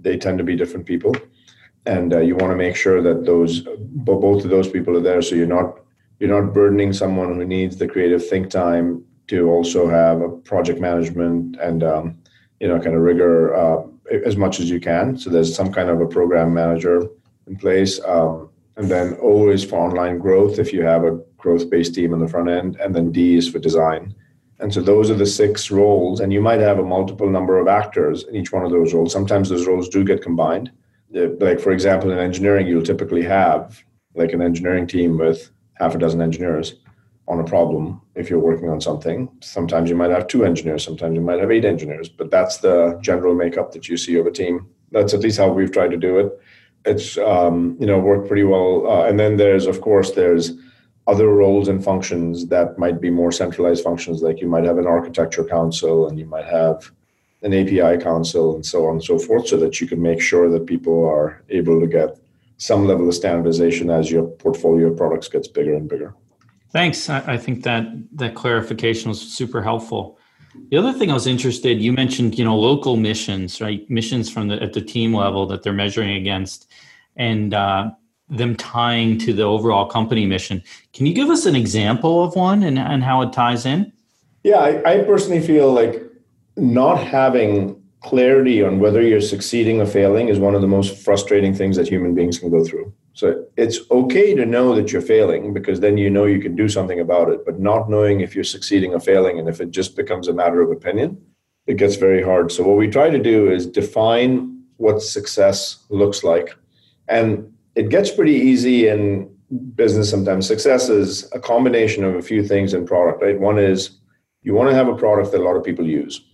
they 0.04 0.16
tend 0.16 0.38
to 0.38 0.44
be 0.44 0.56
different 0.56 0.86
people. 0.86 1.14
And 1.86 2.14
uh, 2.14 2.20
you 2.20 2.36
want 2.36 2.50
to 2.52 2.56
make 2.56 2.76
sure 2.76 3.02
that 3.02 3.24
those 3.24 3.62
both 3.78 4.44
of 4.44 4.50
those 4.50 4.68
people 4.68 4.96
are 4.96 5.00
there 5.00 5.20
so 5.20 5.34
you're 5.34 5.46
not 5.46 5.80
you're 6.18 6.40
not 6.40 6.54
burdening 6.54 6.92
someone 6.92 7.34
who 7.34 7.44
needs 7.44 7.76
the 7.76 7.88
creative 7.88 8.26
think 8.26 8.48
time 8.48 9.04
to 9.26 9.50
also 9.50 9.88
have 9.88 10.20
a 10.20 10.28
project 10.28 10.80
management 10.80 11.56
and 11.60 11.82
um, 11.82 12.18
you 12.60 12.68
know 12.68 12.78
kind 12.80 12.96
of 12.96 13.02
rigor 13.02 13.54
uh, 13.54 13.82
as 14.24 14.36
much 14.36 14.60
as 14.60 14.70
you 14.70 14.80
can. 14.80 15.18
So 15.18 15.28
there's 15.28 15.54
some 15.54 15.72
kind 15.72 15.90
of 15.90 16.00
a 16.00 16.06
program 16.06 16.54
manager 16.54 17.08
in 17.46 17.56
place 17.56 18.00
um, 18.06 18.48
and 18.76 18.90
then 18.90 19.16
o 19.20 19.48
is 19.48 19.64
for 19.64 19.78
online 19.78 20.18
growth 20.18 20.58
if 20.58 20.72
you 20.72 20.82
have 20.82 21.04
a 21.04 21.18
growth 21.36 21.68
based 21.70 21.94
team 21.94 22.12
on 22.12 22.20
the 22.20 22.28
front 22.28 22.48
end 22.48 22.76
and 22.76 22.94
then 22.94 23.12
d 23.12 23.36
is 23.36 23.48
for 23.48 23.58
design 23.58 24.14
and 24.64 24.72
so 24.72 24.80
those 24.80 25.10
are 25.10 25.14
the 25.14 25.26
six 25.26 25.70
roles, 25.70 26.20
and 26.20 26.32
you 26.32 26.40
might 26.40 26.58
have 26.58 26.78
a 26.78 26.82
multiple 26.82 27.28
number 27.28 27.58
of 27.58 27.68
actors 27.68 28.24
in 28.24 28.34
each 28.34 28.50
one 28.50 28.64
of 28.64 28.70
those 28.70 28.94
roles. 28.94 29.12
Sometimes 29.12 29.50
those 29.50 29.66
roles 29.66 29.90
do 29.90 30.02
get 30.02 30.22
combined. 30.22 30.72
Like 31.10 31.60
for 31.60 31.70
example, 31.70 32.10
in 32.10 32.18
engineering, 32.18 32.66
you'll 32.66 32.82
typically 32.82 33.22
have 33.24 33.84
like 34.14 34.32
an 34.32 34.40
engineering 34.40 34.86
team 34.86 35.18
with 35.18 35.50
half 35.74 35.94
a 35.94 35.98
dozen 35.98 36.22
engineers 36.22 36.76
on 37.28 37.40
a 37.40 37.44
problem 37.44 38.00
if 38.14 38.30
you're 38.30 38.38
working 38.38 38.70
on 38.70 38.80
something. 38.80 39.28
Sometimes 39.42 39.90
you 39.90 39.96
might 39.96 40.10
have 40.10 40.28
two 40.28 40.46
engineers, 40.46 40.82
sometimes 40.82 41.14
you 41.14 41.20
might 41.20 41.40
have 41.40 41.50
eight 41.50 41.66
engineers, 41.66 42.08
but 42.08 42.30
that's 42.30 42.56
the 42.56 42.98
general 43.02 43.34
makeup 43.34 43.70
that 43.72 43.86
you 43.90 43.98
see 43.98 44.16
of 44.16 44.26
a 44.26 44.30
team. 44.30 44.66
That's 44.92 45.12
at 45.12 45.20
least 45.20 45.36
how 45.36 45.52
we've 45.52 45.72
tried 45.72 45.90
to 45.90 45.98
do 45.98 46.18
it. 46.20 46.40
It's 46.86 47.18
um, 47.18 47.76
you 47.78 47.86
know 47.86 47.98
worked 47.98 48.28
pretty 48.28 48.44
well. 48.44 48.90
Uh, 48.90 49.04
and 49.04 49.20
then 49.20 49.36
there's 49.36 49.66
of 49.66 49.82
course 49.82 50.12
there's 50.12 50.52
other 51.06 51.28
roles 51.28 51.68
and 51.68 51.84
functions 51.84 52.46
that 52.46 52.78
might 52.78 53.00
be 53.00 53.10
more 53.10 53.30
centralized 53.30 53.84
functions, 53.84 54.22
like 54.22 54.40
you 54.40 54.48
might 54.48 54.64
have 54.64 54.78
an 54.78 54.86
architecture 54.86 55.44
council 55.44 56.08
and 56.08 56.18
you 56.18 56.26
might 56.26 56.46
have 56.46 56.90
an 57.42 57.52
API 57.52 58.02
council 58.02 58.54
and 58.54 58.64
so 58.64 58.86
on 58.86 58.92
and 58.92 59.04
so 59.04 59.18
forth, 59.18 59.48
so 59.48 59.56
that 59.58 59.80
you 59.80 59.86
can 59.86 60.00
make 60.00 60.20
sure 60.20 60.48
that 60.48 60.66
people 60.66 61.04
are 61.04 61.42
able 61.50 61.78
to 61.78 61.86
get 61.86 62.18
some 62.56 62.86
level 62.86 63.06
of 63.06 63.14
standardization 63.14 63.90
as 63.90 64.10
your 64.10 64.24
portfolio 64.24 64.86
of 64.88 64.96
products 64.96 65.28
gets 65.28 65.48
bigger 65.48 65.74
and 65.74 65.88
bigger. 65.88 66.14
Thanks. 66.72 67.08
I, 67.08 67.36
think 67.36 67.62
that 67.64 67.86
that 68.16 68.34
clarification 68.34 69.08
was 69.08 69.20
super 69.20 69.62
helpful. 69.62 70.18
The 70.70 70.76
other 70.76 70.92
thing 70.92 71.10
I 71.10 71.14
was 71.14 71.26
interested, 71.26 71.80
you 71.80 71.92
mentioned, 71.92 72.36
you 72.38 72.44
know, 72.44 72.56
local 72.56 72.96
missions, 72.96 73.60
right? 73.60 73.88
Missions 73.90 74.30
from 74.30 74.48
the 74.48 74.60
at 74.62 74.72
the 74.72 74.80
team 74.80 75.14
level 75.14 75.46
that 75.46 75.62
they're 75.62 75.72
measuring 75.72 76.16
against, 76.16 76.68
and 77.16 77.54
uh, 77.54 77.90
them 78.36 78.56
tying 78.56 79.18
to 79.18 79.32
the 79.32 79.42
overall 79.42 79.86
company 79.86 80.26
mission. 80.26 80.62
Can 80.92 81.06
you 81.06 81.14
give 81.14 81.30
us 81.30 81.46
an 81.46 81.54
example 81.54 82.22
of 82.22 82.34
one 82.34 82.62
and, 82.62 82.78
and 82.78 83.02
how 83.02 83.22
it 83.22 83.32
ties 83.32 83.66
in? 83.66 83.92
Yeah, 84.42 84.58
I, 84.58 84.92
I 84.92 85.04
personally 85.04 85.40
feel 85.40 85.72
like 85.72 86.02
not 86.56 86.96
having 87.02 87.80
clarity 88.04 88.62
on 88.62 88.78
whether 88.78 89.00
you're 89.00 89.20
succeeding 89.20 89.80
or 89.80 89.86
failing 89.86 90.28
is 90.28 90.38
one 90.38 90.54
of 90.54 90.60
the 90.60 90.68
most 90.68 91.02
frustrating 91.02 91.54
things 91.54 91.76
that 91.76 91.88
human 91.88 92.14
beings 92.14 92.38
can 92.38 92.50
go 92.50 92.62
through. 92.62 92.92
So 93.14 93.46
it's 93.56 93.78
okay 93.90 94.34
to 94.34 94.44
know 94.44 94.74
that 94.74 94.92
you're 94.92 95.00
failing 95.00 95.54
because 95.54 95.80
then 95.80 95.96
you 95.96 96.10
know 96.10 96.26
you 96.26 96.40
can 96.40 96.54
do 96.54 96.68
something 96.68 97.00
about 97.00 97.30
it, 97.30 97.46
but 97.46 97.58
not 97.58 97.88
knowing 97.88 98.20
if 98.20 98.34
you're 98.34 98.44
succeeding 98.44 98.92
or 98.92 99.00
failing 99.00 99.38
and 99.38 99.48
if 99.48 99.60
it 99.60 99.70
just 99.70 99.96
becomes 99.96 100.28
a 100.28 100.34
matter 100.34 100.60
of 100.60 100.70
opinion, 100.70 101.24
it 101.66 101.78
gets 101.78 101.96
very 101.96 102.22
hard. 102.22 102.52
So 102.52 102.62
what 102.62 102.76
we 102.76 102.88
try 102.88 103.08
to 103.08 103.18
do 103.18 103.50
is 103.50 103.66
define 103.66 104.62
what 104.76 105.00
success 105.00 105.84
looks 105.88 106.22
like. 106.22 106.54
And 107.08 107.53
it 107.74 107.88
gets 107.88 108.10
pretty 108.10 108.34
easy 108.34 108.88
in 108.88 109.34
business 109.74 110.10
sometimes. 110.10 110.46
Success 110.46 110.88
is 110.88 111.30
a 111.32 111.40
combination 111.40 112.04
of 112.04 112.14
a 112.14 112.22
few 112.22 112.46
things 112.46 112.74
in 112.74 112.86
product, 112.86 113.22
right? 113.22 113.38
One 113.38 113.58
is 113.58 113.98
you 114.42 114.54
want 114.54 114.70
to 114.70 114.74
have 114.74 114.88
a 114.88 114.94
product 114.94 115.32
that 115.32 115.40
a 115.40 115.44
lot 115.44 115.56
of 115.56 115.64
people 115.64 115.86
use. 115.86 116.24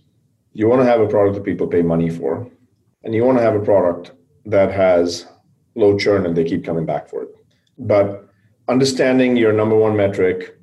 You 0.53 0.67
want 0.67 0.81
to 0.81 0.85
have 0.85 1.01
a 1.01 1.07
product 1.07 1.35
that 1.35 1.45
people 1.45 1.67
pay 1.67 1.81
money 1.81 2.09
for. 2.09 2.47
And 3.03 3.15
you 3.15 3.23
want 3.23 3.37
to 3.37 3.43
have 3.43 3.55
a 3.55 3.59
product 3.59 4.11
that 4.45 4.71
has 4.71 5.25
low 5.75 5.97
churn 5.97 6.25
and 6.25 6.35
they 6.35 6.43
keep 6.43 6.63
coming 6.63 6.85
back 6.85 7.09
for 7.09 7.23
it. 7.23 7.29
But 7.77 8.27
understanding 8.67 9.37
your 9.37 9.53
number 9.53 9.75
one 9.75 9.95
metric, 9.95 10.57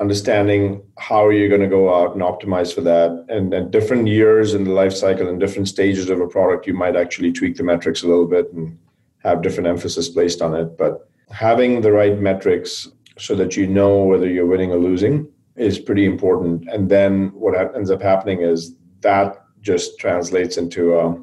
understanding 0.00 0.82
how 0.98 1.24
are 1.26 1.32
you 1.32 1.48
going 1.48 1.60
to 1.60 1.66
go 1.66 1.94
out 1.94 2.12
and 2.14 2.22
optimize 2.22 2.74
for 2.74 2.82
that, 2.82 3.24
and 3.28 3.52
at 3.54 3.70
different 3.70 4.06
years 4.06 4.54
in 4.54 4.64
the 4.64 4.70
life 4.70 4.92
cycle 4.92 5.28
and 5.28 5.40
different 5.40 5.68
stages 5.68 6.08
of 6.10 6.20
a 6.20 6.28
product, 6.28 6.66
you 6.66 6.74
might 6.74 6.96
actually 6.96 7.32
tweak 7.32 7.56
the 7.56 7.62
metrics 7.62 8.02
a 8.02 8.06
little 8.06 8.26
bit 8.26 8.52
and 8.52 8.78
have 9.22 9.42
different 9.42 9.68
emphasis 9.68 10.08
placed 10.08 10.42
on 10.42 10.54
it. 10.54 10.76
But 10.76 11.08
having 11.30 11.80
the 11.80 11.92
right 11.92 12.18
metrics 12.18 12.88
so 13.18 13.34
that 13.36 13.56
you 13.56 13.66
know 13.66 14.04
whether 14.04 14.28
you're 14.28 14.46
winning 14.46 14.72
or 14.72 14.78
losing 14.78 15.28
is 15.56 15.78
pretty 15.78 16.06
important. 16.06 16.68
And 16.68 16.88
then 16.88 17.28
what 17.28 17.54
ends 17.74 17.90
up 17.90 18.02
happening 18.02 18.40
is 18.40 18.74
that 19.00 19.44
just 19.60 19.98
translates 19.98 20.56
into 20.56 20.98
a 20.98 21.16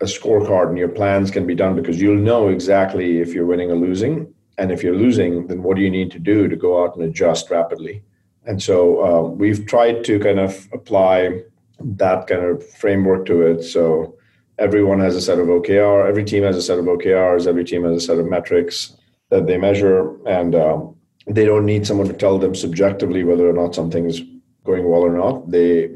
a 0.00 0.06
scorecard 0.06 0.68
and 0.68 0.78
your 0.78 0.88
plans 0.88 1.30
can 1.30 1.46
be 1.46 1.54
done 1.54 1.74
because 1.74 2.00
you'll 2.00 2.16
know 2.16 2.48
exactly 2.48 3.18
if 3.18 3.32
you're 3.32 3.46
winning 3.46 3.70
or 3.70 3.76
losing. 3.76 4.32
And 4.58 4.70
if 4.70 4.82
you're 4.82 4.96
losing, 4.96 5.46
then 5.46 5.62
what 5.62 5.76
do 5.76 5.82
you 5.82 5.90
need 5.90 6.10
to 6.12 6.18
do 6.18 6.48
to 6.48 6.56
go 6.56 6.82
out 6.82 6.94
and 6.94 7.04
adjust 7.04 7.50
rapidly? 7.50 8.02
And 8.44 8.62
so 8.62 9.04
uh, 9.04 9.28
we've 9.28 9.66
tried 9.66 10.04
to 10.04 10.18
kind 10.20 10.38
of 10.38 10.68
apply 10.72 11.42
that 11.80 12.26
kind 12.26 12.44
of 12.44 12.68
framework 12.70 13.26
to 13.26 13.42
it. 13.42 13.62
So 13.62 14.16
everyone 14.58 15.00
has 15.00 15.16
a 15.16 15.20
set 15.20 15.38
of 15.38 15.48
OKR, 15.48 16.08
every 16.08 16.24
team 16.24 16.42
has 16.42 16.56
a 16.56 16.62
set 16.62 16.78
of 16.78 16.84
OKRs, 16.84 17.46
every 17.46 17.64
team 17.64 17.84
has 17.84 17.96
a 17.96 18.06
set 18.06 18.18
of 18.18 18.26
metrics 18.26 18.96
that 19.30 19.46
they 19.46 19.58
measure, 19.58 20.16
and 20.26 20.54
um, 20.54 20.96
they 21.26 21.44
don't 21.44 21.66
need 21.66 21.86
someone 21.86 22.06
to 22.06 22.12
tell 22.12 22.38
them 22.38 22.54
subjectively 22.54 23.24
whether 23.24 23.48
or 23.48 23.52
not 23.52 23.74
something 23.74 24.04
is 24.04 24.22
going 24.64 24.88
well 24.88 25.02
or 25.02 25.16
not. 25.16 25.50
They 25.50 25.88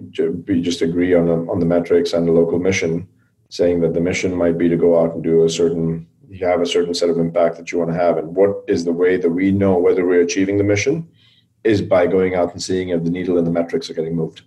we 0.47 0.61
just 0.61 0.83
agree 0.83 1.15
on 1.15 1.27
the, 1.27 1.51
on 1.51 1.61
the 1.61 1.67
metrics 1.67 2.13
and 2.13 2.27
the 2.27 2.33
local 2.33 2.59
mission 2.59 3.09
saying 3.51 3.81
that 3.81 3.95
the 3.95 4.01
mission 4.01 4.35
might 4.35 4.59
be 4.59 4.69
to 4.69 4.77
go 4.77 5.01
out 5.01 5.15
and 5.15 5.23
do 5.23 5.45
a 5.45 5.51
certain 5.51 6.07
you 6.31 6.47
have 6.47 6.61
a 6.61 6.67
certain 6.67 6.93
set 6.93 7.09
of 7.09 7.19
impact 7.19 7.57
that 7.57 7.73
you 7.73 7.79
want 7.79 7.91
to 7.91 7.97
have. 7.97 8.19
And 8.19 8.37
what 8.37 8.63
is 8.69 8.85
the 8.85 8.93
way 8.93 9.17
that 9.17 9.31
we 9.31 9.51
know 9.51 9.79
whether 9.79 10.07
we're 10.07 10.21
achieving 10.21 10.59
the 10.59 10.65
mission 10.65 11.09
is 11.65 11.81
by 11.81 12.07
going 12.07 12.35
out 12.35 12.53
and 12.53 12.63
seeing 12.63 12.91
if 12.91 13.03
the 13.03 13.11
needle 13.11 13.39
and 13.39 13.47
the 13.47 13.51
metrics 13.51 13.89
are 13.89 13.95
getting 13.95 14.15
moved 14.15 14.43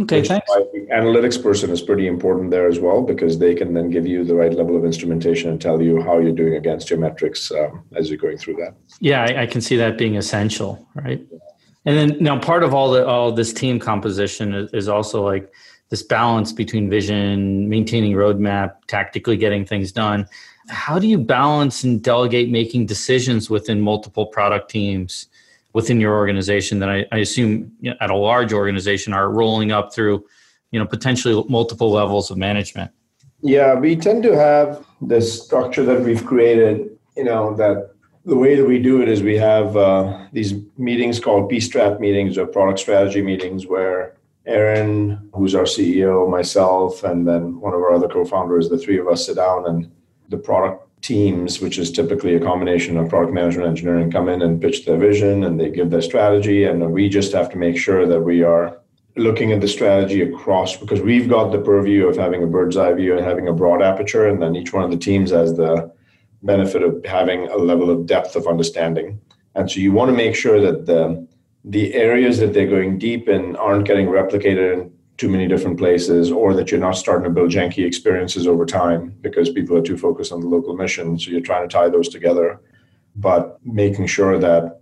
okay 0.00 0.22
thanks. 0.24 0.46
The 0.46 0.86
analytics 0.90 1.42
person 1.42 1.70
is 1.70 1.82
pretty 1.82 2.06
important 2.06 2.50
there 2.50 2.66
as 2.66 2.78
well 2.78 3.02
because 3.02 3.38
they 3.38 3.54
can 3.54 3.74
then 3.74 3.90
give 3.90 4.06
you 4.06 4.24
the 4.24 4.34
right 4.34 4.52
level 4.52 4.76
of 4.76 4.84
instrumentation 4.84 5.50
and 5.50 5.60
tell 5.60 5.82
you 5.82 6.00
how 6.02 6.18
you're 6.18 6.32
doing 6.32 6.54
against 6.54 6.88
your 6.90 6.98
metrics 6.98 7.50
um, 7.52 7.84
as 7.94 8.08
you're 8.08 8.18
going 8.18 8.38
through 8.38 8.56
that. 8.56 8.74
Yeah 9.00 9.22
I, 9.22 9.42
I 9.42 9.46
can 9.46 9.60
see 9.60 9.76
that 9.76 9.98
being 9.98 10.16
essential 10.16 10.86
right? 10.94 11.20
And 11.84 11.96
then 11.98 12.22
now 12.22 12.38
part 12.38 12.62
of 12.62 12.72
all 12.74 12.90
the 12.90 13.06
all 13.06 13.32
this 13.32 13.52
team 13.52 13.78
composition 13.78 14.54
is, 14.54 14.72
is 14.72 14.88
also 14.88 15.24
like 15.24 15.52
this 15.92 16.02
balance 16.02 16.52
between 16.52 16.88
vision, 16.88 17.68
maintaining 17.68 18.12
roadmap, 18.12 18.76
tactically 18.86 19.36
getting 19.36 19.66
things 19.66 19.92
done. 19.92 20.26
How 20.68 20.98
do 20.98 21.06
you 21.06 21.18
balance 21.18 21.84
and 21.84 22.02
delegate 22.02 22.50
making 22.50 22.86
decisions 22.86 23.50
within 23.50 23.78
multiple 23.78 24.24
product 24.24 24.70
teams 24.70 25.26
within 25.72 26.00
your 26.00 26.14
organization 26.14 26.78
that 26.80 26.88
I, 26.88 27.06
I 27.12 27.18
assume 27.18 27.72
you 27.80 27.90
know, 27.90 27.96
at 28.00 28.10
a 28.10 28.16
large 28.16 28.52
organization 28.52 29.12
are 29.12 29.30
rolling 29.30 29.72
up 29.72 29.94
through, 29.94 30.24
you 30.70 30.78
know, 30.78 30.86
potentially 30.86 31.44
multiple 31.48 31.90
levels 31.90 32.30
of 32.30 32.36
management? 32.36 32.90
Yeah, 33.40 33.74
we 33.74 33.96
tend 33.96 34.22
to 34.24 34.36
have 34.36 34.84
this 35.00 35.42
structure 35.42 35.84
that 35.84 36.02
we've 36.02 36.24
created, 36.24 36.96
you 37.16 37.24
know, 37.24 37.54
that 37.56 37.92
the 38.24 38.36
way 38.36 38.54
that 38.54 38.64
we 38.64 38.78
do 38.78 39.02
it 39.02 39.08
is 39.08 39.22
we 39.22 39.36
have 39.36 39.76
uh, 39.76 40.26
these 40.32 40.54
meetings 40.78 41.18
called 41.18 41.48
P-Strat 41.50 41.98
meetings 41.98 42.38
or 42.38 42.46
product 42.46 42.78
strategy 42.78 43.20
meetings 43.20 43.66
where 43.66 44.16
Aaron, 44.46 45.30
who's 45.34 45.54
our 45.54 45.64
CEO, 45.64 46.28
myself, 46.30 47.02
and 47.02 47.26
then 47.26 47.60
one 47.60 47.74
of 47.74 47.80
our 47.80 47.92
other 47.92 48.08
co-founders, 48.08 48.68
the 48.68 48.78
three 48.78 48.98
of 48.98 49.08
us 49.08 49.26
sit 49.26 49.36
down 49.36 49.66
and 49.66 49.90
the 50.28 50.36
product 50.36 50.88
teams, 51.02 51.60
which 51.60 51.78
is 51.78 51.90
typically 51.90 52.34
a 52.34 52.40
combination 52.40 52.96
of 52.96 53.08
product 53.08 53.34
management 53.34 53.68
engineering, 53.68 54.10
come 54.10 54.28
in 54.28 54.40
and 54.40 54.60
pitch 54.60 54.86
their 54.86 54.96
vision 54.96 55.44
and 55.44 55.60
they 55.60 55.68
give 55.68 55.90
their 55.90 56.00
strategy. 56.00 56.64
And 56.64 56.92
we 56.92 57.08
just 57.08 57.32
have 57.32 57.50
to 57.50 57.58
make 57.58 57.76
sure 57.76 58.06
that 58.06 58.20
we 58.20 58.42
are 58.42 58.78
looking 59.16 59.52
at 59.52 59.60
the 59.60 59.68
strategy 59.68 60.22
across 60.22 60.76
because 60.76 61.00
we've 61.00 61.28
got 61.28 61.50
the 61.50 61.60
purview 61.60 62.06
of 62.06 62.16
having 62.16 62.42
a 62.42 62.46
bird's 62.46 62.76
eye 62.76 62.94
view 62.94 63.16
and 63.16 63.24
having 63.24 63.48
a 63.48 63.52
broad 63.52 63.82
aperture. 63.82 64.28
And 64.28 64.40
then 64.40 64.56
each 64.56 64.72
one 64.72 64.84
of 64.84 64.90
the 64.90 64.96
teams 64.96 65.30
has 65.32 65.56
the 65.56 65.92
benefit 66.42 66.82
of 66.82 67.04
having 67.04 67.48
a 67.48 67.56
level 67.56 67.90
of 67.90 68.06
depth 68.06 68.36
of 68.36 68.46
understanding. 68.46 69.20
And 69.54 69.70
so 69.70 69.80
you 69.80 69.92
want 69.92 70.10
to 70.10 70.16
make 70.16 70.34
sure 70.34 70.60
that 70.60 70.86
the 70.86 71.26
the 71.64 71.94
areas 71.94 72.38
that 72.38 72.52
they're 72.52 72.66
going 72.66 72.98
deep 72.98 73.28
in 73.28 73.54
aren't 73.54 73.86
getting 73.86 74.06
replicated 74.06 74.72
in 74.72 74.91
too 75.16 75.28
many 75.28 75.46
different 75.46 75.78
places 75.78 76.30
or 76.30 76.54
that 76.54 76.70
you're 76.70 76.80
not 76.80 76.96
starting 76.96 77.24
to 77.24 77.30
build 77.30 77.50
janky 77.50 77.86
experiences 77.86 78.46
over 78.46 78.64
time 78.64 79.14
because 79.20 79.50
people 79.50 79.76
are 79.76 79.82
too 79.82 79.96
focused 79.96 80.32
on 80.32 80.40
the 80.40 80.46
local 80.46 80.74
mission 80.76 81.18
so 81.18 81.30
you're 81.30 81.40
trying 81.40 81.66
to 81.68 81.72
tie 81.72 81.88
those 81.88 82.08
together 82.08 82.60
but 83.16 83.58
making 83.64 84.06
sure 84.06 84.38
that 84.38 84.80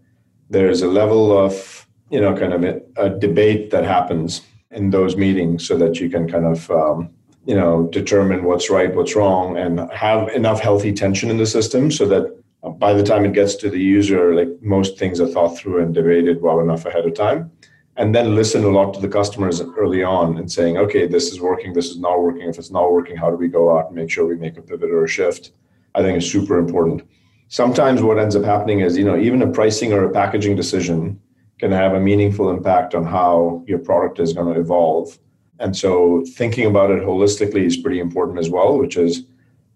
there's 0.49 0.83
a 0.83 0.89
level 0.89 1.37
of 1.37 1.87
you 2.11 2.21
know 2.21 2.37
kind 2.37 2.53
of 2.53 2.65
a, 2.65 2.81
a 2.97 3.11
debate 3.11 3.71
that 3.71 3.85
happens 3.85 4.43
in 4.71 4.91
those 4.91 5.17
meetings 5.17 5.67
so 5.67 5.77
that 5.77 5.99
you 6.01 6.09
can 6.09 6.31
kind 6.31 6.47
of 6.47 6.71
um, 6.71 7.11
you 7.45 7.55
know 7.55 7.89
determine 7.89 8.45
what's 8.45 8.71
right 8.71 8.95
what's 8.95 9.17
wrong 9.17 9.57
and 9.57 9.81
have 9.93 10.29
enough 10.29 10.61
healthy 10.61 10.93
tension 10.93 11.31
in 11.31 11.39
the 11.39 11.47
system 11.47 11.91
so 11.91 12.07
that 12.07 12.41
by 12.63 12.93
the 12.93 13.03
time 13.03 13.25
it 13.25 13.33
gets 13.33 13.55
to 13.57 13.71
the 13.71 13.81
user, 13.81 14.35
like 14.35 14.49
most 14.61 14.99
things 14.99 15.21
are 15.21 15.27
thought 15.27 15.57
through 15.57 15.83
and 15.83 15.95
debated 15.95 16.43
well 16.43 16.61
enough 16.61 16.85
ahead 16.85 17.07
of 17.07 17.15
time. 17.15 17.51
And 17.97 18.15
then 18.15 18.35
listen 18.35 18.65
a 18.65 18.69
lot 18.69 18.95
to 18.95 19.01
the 19.01 19.09
customers 19.09 19.61
early 19.61 20.03
on 20.03 20.39
and 20.39 20.51
saying, 20.51 20.79
okay, 20.79 21.07
this 21.07 21.33
is 21.33 21.41
working, 21.41 21.73
this 21.73 21.91
is 21.91 21.99
not 21.99 22.23
working. 22.23 22.49
If 22.49 22.59
it's 22.59 22.71
not 22.71 22.93
working, 22.93 23.17
how 23.17 23.31
do 23.31 23.37
we 23.37 23.49
go 23.49 23.77
out 23.77 23.87
and 23.87 23.97
make 23.97 24.11
sure 24.11 24.27
we 24.27 24.37
make 24.37 24.57
a 24.57 24.63
pivot 24.63 24.91
or 24.91 25.05
a 25.05 25.09
shift? 25.09 25.53
I 25.95 26.03
think 26.03 26.17
is 26.17 26.31
super 26.31 26.59
important. 26.59 27.03
Sometimes 27.49 28.01
what 28.01 28.19
ends 28.19 28.37
up 28.37 28.45
happening 28.45 28.81
is, 28.81 28.97
you 28.97 29.05
know, 29.05 29.19
even 29.19 29.43
a 29.43 29.51
pricing 29.51 29.93
or 29.93 30.05
a 30.05 30.13
packaging 30.13 30.55
decision 30.55 31.21
can 31.59 31.73
have 31.73 31.95
a 31.95 32.01
meaningful 32.01 32.49
impact 32.49 32.95
on 32.95 33.05
how 33.05 33.63
your 33.67 33.81
product 33.81 34.21
is 34.21 34.33
going 34.33 34.55
to 34.55 34.61
evolve. 34.61 35.19
And 35.59 35.77
so 35.77 36.25
thinking 36.37 36.67
about 36.67 36.91
it 36.91 37.03
holistically 37.03 37.67
is 37.67 37.77
pretty 37.77 38.01
important 38.01 38.39
as 38.39 38.49
well, 38.49 38.79
which 38.79 38.97
is 38.97 39.27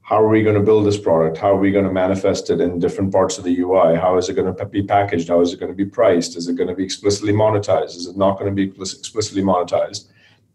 how 0.05 0.22
are 0.22 0.28
we 0.28 0.42
going 0.42 0.55
to 0.55 0.61
build 0.61 0.84
this 0.84 0.98
product? 0.98 1.38
How 1.38 1.55
are 1.55 1.59
we 1.59 1.72
going 1.72 1.86
to 1.86 1.90
manifest 1.90 2.50
it 2.50 2.61
in 2.61 2.78
different 2.78 3.11
parts 3.11 3.38
of 3.38 3.44
the 3.44 3.59
UI? 3.59 3.96
How 3.96 4.18
is 4.18 4.28
it 4.28 4.34
going 4.34 4.55
to 4.55 4.64
be 4.66 4.82
packaged? 4.82 5.28
How 5.28 5.40
is 5.40 5.55
it 5.55 5.59
going 5.59 5.72
to 5.72 5.76
be 5.76 5.86
priced? 5.86 6.36
Is 6.36 6.46
it 6.46 6.57
going 6.57 6.68
to 6.68 6.74
be 6.74 6.84
explicitly 6.84 7.32
monetized? 7.32 7.96
Is 7.96 8.07
it 8.07 8.16
not 8.16 8.38
going 8.38 8.55
to 8.55 8.55
be 8.55 8.70
explicitly 8.78 9.42
monetized? 9.42 10.09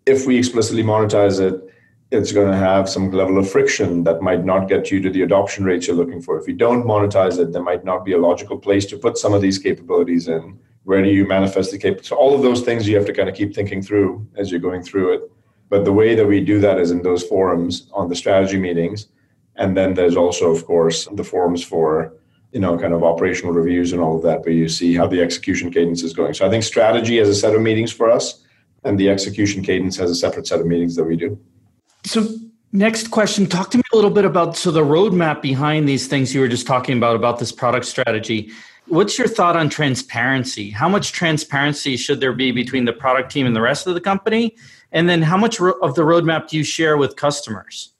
If 0.06 0.28
we 0.28 0.38
explicitly 0.38 0.84
monetize 0.84 1.40
it, 1.40 1.68
it's 2.12 2.32
going 2.32 2.52
to 2.52 2.58
have 2.58 2.88
some 2.88 3.12
level 3.12 3.40
of 3.40 3.50
friction 3.50 4.04
that 4.04 4.22
might 4.22 4.46
not 4.46 4.70
get 4.70 4.92
you 4.92 5.02
to 5.02 5.10
the 5.10 5.24
adoption 5.24 5.66
rates 5.66 5.88
you're 5.88 5.96
looking 5.96 6.22
for. 6.22 6.40
If 6.40 6.48
you 6.48 6.54
don't 6.54 6.84
monetize 6.84 7.40
it, 7.40 7.52
there 7.52 7.64
might 7.64 7.84
not 7.84 8.06
be 8.06 8.14
a 8.14 8.20
logical 8.20 8.58
place 8.58 8.86
to 8.88 9.00
put 9.00 9.18
some 9.18 9.34
of 9.34 9.42
these 9.42 9.58
capabilities 9.58 10.28
in. 10.28 10.60
Where 10.84 11.02
do 11.02 11.10
you 11.10 11.28
manifest 11.28 11.72
the 11.72 11.80
capabilities? 11.80 12.10
So 12.10 12.18
all 12.18 12.36
of 12.36 12.44
those 12.44 12.62
things 12.62 12.88
you 12.88 12.96
have 12.98 13.06
to 13.08 13.14
kind 13.14 13.30
of 13.30 13.34
keep 13.34 13.56
thinking 13.56 13.82
through 13.82 14.28
as 14.36 14.52
you're 14.52 14.60
going 14.60 14.84
through 14.84 15.14
it. 15.14 15.32
But 15.70 15.86
the 15.86 15.94
way 15.94 16.14
that 16.14 16.28
we 16.28 16.44
do 16.44 16.60
that 16.60 16.80
is 16.80 16.92
in 16.92 17.02
those 17.02 17.24
forums 17.24 17.90
on 17.94 18.10
the 18.10 18.16
strategy 18.16 18.60
meetings 18.60 19.08
and 19.60 19.76
then 19.76 19.94
there's 19.94 20.16
also, 20.16 20.50
of 20.50 20.66
course, 20.66 21.06
the 21.12 21.24
forums 21.24 21.64
for 21.64 22.14
you 22.54 22.60
know 22.60 22.80
kind 22.80 22.94
of 22.94 23.04
operational 23.04 23.54
reviews 23.54 23.92
and 23.94 24.02
all 24.02 24.16
of 24.16 24.24
that, 24.24 24.42
where 24.42 24.54
you 24.54 24.68
see 24.68 24.96
how 24.96 25.06
the 25.06 25.22
execution 25.22 25.70
cadence 25.70 26.02
is 26.02 26.14
going. 26.14 26.34
So 26.34 26.48
I 26.48 26.50
think 26.50 26.64
strategy 26.64 27.18
has 27.18 27.30
a 27.30 27.36
set 27.36 27.54
of 27.54 27.62
meetings 27.62 27.92
for 27.92 28.10
us, 28.10 28.44
and 28.84 28.98
the 28.98 29.10
execution 29.10 29.62
cadence 29.62 29.98
has 29.98 30.10
a 30.10 30.16
separate 30.16 30.48
set 30.48 30.60
of 30.60 30.66
meetings 30.66 30.96
that 30.96 31.04
we 31.04 31.16
do. 31.16 31.38
So 32.06 32.28
next 32.72 33.12
question. 33.12 33.46
Talk 33.46 33.70
to 33.72 33.78
me 33.78 33.84
a 33.94 33.96
little 33.96 34.10
bit 34.10 34.26
about 34.26 34.56
so 34.56 34.72
the 34.72 34.82
roadmap 34.82 35.42
behind 35.42 35.88
these 35.88 36.08
things 36.08 36.34
you 36.34 36.40
were 36.40 36.48
just 36.48 36.66
talking 36.66 36.98
about 36.98 37.16
about 37.16 37.38
this 37.38 37.52
product 37.52 37.86
strategy. 37.86 38.52
What's 38.88 39.20
your 39.20 39.28
thought 39.28 39.56
on 39.56 39.70
transparency? 39.70 40.72
How 40.72 40.90
much 40.90 41.12
transparency 41.12 41.96
should 41.96 42.22
there 42.22 42.34
be 42.34 42.52
between 42.52 42.86
the 42.86 42.94
product 42.94 43.32
team 43.32 43.46
and 43.46 43.56
the 43.56 43.62
rest 43.62 43.86
of 43.86 43.94
the 43.94 44.02
company? 44.02 44.56
And 44.92 45.08
then 45.08 45.22
how 45.22 45.38
much 45.38 45.60
of 45.60 45.94
the 45.94 46.02
roadmap 46.02 46.48
do 46.48 46.58
you 46.58 46.64
share 46.64 46.98
with 46.98 47.16
customers 47.16 47.94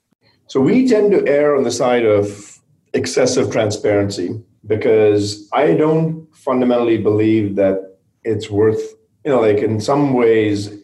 so 0.50 0.60
we 0.60 0.88
tend 0.88 1.12
to 1.12 1.24
err 1.28 1.54
on 1.56 1.62
the 1.62 1.70
side 1.70 2.04
of 2.04 2.58
excessive 2.92 3.52
transparency 3.52 4.42
because 4.66 5.48
I 5.52 5.74
don't 5.74 6.26
fundamentally 6.34 6.98
believe 6.98 7.54
that 7.54 7.98
it's 8.24 8.50
worth, 8.50 8.82
you 9.24 9.30
know, 9.30 9.40
like 9.40 9.58
in 9.58 9.80
some 9.80 10.12
ways, 10.12 10.76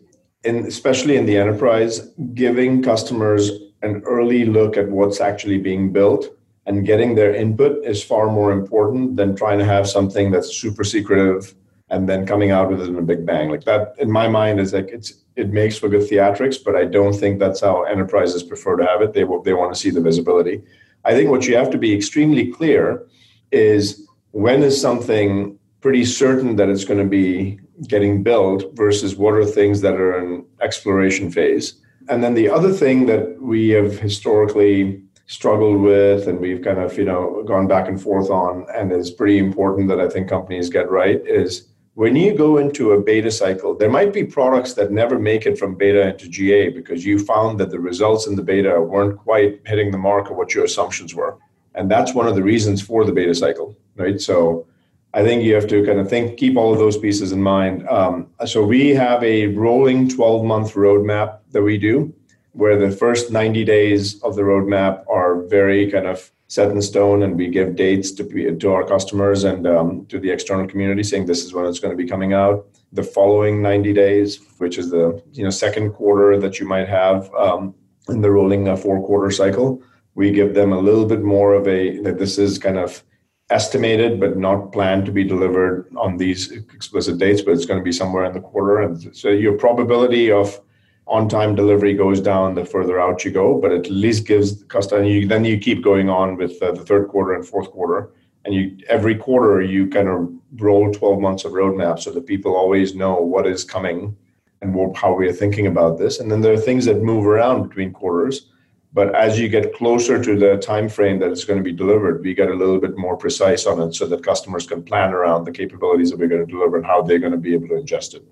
in, 0.44 0.66
especially 0.66 1.16
in 1.16 1.26
the 1.26 1.36
enterprise, 1.36 1.98
giving 2.32 2.80
customers 2.80 3.50
an 3.82 4.02
early 4.06 4.44
look 4.44 4.76
at 4.76 4.88
what's 4.88 5.20
actually 5.20 5.58
being 5.58 5.92
built 5.92 6.28
and 6.66 6.86
getting 6.86 7.16
their 7.16 7.34
input 7.34 7.84
is 7.84 8.04
far 8.04 8.30
more 8.30 8.52
important 8.52 9.16
than 9.16 9.34
trying 9.34 9.58
to 9.58 9.64
have 9.64 9.88
something 9.88 10.30
that's 10.30 10.56
super 10.56 10.84
secretive 10.84 11.56
and 11.89 12.09
then 12.09 12.26
coming 12.26 12.51
out 12.51 12.70
with 12.70 12.80
it 12.80 12.89
in 12.89 12.97
a 12.97 13.03
big 13.03 13.24
bang. 13.24 13.51
Like 13.51 13.64
that, 13.64 13.95
in 13.99 14.11
my 14.11 14.28
mind, 14.28 14.61
is 14.61 14.72
like 14.72 14.89
it's 14.89 15.14
it 15.37 15.51
makes 15.53 15.76
for 15.78 15.89
good 15.89 16.09
theatrics, 16.09 16.57
but 16.62 16.74
I 16.74 16.84
don't 16.84 17.12
think 17.12 17.39
that's 17.39 17.61
how 17.61 17.84
enterprises 17.84 18.43
prefer 18.43 18.76
to 18.76 18.87
have 18.87 19.03
it. 19.03 19.12
They 19.12 19.24
they 19.45 19.55
want 19.55 19.72
to 19.74 19.80
see 19.80 19.91
the 19.91 20.01
visibility. 20.01 20.62
I 21.05 21.14
think 21.14 21.30
what 21.30 21.47
you 21.47 21.57
have 21.57 21.70
to 21.70 21.78
be 21.78 21.95
extremely 21.95 22.51
clear 22.51 23.07
is 23.53 24.09
when 24.32 24.62
is 24.62 24.80
something 24.80 25.59
pretty 25.80 26.05
certain 26.05 26.57
that 26.57 26.68
it's 26.68 26.84
going 26.84 26.99
to 26.99 27.09
be 27.09 27.61
getting 27.87 28.22
built 28.22 28.64
versus 28.74 29.14
what 29.14 29.34
are 29.34 29.45
things 29.45 29.80
that 29.82 29.95
are 29.95 30.18
in 30.18 30.45
exploration 30.61 31.30
phase. 31.30 31.74
And 32.09 32.24
then 32.24 32.34
the 32.34 32.49
other 32.49 32.72
thing 32.72 33.07
that 33.07 33.41
we 33.41 33.68
have 33.70 33.99
historically 33.99 35.03
struggled 35.26 35.80
with 35.80 36.28
and 36.28 36.41
we've 36.41 36.62
kind 36.62 36.78
of 36.78 36.97
you 36.97 37.05
know 37.05 37.43
gone 37.47 37.66
back 37.66 37.89
and 37.89 38.01
forth 38.01 38.30
on 38.30 38.64
and 38.74 38.93
is 38.93 39.11
pretty 39.11 39.39
important 39.39 39.89
that 39.89 39.99
i 39.99 40.09
think 40.09 40.28
companies 40.28 40.70
get 40.70 40.89
right 40.89 41.20
is 41.26 41.66
when 41.97 42.14
you 42.14 42.34
go 42.34 42.59
into 42.59 42.92
a 42.92 43.01
beta 43.01 43.30
cycle 43.30 43.74
there 43.74 43.88
might 43.88 44.12
be 44.12 44.22
products 44.22 44.74
that 44.74 44.92
never 44.92 45.18
make 45.18 45.47
it 45.47 45.59
from 45.59 45.74
beta 45.74 46.09
into 46.11 46.28
ga 46.28 46.68
because 46.68 47.07
you 47.07 47.18
found 47.18 47.59
that 47.59 47.70
the 47.70 47.80
results 47.80 48.26
in 48.26 48.36
the 48.36 48.42
beta 48.42 48.80
weren't 48.80 49.18
quite 49.18 49.61
hitting 49.64 49.90
the 49.90 49.99
mark 49.99 50.28
of 50.30 50.36
what 50.36 50.55
your 50.55 50.64
assumptions 50.64 51.14
were. 51.14 51.38
And 51.74 51.90
that's 51.90 52.12
one 52.12 52.28
of 52.28 52.34
the 52.34 52.42
reasons 52.42 52.82
for 52.82 53.05
the 53.05 53.12
beta 53.12 53.34
cycle 53.34 53.74
right? 53.97 54.20
So 54.20 54.66
i 55.14 55.22
think 55.24 55.42
you 55.42 55.55
have 55.55 55.68
to 55.68 55.86
kind 55.86 55.99
of 55.99 56.11
think 56.11 56.36
keep 56.36 56.55
all 56.59 56.70
of 56.74 56.78
those 56.78 56.99
pieces 56.99 57.32
in 57.32 57.42
mind. 57.42 57.88
Um, 57.88 58.28
so 58.44 58.62
we 58.62 58.90
have 58.90 59.24
a 59.24 59.47
rolling 59.64 60.09
12 60.11 60.44
month 60.44 60.74
roadmap 60.74 61.38
that 61.53 61.62
we 61.62 61.78
do 61.78 62.12
where 62.53 62.78
the 62.78 62.90
first 62.90 63.30
90 63.30 63.64
days 63.64 64.22
of 64.22 64.34
the 64.36 64.42
roadmap 64.42 65.05
are 65.09 65.42
very 65.42 65.90
kind 65.90 66.07
of 66.07 66.30
set 66.49 66.70
in 66.70 66.80
stone 66.80 67.22
and 67.22 67.36
we 67.36 67.49
give 67.49 67.74
dates 67.74 68.12
to, 68.12 68.57
to 68.57 68.72
our 68.72 68.84
customers 68.84 69.44
and 69.44 69.66
um, 69.66 70.07
to 70.07 70.18
the 70.18 70.30
external 70.30 70.66
community 70.66 71.03
saying 71.03 71.26
this 71.26 71.44
is 71.44 71.53
when 71.53 71.66
it's 71.66 71.80
going 71.80 71.97
to 71.97 72.03
be 72.03 72.09
coming 72.09 72.32
out. 72.32 72.66
The 72.92 73.03
following 73.03 73.61
90 73.61 73.92
days 73.92 74.40
which 74.59 74.78
is 74.78 74.90
the 74.90 75.22
you 75.32 75.44
know 75.44 75.51
second 75.51 75.92
quarter 75.92 76.38
that 76.38 76.61
you 76.61 76.66
might 76.66 76.88
have 76.88 77.32
um, 77.34 77.74
in 78.09 78.20
the 78.20 78.30
rolling 78.30 78.68
uh, 78.68 78.76
four 78.76 79.05
quarter 79.05 79.30
cycle 79.30 79.82
we 80.14 80.30
give 80.30 80.55
them 80.55 80.72
a 80.72 80.78
little 80.78 81.05
bit 81.05 81.22
more 81.22 81.55
of 81.55 81.68
a 81.68 82.01
that 82.01 82.18
this 82.18 82.38
is 82.38 82.59
kind 82.59 82.78
of 82.78 83.03
estimated 83.51 84.18
but 84.18 84.36
not 84.36 84.72
planned 84.72 85.07
to 85.07 85.12
be 85.12 85.22
delivered 85.22 85.88
on 85.97 86.16
these 86.16 86.51
explicit 86.51 87.18
dates 87.18 87.42
but 87.42 87.53
it's 87.53 87.66
going 87.66 87.78
to 87.78 87.84
be 87.84 87.92
somewhere 87.92 88.24
in 88.24 88.32
the 88.32 88.40
quarter. 88.40 88.80
And 88.82 89.16
so 89.16 89.28
your 89.28 89.57
probability 89.57 90.32
of 90.32 90.61
on 91.07 91.28
time 91.28 91.54
delivery 91.54 91.94
goes 91.94 92.20
down 92.20 92.54
the 92.54 92.64
further 92.64 93.00
out 93.00 93.24
you 93.24 93.30
go, 93.30 93.61
but 93.61 93.72
at 93.72 93.88
least 93.90 94.26
gives 94.26 94.59
the 94.59 94.64
customer. 94.66 95.04
You, 95.04 95.26
then 95.26 95.44
you 95.44 95.59
keep 95.59 95.82
going 95.82 96.09
on 96.09 96.36
with 96.36 96.61
uh, 96.62 96.72
the 96.72 96.84
third 96.84 97.09
quarter 97.09 97.34
and 97.34 97.46
fourth 97.46 97.70
quarter, 97.70 98.11
and 98.44 98.54
you 98.54 98.76
every 98.88 99.14
quarter 99.14 99.62
you 99.62 99.88
kind 99.88 100.09
of 100.09 100.30
roll 100.57 100.92
12 100.92 101.20
months 101.20 101.44
of 101.44 101.52
roadmap 101.52 102.00
so 102.00 102.11
that 102.11 102.26
people 102.26 102.57
always 102.57 102.94
know 102.94 103.16
what 103.16 103.46
is 103.46 103.64
coming 103.64 104.16
and 104.62 104.74
what, 104.74 104.96
how 104.96 105.12
we 105.12 105.28
are 105.28 105.32
thinking 105.32 105.66
about 105.66 105.98
this. 105.98 106.18
And 106.18 106.30
then 106.30 106.40
there 106.40 106.52
are 106.52 106.59
things 106.59 106.86
that 106.86 107.02
move 107.02 107.26
around 107.26 107.68
between 107.68 107.92
quarters. 107.92 108.50
But 108.92 109.14
as 109.14 109.38
you 109.38 109.48
get 109.48 109.74
closer 109.74 110.22
to 110.22 110.38
the 110.38 110.57
time 110.57 110.88
frame 110.88 111.18
that 111.18 111.30
it's 111.30 111.44
going 111.44 111.59
to 111.59 111.62
be 111.62 111.72
delivered, 111.72 112.22
we 112.22 112.32
get 112.32 112.48
a 112.48 112.54
little 112.54 112.80
bit 112.80 112.96
more 112.96 113.16
precise 113.16 113.66
on 113.66 113.80
it 113.82 113.94
so 113.94 114.07
that 114.07 114.24
customers 114.24 114.66
can 114.66 114.82
plan 114.82 115.12
around 115.12 115.44
the 115.44 115.52
capabilities 115.52 116.11
that 116.11 116.18
we're 116.18 116.28
going 116.28 116.46
to 116.46 116.50
deliver 116.50 116.78
and 116.78 116.86
how 116.86 117.02
they're 117.02 117.18
going 117.18 117.32
to 117.32 117.38
be 117.38 117.52
able 117.52 117.68
to 117.68 117.74
ingest 117.74 118.14
it. 118.14 118.24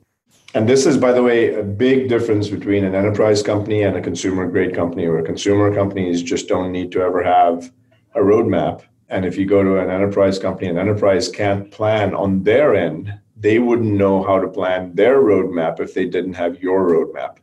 And 0.55 0.69
this 0.69 0.87
is, 0.87 0.97
by 0.97 1.11
the 1.11 1.23
way, 1.23 1.53
a 1.53 1.65
big 1.65 2.09
difference 2.09 2.49
between 2.49 2.85
an 2.85 2.95
enterprise 2.95 3.43
company 3.43 3.83
and 3.83 3.97
a 3.97 4.01
consumer 4.01 4.49
grade 4.49 4.73
company, 4.73 5.09
where 5.09 5.21
consumer 5.21 5.75
companies 5.75 6.23
just 6.23 6.47
don't 6.47 6.71
need 6.71 6.93
to 6.93 7.01
ever 7.01 7.25
have 7.25 7.73
a 8.15 8.21
roadmap. 8.21 8.83
And 9.09 9.25
if 9.25 9.37
you 9.37 9.47
go 9.47 9.65
to 9.65 9.81
an 9.81 9.91
enterprise 9.91 10.39
company, 10.39 10.69
an 10.69 10.79
enterprise 10.79 11.29
can't 11.29 11.73
plan 11.73 12.15
on 12.15 12.45
their 12.45 12.77
end, 12.77 13.13
they 13.37 13.59
wouldn't 13.59 13.95
know 13.95 14.23
how 14.23 14.39
to 14.39 14.47
plan 14.47 14.95
their 14.95 15.21
roadmap 15.21 15.81
if 15.81 15.93
they 15.93 16.07
didn't 16.07 16.35
have 16.35 16.63
your 16.63 16.89
roadmap. 16.89 17.39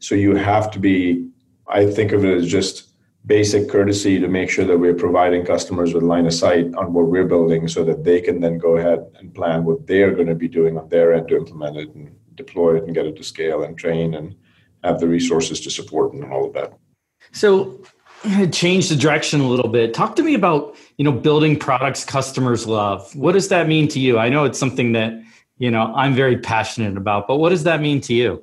So 0.00 0.16
you 0.16 0.34
have 0.34 0.68
to 0.72 0.80
be, 0.80 1.30
I 1.68 1.86
think 1.86 2.10
of 2.10 2.24
it 2.24 2.36
as 2.36 2.50
just 2.50 2.88
basic 3.26 3.68
courtesy 3.68 4.18
to 4.18 4.26
make 4.26 4.50
sure 4.50 4.64
that 4.64 4.78
we're 4.78 4.94
providing 4.94 5.46
customers 5.46 5.94
with 5.94 6.02
line 6.02 6.26
of 6.26 6.34
sight 6.34 6.74
on 6.74 6.92
what 6.92 7.06
we're 7.06 7.24
building 7.24 7.68
so 7.68 7.84
that 7.84 8.02
they 8.02 8.20
can 8.20 8.40
then 8.40 8.58
go 8.58 8.78
ahead 8.78 9.06
and 9.14 9.32
plan 9.32 9.64
what 9.64 9.86
they're 9.86 10.12
going 10.12 10.26
to 10.26 10.34
be 10.34 10.48
doing 10.48 10.76
on 10.76 10.88
their 10.88 11.14
end 11.14 11.28
to 11.28 11.36
implement 11.36 11.76
it 11.76 11.94
and 11.94 12.17
deploy 12.38 12.78
it 12.78 12.84
and 12.84 12.94
get 12.94 13.04
it 13.04 13.16
to 13.16 13.22
scale 13.22 13.62
and 13.62 13.76
train 13.76 14.14
and 14.14 14.34
have 14.82 15.00
the 15.00 15.08
resources 15.08 15.60
to 15.60 15.70
support 15.70 16.14
and 16.14 16.24
all 16.32 16.46
of 16.46 16.54
that. 16.54 16.72
So 17.32 17.82
change 18.50 18.88
the 18.88 18.96
direction 18.96 19.40
a 19.40 19.48
little 19.48 19.68
bit. 19.68 19.92
Talk 19.92 20.16
to 20.16 20.22
me 20.22 20.34
about, 20.34 20.76
you 20.96 21.04
know, 21.04 21.12
building 21.12 21.58
products 21.58 22.04
customers 22.04 22.66
love. 22.66 23.14
What 23.14 23.32
does 23.32 23.48
that 23.48 23.68
mean 23.68 23.88
to 23.88 24.00
you? 24.00 24.18
I 24.18 24.28
know 24.28 24.44
it's 24.44 24.58
something 24.58 24.92
that, 24.92 25.12
you 25.58 25.70
know, 25.70 25.92
I'm 25.94 26.14
very 26.14 26.38
passionate 26.38 26.96
about, 26.96 27.28
but 27.28 27.36
what 27.36 27.50
does 27.50 27.64
that 27.64 27.80
mean 27.80 28.00
to 28.02 28.14
you? 28.14 28.42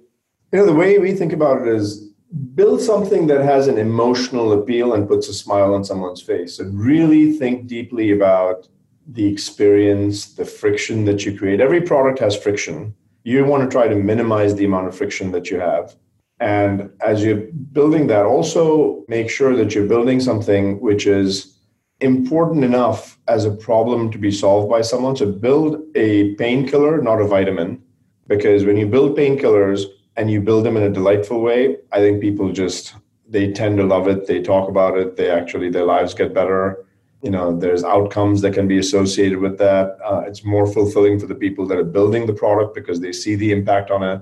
You 0.51 0.59
know, 0.59 0.65
the 0.65 0.73
way 0.73 0.97
we 0.99 1.13
think 1.13 1.33
about 1.33 1.61
it 1.61 1.67
is 1.67 2.09
build 2.53 2.81
something 2.81 3.27
that 3.27 3.41
has 3.41 3.67
an 3.67 3.77
emotional 3.77 4.53
appeal 4.53 4.93
and 4.93 5.07
puts 5.07 5.27
a 5.27 5.33
smile 5.33 5.73
on 5.73 5.83
someone's 5.83 6.21
face 6.21 6.59
and 6.59 6.79
really 6.79 7.33
think 7.33 7.67
deeply 7.67 8.11
about 8.11 8.67
the 9.07 9.25
experience, 9.27 10.33
the 10.33 10.45
friction 10.45 11.05
that 11.05 11.25
you 11.25 11.37
create. 11.37 11.61
Every 11.61 11.81
product 11.81 12.19
has 12.19 12.35
friction 12.35 12.95
you 13.26 13.43
want 13.43 13.63
to 13.63 13.69
try 13.69 13.88
to 13.88 13.95
minimize 13.95 14.55
the 14.55 14.65
amount 14.65 14.88
of 14.88 14.95
friction 14.95 15.32
that 15.32 15.49
you 15.49 15.59
have. 15.59 15.95
And 16.39 16.91
as 17.01 17.23
you're 17.23 17.47
building 17.73 18.07
that, 18.07 18.26
also 18.26 19.03
make 19.07 19.30
sure 19.32 19.55
that 19.55 19.73
you're 19.73 19.88
building 19.88 20.19
something 20.19 20.80
which 20.80 21.07
is 21.07 21.57
important 22.01 22.63
enough 22.63 23.17
as 23.28 23.43
a 23.43 23.51
problem 23.51 24.11
to 24.11 24.19
be 24.19 24.30
solved 24.30 24.69
by 24.69 24.82
someone. 24.82 25.15
So 25.15 25.32
build 25.32 25.82
a 25.95 26.36
painkiller, 26.36 27.01
not 27.01 27.19
a 27.19 27.28
vitamin, 27.28 27.82
because 28.28 28.63
when 28.63 28.78
you 28.78 28.86
build 28.86 29.17
painkillers 29.17 29.86
and 30.17 30.30
you 30.30 30.39
build 30.39 30.63
them 30.63 30.78
in 30.78 30.84
a 30.84 30.89
delightful 30.91 31.41
way, 31.41 31.78
I 31.91 31.99
think 31.99 32.21
people 32.21 32.51
just 32.51 32.93
they 33.28 33.51
tend 33.51 33.78
to 33.78 33.86
love 33.86 34.07
it. 34.07 34.28
They 34.28 34.39
talk 34.39 34.69
about 34.69 34.99
it. 34.99 35.15
They 35.15 35.32
actually 35.32 35.71
their 35.71 35.86
lives 35.86 36.13
get 36.13 36.32
better 36.32 36.84
you 37.26 37.32
know 37.32 37.57
there's 37.57 37.84
outcomes 37.84 38.41
that 38.41 38.53
can 38.53 38.67
be 38.67 38.78
associated 38.78 39.39
with 39.39 39.57
that. 39.57 39.97
Uh, 40.09 40.21
it's 40.28 40.45
more 40.45 40.67
fulfilling 40.78 41.19
for 41.19 41.28
the 41.28 41.39
people 41.45 41.67
that 41.67 41.78
are 41.78 41.91
building 41.97 42.26
the 42.26 42.39
product 42.43 42.73
because 42.73 42.99
they 43.01 43.11
see 43.11 43.36
the 43.36 43.51
impact 43.51 43.91
on 43.91 44.01
it 44.03 44.21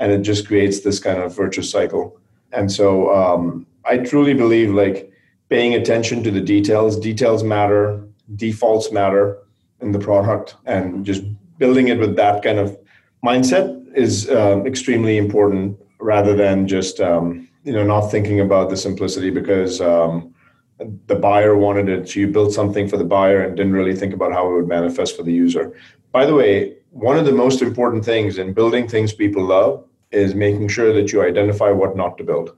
and 0.00 0.10
it 0.12 0.22
just 0.22 0.46
creates 0.48 0.80
this 0.80 0.98
kind 0.98 1.18
of 1.22 1.36
virtuous 1.36 1.70
cycle. 1.70 2.18
And 2.52 2.70
so 2.78 3.14
um, 3.14 3.66
i 3.84 3.96
truly 3.96 4.34
believe 4.34 4.70
like 4.70 5.12
paying 5.48 5.74
attention 5.74 6.22
to 6.22 6.30
the 6.30 6.40
details 6.40 6.98
details 6.98 7.42
matter 7.42 8.06
defaults 8.36 8.92
matter 8.92 9.38
in 9.80 9.92
the 9.92 9.98
product 9.98 10.56
and 10.66 11.04
just 11.04 11.22
building 11.58 11.88
it 11.88 11.98
with 11.98 12.16
that 12.16 12.42
kind 12.42 12.58
of 12.58 12.76
mindset 13.24 13.66
is 13.94 14.30
um, 14.30 14.66
extremely 14.66 15.18
important 15.18 15.76
rather 15.98 16.34
than 16.36 16.66
just 16.66 17.00
um, 17.00 17.48
you 17.64 17.72
know 17.72 17.84
not 17.84 18.08
thinking 18.10 18.40
about 18.40 18.70
the 18.70 18.76
simplicity 18.76 19.30
because 19.30 19.80
um, 19.80 20.29
the 21.06 21.14
buyer 21.14 21.56
wanted 21.56 21.88
it. 21.88 22.08
So 22.08 22.20
you 22.20 22.28
built 22.28 22.52
something 22.52 22.88
for 22.88 22.96
the 22.96 23.04
buyer 23.04 23.42
and 23.42 23.56
didn't 23.56 23.72
really 23.72 23.94
think 23.94 24.14
about 24.14 24.32
how 24.32 24.50
it 24.50 24.54
would 24.54 24.68
manifest 24.68 25.16
for 25.16 25.22
the 25.22 25.32
user. 25.32 25.74
By 26.12 26.26
the 26.26 26.34
way, 26.34 26.76
one 26.90 27.18
of 27.18 27.24
the 27.24 27.32
most 27.32 27.62
important 27.62 28.04
things 28.04 28.38
in 28.38 28.52
building 28.52 28.88
things 28.88 29.12
people 29.12 29.44
love 29.44 29.84
is 30.10 30.34
making 30.34 30.68
sure 30.68 30.92
that 30.92 31.12
you 31.12 31.22
identify 31.22 31.70
what 31.70 31.96
not 31.96 32.18
to 32.18 32.24
build. 32.24 32.56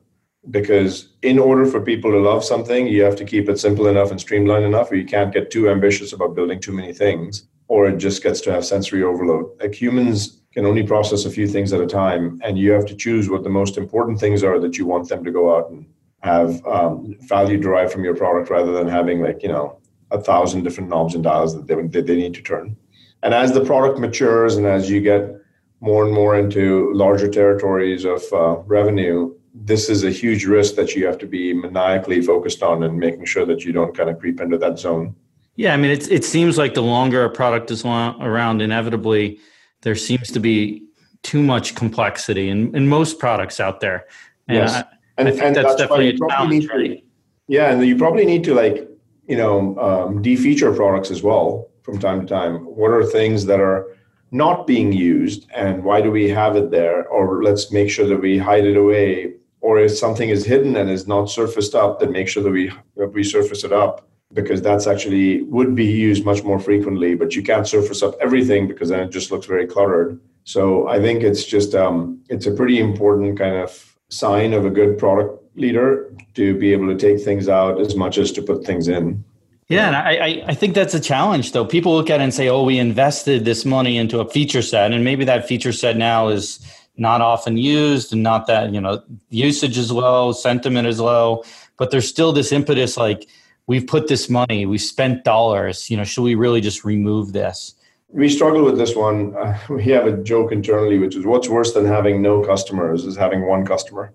Because 0.50 1.10
in 1.22 1.38
order 1.38 1.66
for 1.66 1.80
people 1.80 2.10
to 2.10 2.18
love 2.18 2.42
something, 2.42 2.86
you 2.86 3.02
have 3.02 3.16
to 3.16 3.24
keep 3.24 3.48
it 3.48 3.60
simple 3.60 3.86
enough 3.86 4.10
and 4.10 4.20
streamlined 4.20 4.64
enough, 4.64 4.90
or 4.90 4.96
you 4.96 5.04
can't 5.04 5.32
get 5.32 5.50
too 5.50 5.68
ambitious 5.68 6.12
about 6.12 6.34
building 6.34 6.60
too 6.60 6.72
many 6.72 6.92
things, 6.92 7.46
or 7.68 7.88
it 7.88 7.98
just 7.98 8.22
gets 8.22 8.40
to 8.42 8.52
have 8.52 8.64
sensory 8.64 9.02
overload. 9.02 9.50
Like 9.60 9.74
humans 9.74 10.40
can 10.52 10.66
only 10.66 10.82
process 10.82 11.24
a 11.24 11.30
few 11.30 11.46
things 11.46 11.72
at 11.72 11.80
a 11.80 11.86
time, 11.86 12.40
and 12.42 12.58
you 12.58 12.72
have 12.72 12.86
to 12.86 12.96
choose 12.96 13.30
what 13.30 13.44
the 13.44 13.50
most 13.50 13.76
important 13.76 14.18
things 14.18 14.42
are 14.42 14.58
that 14.58 14.78
you 14.78 14.86
want 14.86 15.08
them 15.08 15.22
to 15.24 15.30
go 15.30 15.56
out 15.56 15.70
and 15.70 15.86
have 16.22 16.64
um, 16.66 17.16
value 17.20 17.58
derived 17.58 17.92
from 17.92 18.04
your 18.04 18.14
product 18.14 18.50
rather 18.50 18.72
than 18.72 18.88
having 18.88 19.20
like 19.20 19.42
you 19.42 19.48
know 19.48 19.78
a 20.10 20.20
thousand 20.20 20.62
different 20.62 20.90
knobs 20.90 21.14
and 21.14 21.24
dials 21.24 21.54
that 21.54 21.66
they, 21.66 21.74
that 21.74 22.06
they 22.06 22.16
need 22.16 22.34
to 22.34 22.42
turn. 22.42 22.76
And 23.22 23.32
as 23.32 23.52
the 23.52 23.64
product 23.64 23.98
matures 23.98 24.56
and 24.56 24.66
as 24.66 24.90
you 24.90 25.00
get 25.00 25.36
more 25.80 26.04
and 26.04 26.12
more 26.12 26.36
into 26.36 26.92
larger 26.92 27.28
territories 27.28 28.04
of 28.04 28.22
uh, 28.32 28.56
revenue 28.66 29.34
this 29.54 29.90
is 29.90 30.02
a 30.02 30.10
huge 30.10 30.46
risk 30.46 30.76
that 30.76 30.94
you 30.94 31.04
have 31.04 31.18
to 31.18 31.26
be 31.26 31.52
maniacally 31.52 32.22
focused 32.22 32.62
on 32.62 32.82
and 32.84 32.98
making 32.98 33.26
sure 33.26 33.44
that 33.44 33.66
you 33.66 33.70
don't 33.70 33.94
kind 33.94 34.08
of 34.08 34.18
creep 34.18 34.40
into 34.40 34.56
that 34.56 34.78
zone. 34.78 35.14
Yeah 35.56 35.74
i 35.74 35.76
mean 35.76 35.90
it, 35.90 36.10
it 36.10 36.24
seems 36.24 36.56
like 36.56 36.72
the 36.72 36.82
longer 36.82 37.22
a 37.24 37.30
product 37.30 37.70
is 37.70 37.84
around 37.84 38.62
inevitably 38.62 39.38
there 39.82 39.94
seems 39.94 40.30
to 40.32 40.40
be 40.40 40.82
too 41.22 41.42
much 41.42 41.74
complexity 41.74 42.48
in, 42.48 42.74
in 42.74 42.88
most 42.88 43.18
products 43.18 43.60
out 43.60 43.80
there. 43.80 44.06
And 44.48 44.58
yes. 44.58 44.74
I, 44.74 44.84
and, 45.26 45.28
I 45.28 45.32
think 45.32 45.44
and 45.44 45.56
that's, 45.56 45.68
that's 45.68 45.80
definitely 45.82 46.10
a 46.10 46.18
challenge, 46.28 46.66
to, 46.66 46.74
right? 46.74 47.04
Yeah, 47.48 47.70
and 47.70 47.84
you 47.84 47.96
probably 47.96 48.24
need 48.24 48.44
to 48.44 48.54
like 48.54 48.88
you 49.26 49.36
know 49.36 49.78
um, 49.78 50.22
defeature 50.22 50.74
products 50.74 51.10
as 51.10 51.22
well 51.22 51.70
from 51.82 51.98
time 51.98 52.20
to 52.20 52.26
time. 52.26 52.54
What 52.64 52.90
are 52.90 53.04
things 53.04 53.46
that 53.46 53.60
are 53.60 53.86
not 54.30 54.66
being 54.66 54.92
used, 54.92 55.46
and 55.54 55.84
why 55.84 56.00
do 56.00 56.10
we 56.10 56.28
have 56.28 56.56
it 56.56 56.70
there? 56.70 57.06
Or 57.08 57.42
let's 57.42 57.72
make 57.72 57.90
sure 57.90 58.06
that 58.06 58.20
we 58.20 58.38
hide 58.38 58.64
it 58.64 58.76
away. 58.76 59.34
Or 59.60 59.78
if 59.78 59.96
something 59.96 60.28
is 60.28 60.44
hidden 60.44 60.76
and 60.76 60.90
is 60.90 61.06
not 61.06 61.30
surfaced 61.30 61.74
up, 61.74 62.00
then 62.00 62.10
make 62.10 62.28
sure 62.28 62.42
that 62.42 62.50
we 62.50 62.70
that 62.96 63.12
we 63.12 63.22
surface 63.22 63.64
it 63.64 63.72
up. 63.72 64.08
because 64.32 64.62
that's 64.62 64.86
actually 64.86 65.42
would 65.42 65.74
be 65.74 65.84
used 65.84 66.24
much 66.24 66.42
more 66.42 66.58
frequently, 66.58 67.14
but 67.14 67.36
you 67.36 67.42
can't 67.42 67.66
surface 67.66 68.02
up 68.02 68.14
everything 68.20 68.66
because 68.66 68.88
then 68.88 69.00
it 69.00 69.10
just 69.10 69.30
looks 69.30 69.46
very 69.46 69.66
cluttered. 69.66 70.20
So 70.44 70.88
I 70.88 71.00
think 71.00 71.22
it's 71.22 71.44
just 71.44 71.74
um, 71.74 72.20
it's 72.28 72.46
a 72.46 72.52
pretty 72.52 72.80
important 72.80 73.38
kind 73.38 73.56
of 73.56 73.91
sign 74.12 74.52
of 74.52 74.66
a 74.66 74.70
good 74.70 74.98
product 74.98 75.42
leader 75.56 76.12
to 76.34 76.54
be 76.58 76.72
able 76.72 76.86
to 76.86 76.96
take 76.96 77.24
things 77.24 77.48
out 77.48 77.80
as 77.80 77.96
much 77.96 78.18
as 78.18 78.30
to 78.32 78.42
put 78.42 78.64
things 78.64 78.88
in. 78.88 79.24
Yeah, 79.68 79.86
and 79.86 79.96
I, 79.96 80.44
I 80.48 80.54
think 80.54 80.74
that's 80.74 80.92
a 80.92 81.00
challenge 81.00 81.52
though. 81.52 81.64
People 81.64 81.94
look 81.94 82.10
at 82.10 82.20
it 82.20 82.24
and 82.24 82.34
say, 82.34 82.48
oh, 82.48 82.62
we 82.62 82.78
invested 82.78 83.44
this 83.44 83.64
money 83.64 83.96
into 83.96 84.20
a 84.20 84.28
feature 84.28 84.60
set, 84.60 84.92
and 84.92 85.02
maybe 85.02 85.24
that 85.24 85.48
feature 85.48 85.72
set 85.72 85.96
now 85.96 86.28
is 86.28 86.60
not 86.96 87.22
often 87.22 87.56
used 87.56 88.12
and 88.12 88.22
not 88.22 88.46
that, 88.46 88.72
you 88.72 88.80
know, 88.80 89.02
usage 89.30 89.78
is 89.78 89.90
low, 89.90 90.32
sentiment 90.32 90.86
is 90.86 91.00
low, 91.00 91.42
but 91.78 91.90
there's 91.90 92.06
still 92.06 92.32
this 92.32 92.52
impetus 92.52 92.98
like 92.98 93.26
we've 93.66 93.86
put 93.86 94.08
this 94.08 94.28
money, 94.28 94.66
we 94.66 94.76
spent 94.76 95.24
dollars, 95.24 95.88
you 95.88 95.96
know, 95.96 96.04
should 96.04 96.22
we 96.22 96.34
really 96.34 96.60
just 96.60 96.84
remove 96.84 97.32
this? 97.32 97.74
We 98.12 98.28
struggle 98.28 98.64
with 98.64 98.76
this 98.76 98.94
one. 98.94 99.34
Uh, 99.34 99.58
we 99.70 99.84
have 99.84 100.06
a 100.06 100.16
joke 100.18 100.52
internally, 100.52 100.98
which 100.98 101.16
is 101.16 101.24
what's 101.24 101.48
worse 101.48 101.72
than 101.72 101.86
having 101.86 102.20
no 102.20 102.44
customers 102.44 103.04
is 103.04 103.16
having 103.16 103.46
one 103.46 103.64
customer 103.64 104.12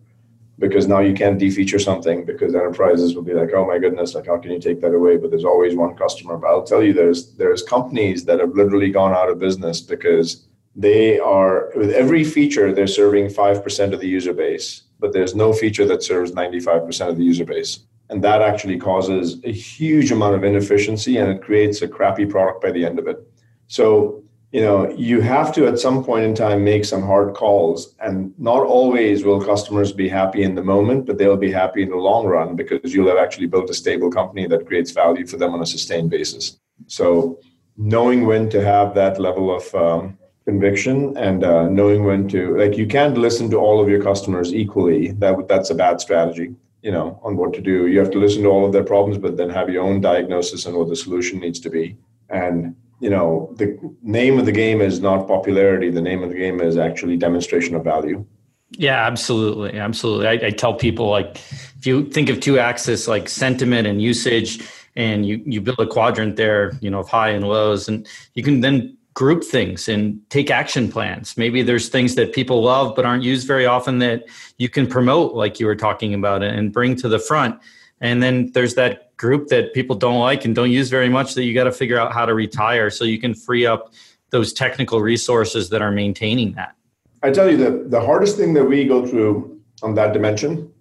because 0.59 0.87
now 0.87 0.99
you 0.99 1.13
can't 1.13 1.39
defeature 1.39 1.79
something 1.79 2.25
because 2.25 2.55
enterprises 2.55 3.15
will 3.15 3.21
be 3.21 3.33
like, 3.33 3.49
oh 3.53 3.65
my 3.65 3.77
goodness, 3.77 4.15
like 4.15 4.25
how 4.25 4.37
can 4.37 4.51
you 4.51 4.59
take 4.59 4.81
that 4.81 4.93
away? 4.93 5.17
But 5.17 5.29
there's 5.29 5.45
always 5.45 5.75
one 5.75 5.95
customer. 5.95 6.37
But 6.37 6.47
I'll 6.47 6.63
tell 6.63 6.83
you, 6.83 6.93
there's 6.93 7.33
there's 7.33 7.63
companies 7.63 8.25
that 8.25 8.39
have 8.39 8.55
literally 8.55 8.89
gone 8.89 9.13
out 9.13 9.29
of 9.29 9.39
business 9.39 9.81
because 9.81 10.47
they 10.75 11.19
are 11.19 11.71
with 11.75 11.91
every 11.91 12.23
feature 12.23 12.71
they're 12.71 12.87
serving 12.87 13.29
five 13.29 13.63
percent 13.63 13.93
of 13.93 13.99
the 13.99 14.07
user 14.07 14.33
base, 14.33 14.83
but 14.99 15.13
there's 15.13 15.35
no 15.35 15.53
feature 15.53 15.85
that 15.85 16.03
serves 16.03 16.31
95% 16.31 17.09
of 17.09 17.17
the 17.17 17.23
user 17.23 17.45
base. 17.45 17.79
And 18.09 18.23
that 18.23 18.41
actually 18.41 18.77
causes 18.77 19.43
a 19.43 19.51
huge 19.51 20.11
amount 20.11 20.35
of 20.35 20.43
inefficiency 20.43 21.17
and 21.17 21.29
it 21.29 21.41
creates 21.41 21.81
a 21.81 21.87
crappy 21.87 22.25
product 22.25 22.61
by 22.61 22.71
the 22.71 22.85
end 22.85 22.99
of 22.99 23.07
it. 23.07 23.26
So 23.68 24.24
you 24.51 24.61
know 24.61 24.89
you 24.91 25.20
have 25.20 25.53
to 25.55 25.68
at 25.68 25.78
some 25.78 26.03
point 26.03 26.24
in 26.24 26.34
time 26.34 26.63
make 26.63 26.86
some 26.86 27.03
hard 27.03 27.34
calls. 27.34 27.95
And 27.99 28.34
not 28.38 28.63
always 28.63 29.24
will 29.24 29.43
customers 29.43 29.91
be 29.91 30.07
happy 30.07 30.43
in 30.43 30.55
the 30.55 30.63
moment 30.63 31.05
but 31.05 31.18
they'll 31.18 31.38
be 31.38 31.51
happy 31.51 31.84
in 31.84 31.89
the 31.89 31.97
long 31.97 32.26
run 32.26 32.55
because 32.55 32.93
you'll 32.93 33.09
have 33.09 33.18
actually 33.18 33.47
built 33.47 33.70
a 33.70 33.74
stable 33.74 34.09
company 34.09 34.47
that 34.47 34.65
creates 34.65 34.91
value 34.91 35.28
for 35.28 35.38
them 35.38 35.53
on 35.53 35.61
a 35.61 35.65
sustained 35.65 36.09
basis. 36.09 36.59
So 36.88 37.39
knowing 37.78 38.26
when 38.26 38.49
to 38.49 38.63
have 38.63 38.95
that 38.95 39.20
level 39.20 39.55
of 39.55 39.76
um, 39.76 40.18
conviction 40.45 41.15
and 41.18 41.43
uh, 41.43 41.68
knowing 41.68 42.05
when 42.05 42.28
to 42.30 42.57
like 42.57 42.78
you 42.78 42.88
can't 42.88 43.18
listen 43.18 43.49
to 43.49 43.57
all 43.57 43.82
of 43.82 43.89
your 43.89 44.01
customers 44.01 44.53
equally. 44.53 45.11
That 45.11 45.47
that's 45.49 45.72
a 45.72 45.76
bad 45.76 45.99
strategy 45.99 46.55
you 46.82 46.91
know 46.91 47.20
on 47.22 47.36
what 47.36 47.53
to 47.53 47.61
do. 47.61 47.88
You 47.88 47.99
have 47.99 48.11
to 48.11 48.20
listen 48.20 48.43
to 48.43 48.49
all 48.49 48.65
of 48.65 48.72
their 48.72 48.84
problems 48.93 49.18
but 49.18 49.36
then 49.36 49.49
have 49.49 49.70
your 49.70 49.84
own 49.84 49.99
diagnosis 49.99 50.65
on 50.65 50.74
what 50.78 50.88
the 50.88 50.95
solution 50.95 51.39
needs 51.39 51.59
to 51.59 51.70
be. 51.70 51.97
And 52.30 52.76
you 52.99 53.09
know 53.09 53.53
the 53.57 53.77
name 54.01 54.39
of 54.39 54.45
the 54.45 54.51
game 54.51 54.81
is 54.81 54.99
not 54.99 55.27
popularity. 55.27 55.89
The 55.89 56.01
name 56.01 56.23
of 56.23 56.29
the 56.29 56.37
game 56.37 56.61
is 56.61 56.77
actually 56.77 57.17
demonstration 57.17 57.75
of 57.75 57.83
value. 57.83 58.25
Yeah 58.71 59.05
absolutely. 59.05 59.79
Absolutely. 59.79 60.27
I, 60.27 60.47
I 60.47 60.49
tell 60.51 60.73
people 60.73 61.09
like 61.09 61.37
if 61.77 61.85
you 61.85 62.09
think 62.09 62.29
of 62.29 62.39
two 62.39 62.59
axes 62.59 63.07
like 63.07 63.29
sentiment 63.29 63.87
and 63.87 64.01
usage 64.01 64.67
and 64.95 65.25
you 65.25 65.41
you 65.45 65.61
build 65.61 65.79
a 65.79 65.87
quadrant 65.87 66.35
there 66.35 66.73
you 66.81 66.89
know 66.89 66.99
of 66.99 67.07
high 67.07 67.29
and 67.29 67.47
lows 67.47 67.87
and 67.87 68.07
you 68.33 68.43
can 68.43 68.61
then 68.61 68.97
group 69.13 69.43
things 69.43 69.89
and 69.89 70.21
take 70.29 70.51
action 70.51 70.91
plans. 70.91 71.35
Maybe 71.37 71.63
there's 71.63 71.89
things 71.89 72.13
that 72.15 72.33
people 72.33 72.61
love 72.61 72.95
but 72.95 73.03
aren't 73.03 73.23
used 73.23 73.47
very 73.47 73.65
often 73.65 73.97
that 73.97 74.25
you 74.57 74.69
can 74.69 74.85
promote 74.85 75.33
like 75.33 75.59
you 75.59 75.65
were 75.65 75.75
talking 75.75 76.13
about 76.13 76.43
and 76.43 76.71
bring 76.71 76.95
to 76.97 77.09
the 77.09 77.17
front 77.17 77.59
and 78.01 78.21
then 78.21 78.51
there's 78.51 78.75
that 78.75 79.15
group 79.17 79.47
that 79.47 79.73
people 79.73 79.95
don't 79.95 80.19
like 80.19 80.45
and 80.45 80.55
don't 80.55 80.71
use 80.71 80.89
very 80.89 81.09
much 81.09 81.33
that 81.33 81.43
you 81.43 81.53
got 81.53 81.63
to 81.63 81.71
figure 81.71 81.99
out 81.99 82.13
how 82.13 82.25
to 82.25 82.33
retire 82.33 82.89
so 82.89 83.03
you 83.03 83.19
can 83.19 83.33
free 83.33 83.65
up 83.65 83.93
those 84.29 84.53
technical 84.53 85.01
resources 85.01 85.69
that 85.69 85.81
are 85.81 85.91
maintaining 85.91 86.53
that. 86.53 86.75
I 87.23 87.31
tell 87.31 87.49
you 87.49 87.57
that 87.57 87.89
the 87.89 88.01
hardest 88.01 88.37
thing 88.37 88.53
that 88.53 88.65
we 88.65 88.85
go 88.85 89.05
through 89.05 89.59
on 89.81 89.95
that 89.95 90.13
dimension 90.13 90.71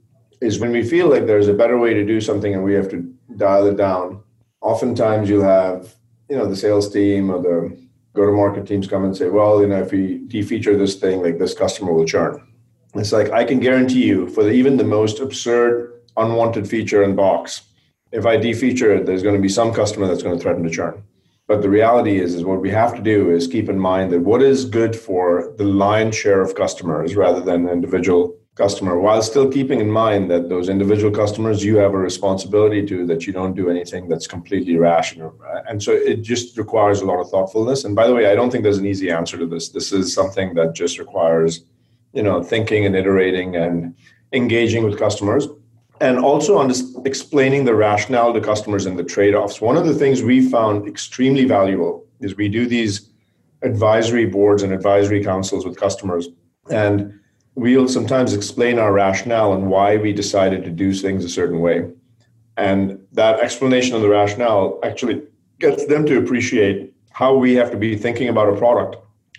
is 0.40 0.58
when 0.58 0.70
we 0.70 0.82
feel 0.82 1.08
like 1.08 1.26
there's 1.26 1.48
a 1.48 1.54
better 1.54 1.78
way 1.78 1.94
to 1.94 2.04
do 2.04 2.20
something 2.20 2.54
and 2.54 2.62
we 2.62 2.74
have 2.74 2.90
to 2.90 3.02
dial 3.36 3.66
it 3.66 3.76
down. 3.76 4.22
Oftentimes 4.60 5.30
you'll 5.30 5.42
have, 5.42 5.94
you 6.28 6.36
know, 6.36 6.46
the 6.46 6.56
sales 6.56 6.92
team 6.92 7.30
or 7.30 7.40
the 7.40 7.86
go-to-market 8.14 8.66
teams 8.66 8.86
come 8.86 9.04
and 9.04 9.16
say, 9.16 9.28
well, 9.28 9.60
you 9.60 9.68
know, 9.68 9.80
if 9.80 9.92
we 9.92 10.18
defeature 10.26 10.76
this 10.76 10.96
thing, 10.96 11.22
like 11.22 11.38
this 11.38 11.54
customer 11.54 11.92
will 11.92 12.04
churn. 12.04 12.42
It's 12.94 13.12
like 13.12 13.30
I 13.30 13.44
can 13.44 13.60
guarantee 13.60 14.04
you 14.04 14.28
for 14.28 14.42
the, 14.42 14.50
even 14.50 14.76
the 14.76 14.84
most 14.84 15.20
absurd 15.20 15.95
unwanted 16.16 16.68
feature 16.68 17.02
in 17.02 17.14
Box. 17.14 17.62
If 18.12 18.26
I 18.26 18.36
defeature 18.36 18.96
it, 18.96 19.06
there's 19.06 19.22
going 19.22 19.34
to 19.34 19.42
be 19.42 19.48
some 19.48 19.72
customer 19.72 20.06
that's 20.06 20.22
going 20.22 20.36
to 20.36 20.42
threaten 20.42 20.62
to 20.62 20.70
churn. 20.70 21.02
But 21.48 21.62
the 21.62 21.70
reality 21.70 22.18
is, 22.18 22.34
is 22.34 22.44
what 22.44 22.60
we 22.60 22.70
have 22.70 22.94
to 22.96 23.02
do 23.02 23.30
is 23.30 23.46
keep 23.46 23.68
in 23.68 23.78
mind 23.78 24.10
that 24.12 24.20
what 24.20 24.42
is 24.42 24.64
good 24.64 24.96
for 24.96 25.54
the 25.58 25.64
lion's 25.64 26.16
share 26.16 26.40
of 26.40 26.54
customers 26.54 27.14
rather 27.14 27.40
than 27.40 27.68
individual 27.68 28.36
customer, 28.56 28.98
while 28.98 29.20
still 29.22 29.48
keeping 29.50 29.80
in 29.80 29.90
mind 29.90 30.30
that 30.30 30.48
those 30.48 30.68
individual 30.68 31.12
customers 31.12 31.62
you 31.62 31.76
have 31.76 31.92
a 31.92 31.98
responsibility 31.98 32.84
to, 32.86 33.06
that 33.06 33.26
you 33.26 33.32
don't 33.32 33.54
do 33.54 33.68
anything 33.68 34.08
that's 34.08 34.26
completely 34.26 34.76
rash. 34.76 35.16
And 35.68 35.80
so 35.80 35.92
it 35.92 36.22
just 36.22 36.56
requires 36.56 37.00
a 37.00 37.04
lot 37.04 37.20
of 37.20 37.28
thoughtfulness. 37.28 37.84
And 37.84 37.94
by 37.94 38.06
the 38.06 38.14
way, 38.14 38.30
I 38.30 38.34
don't 38.34 38.50
think 38.50 38.64
there's 38.64 38.78
an 38.78 38.86
easy 38.86 39.10
answer 39.10 39.36
to 39.36 39.46
this. 39.46 39.68
This 39.68 39.92
is 39.92 40.12
something 40.14 40.54
that 40.54 40.74
just 40.74 40.98
requires, 40.98 41.64
you 42.12 42.22
know, 42.22 42.42
thinking 42.42 42.86
and 42.86 42.96
iterating 42.96 43.56
and 43.56 43.94
engaging 44.32 44.84
with 44.84 44.98
customers 44.98 45.46
and 46.01 46.18
also 46.18 46.59
on 46.59 46.72
explaining 47.05 47.64
the 47.64 47.74
rationale 47.74 48.32
to 48.32 48.40
customers 48.40 48.86
and 48.86 48.99
the 48.99 49.05
trade-offs. 49.05 49.61
One 49.61 49.76
of 49.76 49.86
the 49.86 49.94
things 49.94 50.22
we 50.22 50.49
found 50.49 50.86
extremely 50.86 51.44
valuable 51.44 52.05
is 52.20 52.36
we 52.36 52.49
do 52.49 52.66
these 52.66 53.11
advisory 53.62 54.26
boards 54.26 54.62
and 54.62 54.72
advisory 54.72 55.24
councils 55.24 55.64
with 55.64 55.78
customers, 55.78 56.28
and 56.70 57.18
we'll 57.55 57.88
sometimes 57.88 58.34
explain 58.34 58.78
our 58.78 58.92
rationale 58.92 59.55
and 59.55 59.68
why 59.68 59.97
we 59.97 60.12
decided 60.12 60.64
to 60.64 60.70
do 60.70 60.92
things 60.92 61.24
a 61.24 61.28
certain 61.28 61.61
way. 61.61 61.90
And 62.57 62.99
that 63.12 63.40
explanation 63.40 63.97
of 63.97 64.03
the 64.03 64.09
rationale 64.09 64.78
actually 64.82 65.22
gets 65.59 65.86
them 65.86 66.05
to 66.07 66.18
appreciate 66.18 66.94
how 67.11 67.34
we 67.34 67.55
have 67.55 67.70
to 67.70 67.76
be 67.76 67.97
thinking 67.97 68.28
about 68.28 68.49
a 68.49 68.57
product 68.57 68.97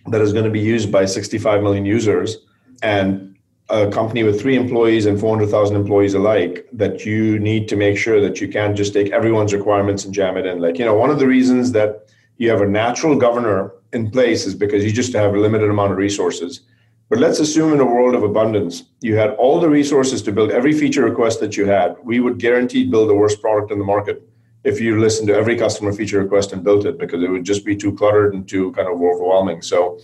that 0.07 0.21
is 0.21 0.33
going 0.33 0.45
to 0.45 0.51
be 0.51 0.59
used 0.59 0.91
by 0.91 1.05
65 1.05 1.61
million 1.61 1.85
users 1.85 2.37
and 2.81 3.36
a 3.69 3.89
company 3.89 4.23
with 4.23 4.39
three 4.39 4.55
employees 4.55 5.05
and 5.05 5.19
400,000 5.19 5.75
employees 5.75 6.13
alike 6.13 6.67
that 6.71 7.05
you 7.05 7.37
need 7.39 7.67
to 7.67 7.75
make 7.75 7.97
sure 7.97 8.21
that 8.21 8.39
you 8.39 8.47
can't 8.47 8.77
just 8.77 8.93
take 8.93 9.11
everyone's 9.11 9.53
requirements 9.53 10.05
and 10.05 10.13
jam 10.13 10.37
it 10.37 10.45
in. 10.45 10.59
Like, 10.59 10.79
you 10.79 10.85
know, 10.85 10.95
one 10.95 11.09
of 11.09 11.19
the 11.19 11.27
reasons 11.27 11.73
that 11.73 12.07
you 12.37 12.49
have 12.49 12.61
a 12.61 12.67
natural 12.67 13.15
governor 13.15 13.73
in 13.91 14.09
place 14.09 14.45
is 14.45 14.55
because 14.55 14.85
you 14.85 14.91
just 14.91 15.13
have 15.13 15.33
a 15.33 15.39
limited 15.39 15.69
amount 15.69 15.91
of 15.91 15.97
resources. 15.97 16.61
But 17.09 17.19
let's 17.19 17.39
assume 17.39 17.73
in 17.73 17.79
a 17.79 17.85
world 17.85 18.15
of 18.15 18.23
abundance, 18.23 18.83
you 19.01 19.15
had 19.15 19.31
all 19.31 19.59
the 19.59 19.69
resources 19.69 20.21
to 20.23 20.31
build 20.31 20.51
every 20.51 20.73
feature 20.73 21.03
request 21.03 21.39
that 21.39 21.55
you 21.57 21.65
had. 21.65 21.95
We 22.03 22.19
would 22.19 22.37
guaranteed 22.37 22.91
build 22.91 23.09
the 23.09 23.15
worst 23.15 23.41
product 23.41 23.71
in 23.71 23.79
the 23.79 23.85
market 23.85 24.27
if 24.63 24.81
you 24.81 24.99
listened 24.99 25.29
to 25.29 25.33
every 25.33 25.55
customer 25.57 25.93
feature 25.93 26.19
request 26.21 26.51
and 26.51 26.63
built 26.63 26.85
it 26.85 26.97
because 26.97 27.23
it 27.23 27.29
would 27.29 27.45
just 27.45 27.63
be 27.65 27.75
too 27.75 27.93
cluttered 27.93 28.33
and 28.33 28.47
too 28.47 28.71
kind 28.73 28.87
of 28.87 28.95
overwhelming. 29.01 29.61
So 29.61 29.99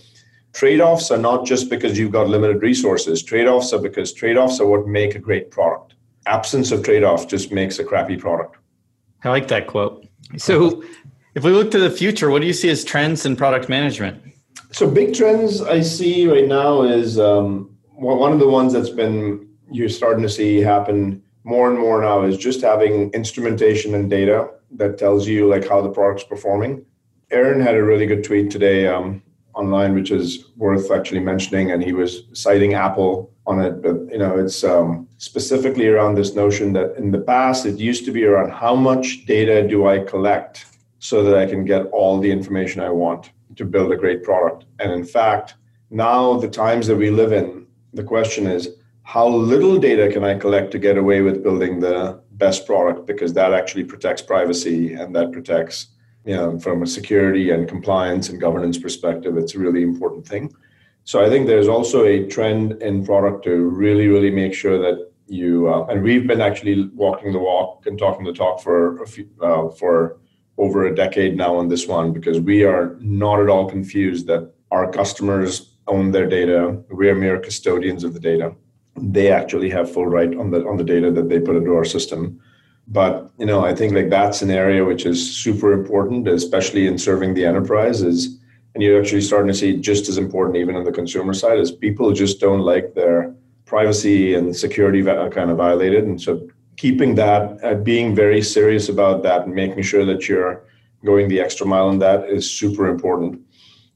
Trade-offs 0.54 1.10
are 1.10 1.18
not 1.18 1.44
just 1.44 1.68
because 1.68 1.98
you've 1.98 2.12
got 2.12 2.28
limited 2.28 2.62
resources. 2.62 3.22
Trade-offs 3.24 3.72
are 3.72 3.80
because 3.80 4.12
trade-offs 4.12 4.60
are 4.60 4.66
what 4.66 4.86
make 4.86 5.16
a 5.16 5.18
great 5.18 5.50
product. 5.50 5.94
Absence 6.26 6.70
of 6.70 6.84
trade-off 6.84 7.26
just 7.28 7.50
makes 7.50 7.80
a 7.80 7.84
crappy 7.84 8.16
product. 8.16 8.56
I 9.24 9.30
like 9.30 9.48
that 9.48 9.66
quote. 9.66 10.06
So 10.36 10.84
if 11.34 11.42
we 11.42 11.50
look 11.50 11.72
to 11.72 11.80
the 11.80 11.90
future, 11.90 12.30
what 12.30 12.40
do 12.40 12.46
you 12.46 12.52
see 12.52 12.70
as 12.70 12.84
trends 12.84 13.26
in 13.26 13.34
product 13.34 13.68
management? 13.68 14.22
So 14.70 14.88
big 14.88 15.12
trends 15.12 15.60
I 15.60 15.80
see 15.80 16.28
right 16.28 16.46
now 16.46 16.82
is 16.82 17.18
um, 17.18 17.76
one 17.96 18.32
of 18.32 18.38
the 18.38 18.48
ones 18.48 18.72
that's 18.72 18.90
been 18.90 19.48
you're 19.72 19.88
starting 19.88 20.22
to 20.22 20.28
see 20.28 20.60
happen 20.60 21.20
more 21.42 21.68
and 21.68 21.78
more 21.78 22.00
now 22.00 22.22
is 22.22 22.38
just 22.38 22.60
having 22.60 23.10
instrumentation 23.10 23.94
and 23.94 24.08
data 24.08 24.50
that 24.70 24.98
tells 24.98 25.26
you 25.26 25.48
like 25.48 25.68
how 25.68 25.80
the 25.80 25.90
product's 25.90 26.24
performing. 26.24 26.84
Aaron 27.32 27.60
had 27.60 27.74
a 27.74 27.82
really 27.82 28.06
good 28.06 28.22
tweet 28.22 28.50
today. 28.52 28.86
Um, 28.86 29.22
online, 29.54 29.94
which 29.94 30.10
is 30.10 30.46
worth 30.56 30.90
actually 30.90 31.20
mentioning. 31.20 31.70
And 31.70 31.82
he 31.82 31.92
was 31.92 32.24
citing 32.32 32.74
Apple 32.74 33.32
on 33.46 33.60
it, 33.60 33.82
but 33.82 33.96
you 34.10 34.18
know, 34.18 34.38
it's 34.38 34.64
um, 34.64 35.08
specifically 35.18 35.88
around 35.88 36.14
this 36.14 36.34
notion 36.34 36.72
that 36.74 36.96
in 36.96 37.10
the 37.10 37.20
past 37.20 37.66
it 37.66 37.78
used 37.78 38.04
to 38.06 38.12
be 38.12 38.24
around 38.24 38.50
how 38.50 38.74
much 38.74 39.26
data 39.26 39.66
do 39.66 39.86
I 39.86 39.98
collect 39.98 40.66
so 40.98 41.22
that 41.22 41.36
I 41.36 41.46
can 41.46 41.64
get 41.64 41.86
all 41.86 42.18
the 42.18 42.30
information 42.30 42.80
I 42.80 42.90
want 42.90 43.30
to 43.56 43.64
build 43.64 43.92
a 43.92 43.96
great 43.96 44.22
product. 44.22 44.64
And 44.78 44.90
in 44.90 45.04
fact, 45.04 45.54
now 45.90 46.38
the 46.38 46.48
times 46.48 46.86
that 46.86 46.96
we 46.96 47.10
live 47.10 47.32
in, 47.32 47.66
the 47.92 48.02
question 48.02 48.46
is 48.46 48.70
how 49.02 49.28
little 49.28 49.78
data 49.78 50.10
can 50.10 50.24
I 50.24 50.38
collect 50.38 50.70
to 50.72 50.78
get 50.78 50.96
away 50.96 51.20
with 51.20 51.42
building 51.42 51.78
the 51.78 52.20
best 52.32 52.66
product 52.66 53.06
because 53.06 53.32
that 53.34 53.52
actually 53.52 53.84
protects 53.84 54.22
privacy 54.22 54.94
and 54.94 55.14
that 55.14 55.30
protects 55.30 55.88
you 56.24 56.36
know, 56.36 56.58
from 56.58 56.82
a 56.82 56.86
security 56.86 57.50
and 57.50 57.68
compliance 57.68 58.28
and 58.28 58.40
governance 58.40 58.78
perspective, 58.78 59.36
it's 59.36 59.54
a 59.54 59.58
really 59.58 59.82
important 59.82 60.26
thing. 60.26 60.52
So 61.04 61.24
I 61.24 61.28
think 61.28 61.46
there's 61.46 61.68
also 61.68 62.04
a 62.04 62.26
trend 62.26 62.82
in 62.82 63.04
product 63.04 63.44
to 63.44 63.56
really, 63.68 64.08
really 64.08 64.30
make 64.30 64.54
sure 64.54 64.78
that 64.78 65.10
you 65.26 65.68
uh, 65.68 65.86
and 65.86 66.02
we've 66.02 66.26
been 66.26 66.40
actually 66.40 66.88
walking 66.94 67.32
the 67.32 67.38
walk 67.38 67.86
and 67.86 67.98
talking 67.98 68.24
the 68.24 68.32
talk 68.32 68.60
for 68.60 69.02
a 69.02 69.06
few, 69.06 69.28
uh, 69.40 69.68
for 69.70 70.18
over 70.58 70.86
a 70.86 70.94
decade 70.94 71.36
now 71.36 71.56
on 71.56 71.68
this 71.68 71.86
one 71.86 72.12
because 72.12 72.40
we 72.40 72.62
are 72.62 72.96
not 73.00 73.40
at 73.40 73.48
all 73.48 73.68
confused 73.68 74.26
that 74.26 74.52
our 74.70 74.90
customers 74.90 75.76
own 75.86 76.10
their 76.10 76.28
data. 76.28 76.78
We 76.90 77.08
are 77.08 77.14
mere 77.14 77.40
custodians 77.40 78.04
of 78.04 78.14
the 78.14 78.20
data. 78.20 78.54
They 78.96 79.30
actually 79.32 79.70
have 79.70 79.90
full 79.90 80.06
right 80.06 80.34
on 80.36 80.50
the 80.50 80.66
on 80.66 80.76
the 80.76 80.84
data 80.84 81.10
that 81.10 81.28
they 81.28 81.40
put 81.40 81.56
into 81.56 81.74
our 81.74 81.84
system. 81.84 82.40
But 82.86 83.30
you 83.38 83.46
know, 83.46 83.64
I 83.64 83.74
think 83.74 83.94
like 83.94 84.10
that's 84.10 84.42
an 84.42 84.50
area 84.50 84.84
which 84.84 85.06
is 85.06 85.36
super 85.36 85.72
important, 85.72 86.28
especially 86.28 86.86
in 86.86 86.98
serving 86.98 87.34
the 87.34 87.44
enterprise. 87.44 88.02
Is 88.02 88.38
and 88.74 88.82
you're 88.82 89.00
actually 89.00 89.22
starting 89.22 89.48
to 89.48 89.58
see 89.58 89.76
just 89.76 90.08
as 90.08 90.18
important 90.18 90.56
even 90.56 90.76
on 90.76 90.84
the 90.84 90.92
consumer 90.92 91.32
side 91.32 91.58
is 91.58 91.70
people 91.70 92.12
just 92.12 92.40
don't 92.40 92.60
like 92.60 92.94
their 92.94 93.32
privacy 93.66 94.34
and 94.34 94.54
security 94.54 95.02
kind 95.02 95.50
of 95.50 95.56
violated, 95.56 96.04
and 96.04 96.20
so 96.20 96.46
keeping 96.76 97.14
that, 97.14 97.62
uh, 97.64 97.74
being 97.74 98.14
very 98.14 98.42
serious 98.42 98.88
about 98.88 99.22
that, 99.22 99.46
and 99.46 99.54
making 99.54 99.82
sure 99.82 100.04
that 100.04 100.28
you're 100.28 100.64
going 101.04 101.28
the 101.28 101.40
extra 101.40 101.66
mile 101.66 101.88
on 101.88 101.98
that 101.98 102.28
is 102.28 102.50
super 102.50 102.88
important. 102.88 103.40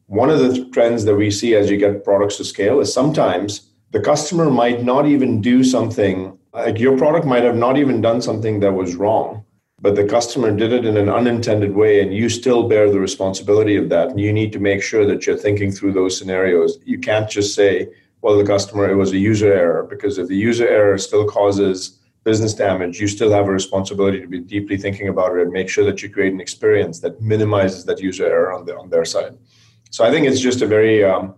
One 0.06 0.30
of 0.30 0.38
the 0.38 0.64
trends 0.70 1.04
that 1.04 1.16
we 1.16 1.30
see 1.30 1.54
as 1.54 1.70
you 1.70 1.76
get 1.76 2.04
products 2.04 2.36
to 2.36 2.44
scale 2.44 2.80
is 2.80 2.92
sometimes 2.92 3.70
the 3.90 4.00
customer 4.00 4.50
might 4.50 4.82
not 4.82 5.06
even 5.06 5.40
do 5.40 5.64
something 5.64 6.37
like 6.64 6.78
your 6.78 6.96
product 6.96 7.26
might 7.26 7.44
have 7.44 7.56
not 7.56 7.76
even 7.76 8.00
done 8.00 8.20
something 8.20 8.60
that 8.60 8.72
was 8.72 8.94
wrong, 8.94 9.44
but 9.80 9.94
the 9.94 10.04
customer 10.04 10.50
did 10.50 10.72
it 10.72 10.84
in 10.84 10.96
an 10.96 11.08
unintended 11.08 11.74
way, 11.74 12.00
and 12.02 12.12
you 12.12 12.28
still 12.28 12.68
bear 12.68 12.90
the 12.90 12.98
responsibility 12.98 13.76
of 13.76 13.88
that. 13.90 14.08
And 14.10 14.20
you 14.20 14.32
need 14.32 14.52
to 14.52 14.58
make 14.58 14.82
sure 14.82 15.06
that 15.06 15.26
you're 15.26 15.36
thinking 15.36 15.70
through 15.70 15.92
those 15.92 16.18
scenarios. 16.18 16.78
You 16.84 16.98
can't 16.98 17.30
just 17.30 17.54
say, 17.54 17.88
well, 18.22 18.36
the 18.36 18.44
customer, 18.44 18.90
it 18.90 18.96
was 18.96 19.12
a 19.12 19.18
user 19.18 19.52
error, 19.52 19.84
because 19.84 20.18
if 20.18 20.26
the 20.28 20.36
user 20.36 20.66
error 20.66 20.98
still 20.98 21.26
causes 21.26 22.00
business 22.24 22.54
damage, 22.54 23.00
you 23.00 23.06
still 23.06 23.30
have 23.30 23.46
a 23.46 23.52
responsibility 23.52 24.20
to 24.20 24.26
be 24.26 24.40
deeply 24.40 24.76
thinking 24.76 25.08
about 25.08 25.36
it 25.36 25.42
and 25.42 25.52
make 25.52 25.68
sure 25.68 25.84
that 25.84 26.02
you 26.02 26.10
create 26.10 26.32
an 26.32 26.40
experience 26.40 26.98
that 27.00 27.22
minimizes 27.22 27.84
that 27.84 28.00
user 28.00 28.26
error 28.26 28.52
on, 28.52 28.66
the, 28.66 28.76
on 28.76 28.90
their 28.90 29.04
side. 29.04 29.38
So 29.90 30.04
I 30.04 30.10
think 30.10 30.26
it's 30.26 30.40
just 30.40 30.60
a 30.60 30.66
very, 30.66 31.04
um, 31.04 31.34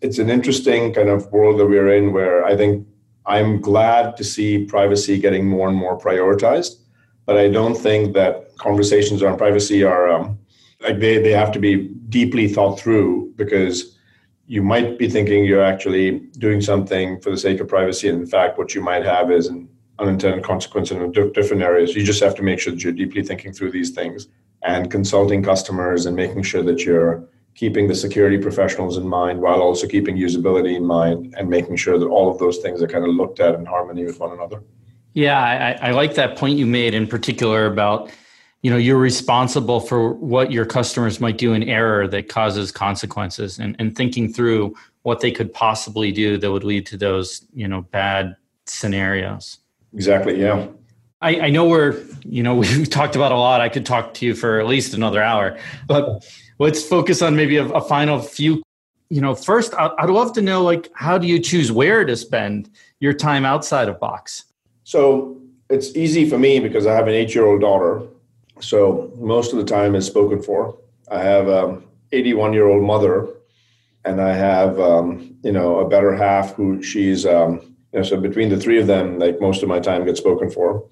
it's 0.00 0.18
an 0.18 0.30
interesting 0.30 0.92
kind 0.92 1.10
of 1.10 1.30
world 1.30 1.60
that 1.60 1.66
we're 1.66 1.94
in 1.94 2.12
where 2.12 2.44
I 2.44 2.56
think 2.56 2.86
I'm 3.26 3.60
glad 3.60 4.16
to 4.16 4.24
see 4.24 4.64
privacy 4.64 5.18
getting 5.18 5.46
more 5.46 5.68
and 5.68 5.76
more 5.76 5.98
prioritized, 5.98 6.76
but 7.26 7.36
I 7.36 7.48
don't 7.48 7.76
think 7.76 8.14
that 8.14 8.56
conversations 8.56 9.22
around 9.22 9.38
privacy 9.38 9.84
are 9.84 10.08
um, 10.08 10.38
like 10.80 10.98
they, 10.98 11.18
they 11.18 11.30
have 11.30 11.52
to 11.52 11.60
be 11.60 11.88
deeply 12.08 12.48
thought 12.48 12.78
through 12.78 13.32
because 13.36 13.96
you 14.46 14.62
might 14.62 14.98
be 14.98 15.08
thinking 15.08 15.44
you're 15.44 15.64
actually 15.64 16.18
doing 16.38 16.60
something 16.60 17.20
for 17.20 17.30
the 17.30 17.36
sake 17.36 17.60
of 17.60 17.68
privacy. 17.68 18.08
And 18.08 18.20
in 18.20 18.26
fact, 18.26 18.58
what 18.58 18.74
you 18.74 18.82
might 18.82 19.04
have 19.04 19.30
is 19.30 19.46
an 19.46 19.68
unintended 19.98 20.44
consequence 20.44 20.90
in 20.90 21.12
different 21.12 21.62
areas. 21.62 21.94
You 21.94 22.04
just 22.04 22.22
have 22.22 22.34
to 22.36 22.42
make 22.42 22.58
sure 22.58 22.72
that 22.72 22.82
you're 22.82 22.92
deeply 22.92 23.22
thinking 23.22 23.52
through 23.52 23.70
these 23.70 23.90
things 23.90 24.28
and 24.62 24.90
consulting 24.90 25.42
customers 25.42 26.06
and 26.06 26.16
making 26.16 26.42
sure 26.42 26.62
that 26.62 26.84
you're 26.84 27.28
keeping 27.54 27.86
the 27.88 27.94
security 27.94 28.38
professionals 28.38 28.96
in 28.96 29.06
mind 29.06 29.40
while 29.40 29.60
also 29.60 29.86
keeping 29.86 30.16
usability 30.16 30.74
in 30.74 30.84
mind 30.84 31.34
and 31.36 31.48
making 31.48 31.76
sure 31.76 31.98
that 31.98 32.06
all 32.06 32.30
of 32.30 32.38
those 32.38 32.58
things 32.58 32.82
are 32.82 32.88
kind 32.88 33.04
of 33.04 33.14
looked 33.14 33.40
at 33.40 33.54
in 33.54 33.66
harmony 33.66 34.04
with 34.04 34.18
one 34.18 34.32
another. 34.32 34.62
Yeah, 35.14 35.38
I, 35.38 35.88
I 35.88 35.90
like 35.90 36.14
that 36.14 36.38
point 36.38 36.58
you 36.58 36.66
made 36.66 36.94
in 36.94 37.06
particular 37.06 37.66
about 37.66 38.10
you 38.62 38.70
know 38.70 38.76
you're 38.76 38.98
responsible 38.98 39.80
for 39.80 40.14
what 40.14 40.52
your 40.52 40.64
customers 40.64 41.20
might 41.20 41.36
do 41.36 41.52
in 41.52 41.62
error 41.64 42.06
that 42.08 42.28
causes 42.28 42.72
consequences 42.72 43.58
and, 43.58 43.76
and 43.78 43.96
thinking 43.96 44.32
through 44.32 44.74
what 45.02 45.20
they 45.20 45.30
could 45.30 45.52
possibly 45.52 46.12
do 46.12 46.38
that 46.38 46.50
would 46.50 46.64
lead 46.64 46.86
to 46.86 46.96
those 46.96 47.44
you 47.52 47.68
know 47.68 47.82
bad 47.82 48.36
scenarios. 48.66 49.58
Exactly 49.92 50.40
yeah. 50.40 50.68
I, 51.20 51.40
I 51.40 51.50
know 51.50 51.66
we're 51.68 52.02
you 52.24 52.42
know 52.42 52.54
we've 52.62 52.88
talked 52.88 53.16
about 53.16 53.32
a 53.32 53.36
lot. 53.36 53.60
I 53.60 53.68
could 53.68 53.84
talk 53.84 54.14
to 54.14 54.26
you 54.26 54.34
for 54.34 54.60
at 54.60 54.66
least 54.66 54.94
another 54.94 55.22
hour 55.22 55.58
but 55.86 56.24
let's 56.58 56.82
focus 56.82 57.22
on 57.22 57.36
maybe 57.36 57.56
a, 57.56 57.66
a 57.66 57.80
final 57.80 58.20
few 58.20 58.62
you 59.08 59.20
know 59.20 59.34
first 59.34 59.74
I'd, 59.74 60.10
love 60.10 60.32
to 60.34 60.42
know 60.42 60.62
like 60.62 60.90
how 60.94 61.18
do 61.18 61.26
you 61.26 61.38
choose 61.38 61.70
where 61.70 62.04
to 62.04 62.16
spend 62.16 62.70
your 63.00 63.12
time 63.12 63.44
outside 63.44 63.88
of 63.88 64.00
box 64.00 64.44
so 64.84 65.38
it's 65.68 65.94
easy 65.96 66.28
for 66.28 66.38
me 66.38 66.60
because 66.60 66.86
i 66.86 66.92
have 66.94 67.08
an 67.08 67.14
eight 67.14 67.34
year 67.34 67.46
old 67.46 67.60
daughter 67.60 68.02
so 68.62 69.12
most 69.18 69.52
of 69.52 69.58
the 69.58 69.64
time 69.64 69.94
is 69.94 70.06
spoken 70.06 70.40
for. 70.40 70.78
I 71.10 71.22
have 71.22 71.48
an 71.48 71.82
81 72.12 72.52
year 72.52 72.68
old 72.68 72.82
mother, 72.82 73.28
and 74.04 74.20
I 74.20 74.34
have 74.34 74.78
um, 74.80 75.36
you 75.42 75.52
know 75.52 75.80
a 75.80 75.88
better 75.88 76.14
half 76.14 76.54
who 76.54 76.82
she's 76.82 77.26
um, 77.26 77.60
you 77.92 77.98
know 77.98 78.02
so 78.02 78.20
between 78.20 78.48
the 78.48 78.56
three 78.56 78.80
of 78.80 78.86
them, 78.86 79.18
like 79.18 79.40
most 79.40 79.62
of 79.62 79.68
my 79.68 79.80
time 79.80 80.04
gets 80.04 80.20
spoken 80.20 80.50
for. 80.50 80.84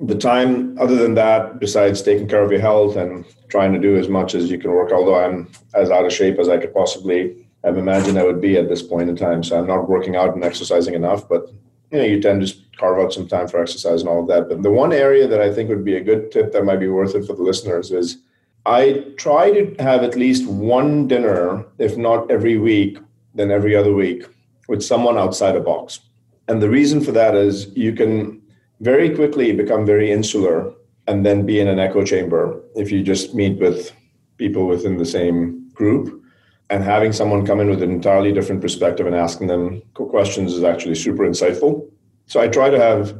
The 0.00 0.14
time 0.14 0.78
other 0.78 0.94
than 0.94 1.14
that, 1.14 1.58
besides 1.58 2.02
taking 2.02 2.28
care 2.28 2.42
of 2.42 2.52
your 2.52 2.60
health 2.60 2.96
and 2.96 3.24
trying 3.48 3.72
to 3.72 3.80
do 3.80 3.96
as 3.96 4.08
much 4.08 4.34
as 4.34 4.50
you 4.50 4.58
can 4.58 4.70
work, 4.70 4.92
although 4.92 5.16
I'm 5.16 5.50
as 5.74 5.90
out 5.90 6.06
of 6.06 6.12
shape 6.12 6.38
as 6.38 6.48
I 6.48 6.58
could 6.58 6.72
possibly 6.72 7.48
have 7.64 7.76
imagined 7.76 8.18
I 8.18 8.22
would 8.22 8.40
be 8.40 8.56
at 8.56 8.68
this 8.68 8.82
point 8.82 9.08
in 9.08 9.16
time. 9.16 9.42
So 9.42 9.58
I'm 9.58 9.66
not 9.66 9.88
working 9.88 10.14
out 10.14 10.34
and 10.34 10.44
exercising 10.44 10.94
enough, 10.94 11.28
but 11.28 11.50
you 11.90 11.98
know, 11.98 12.04
you 12.04 12.20
tend 12.20 12.46
to 12.46 12.54
carve 12.76 12.98
out 12.98 13.12
some 13.12 13.26
time 13.26 13.48
for 13.48 13.60
exercise 13.60 14.00
and 14.00 14.08
all 14.08 14.20
of 14.20 14.28
that. 14.28 14.48
But 14.48 14.62
the 14.62 14.70
one 14.70 14.92
area 14.92 15.26
that 15.26 15.40
I 15.40 15.52
think 15.52 15.68
would 15.68 15.84
be 15.84 15.96
a 15.96 16.04
good 16.04 16.30
tip 16.30 16.52
that 16.52 16.64
might 16.64 16.80
be 16.80 16.88
worth 16.88 17.14
it 17.14 17.26
for 17.26 17.34
the 17.34 17.42
listeners 17.42 17.90
is 17.90 18.18
I 18.66 19.04
try 19.16 19.50
to 19.50 19.82
have 19.82 20.02
at 20.02 20.14
least 20.14 20.48
one 20.48 21.08
dinner, 21.08 21.64
if 21.78 21.96
not 21.96 22.30
every 22.30 22.58
week, 22.58 22.98
then 23.34 23.50
every 23.50 23.74
other 23.74 23.94
week, 23.94 24.26
with 24.68 24.82
someone 24.82 25.16
outside 25.16 25.56
a 25.56 25.60
box. 25.60 26.00
And 26.48 26.62
the 26.62 26.68
reason 26.68 27.00
for 27.00 27.12
that 27.12 27.34
is 27.34 27.74
you 27.76 27.92
can 27.94 28.42
very 28.80 29.14
quickly 29.14 29.52
become 29.52 29.84
very 29.84 30.10
insular 30.10 30.72
and 31.06 31.24
then 31.24 31.46
be 31.46 31.60
in 31.60 31.68
an 31.68 31.78
echo 31.78 32.04
chamber 32.04 32.62
if 32.76 32.92
you 32.92 33.02
just 33.02 33.34
meet 33.34 33.58
with 33.58 33.92
people 34.36 34.66
within 34.66 34.98
the 34.98 35.04
same 35.04 35.68
group 35.74 36.22
and 36.70 36.84
having 36.84 37.12
someone 37.12 37.46
come 37.46 37.60
in 37.60 37.70
with 37.70 37.82
an 37.82 37.90
entirely 37.90 38.32
different 38.32 38.60
perspective 38.60 39.06
and 39.06 39.16
asking 39.16 39.46
them 39.46 39.82
questions 39.94 40.52
is 40.52 40.64
actually 40.64 40.94
super 40.94 41.24
insightful. 41.24 41.88
So 42.26 42.40
I 42.40 42.48
try 42.48 42.70
to 42.70 42.78
have 42.78 43.16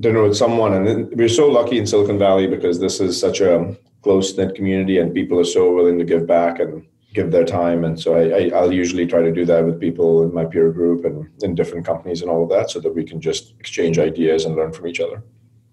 dinner 0.00 0.22
with 0.22 0.36
someone, 0.36 0.72
and 0.74 1.10
we're 1.16 1.28
so 1.28 1.48
lucky 1.48 1.78
in 1.78 1.86
Silicon 1.86 2.18
Valley 2.18 2.46
because 2.46 2.78
this 2.78 3.00
is 3.00 3.18
such 3.18 3.40
a 3.40 3.76
close 4.02 4.36
knit 4.36 4.54
community, 4.54 4.98
and 4.98 5.14
people 5.14 5.38
are 5.38 5.44
so 5.44 5.72
willing 5.74 5.98
to 5.98 6.04
give 6.04 6.26
back 6.26 6.60
and 6.60 6.86
give 7.12 7.30
their 7.30 7.44
time. 7.44 7.84
And 7.84 7.98
so 8.00 8.14
I, 8.14 8.48
I, 8.48 8.60
will 8.62 8.72
usually 8.72 9.06
try 9.06 9.22
to 9.22 9.32
do 9.32 9.44
that 9.46 9.64
with 9.64 9.80
people 9.80 10.22
in 10.22 10.32
my 10.32 10.44
peer 10.44 10.70
group 10.70 11.04
and 11.04 11.28
in 11.42 11.54
different 11.54 11.84
companies 11.86 12.22
and 12.22 12.30
all 12.30 12.42
of 12.42 12.50
that, 12.50 12.70
so 12.70 12.80
that 12.80 12.94
we 12.94 13.04
can 13.04 13.20
just 13.20 13.54
exchange 13.58 13.98
ideas 13.98 14.44
and 14.44 14.56
learn 14.56 14.72
from 14.72 14.86
each 14.86 15.00
other. 15.00 15.22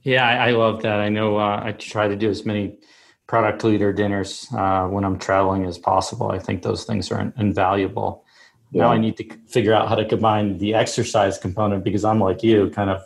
Yeah, 0.03 0.27
I, 0.27 0.49
I 0.49 0.51
love 0.51 0.81
that. 0.83 0.99
I 0.99 1.09
know 1.09 1.37
uh, 1.37 1.61
I 1.63 1.71
try 1.73 2.07
to 2.07 2.15
do 2.15 2.29
as 2.29 2.45
many 2.45 2.77
product 3.27 3.63
leader 3.63 3.93
dinners 3.93 4.47
uh, 4.57 4.87
when 4.87 5.03
I'm 5.03 5.19
traveling 5.19 5.65
as 5.65 5.77
possible. 5.77 6.31
I 6.31 6.39
think 6.39 6.63
those 6.63 6.85
things 6.85 7.11
are 7.11 7.31
invaluable. 7.37 8.25
Yeah. 8.71 8.83
Now 8.83 8.91
I 8.91 8.97
need 8.97 9.17
to 9.17 9.25
figure 9.47 9.73
out 9.73 9.87
how 9.87 9.95
to 9.95 10.05
combine 10.05 10.57
the 10.57 10.73
exercise 10.73 11.37
component 11.37 11.83
because 11.83 12.05
I'm 12.05 12.19
like 12.19 12.43
you, 12.43 12.69
kind 12.69 12.89
of 12.89 13.01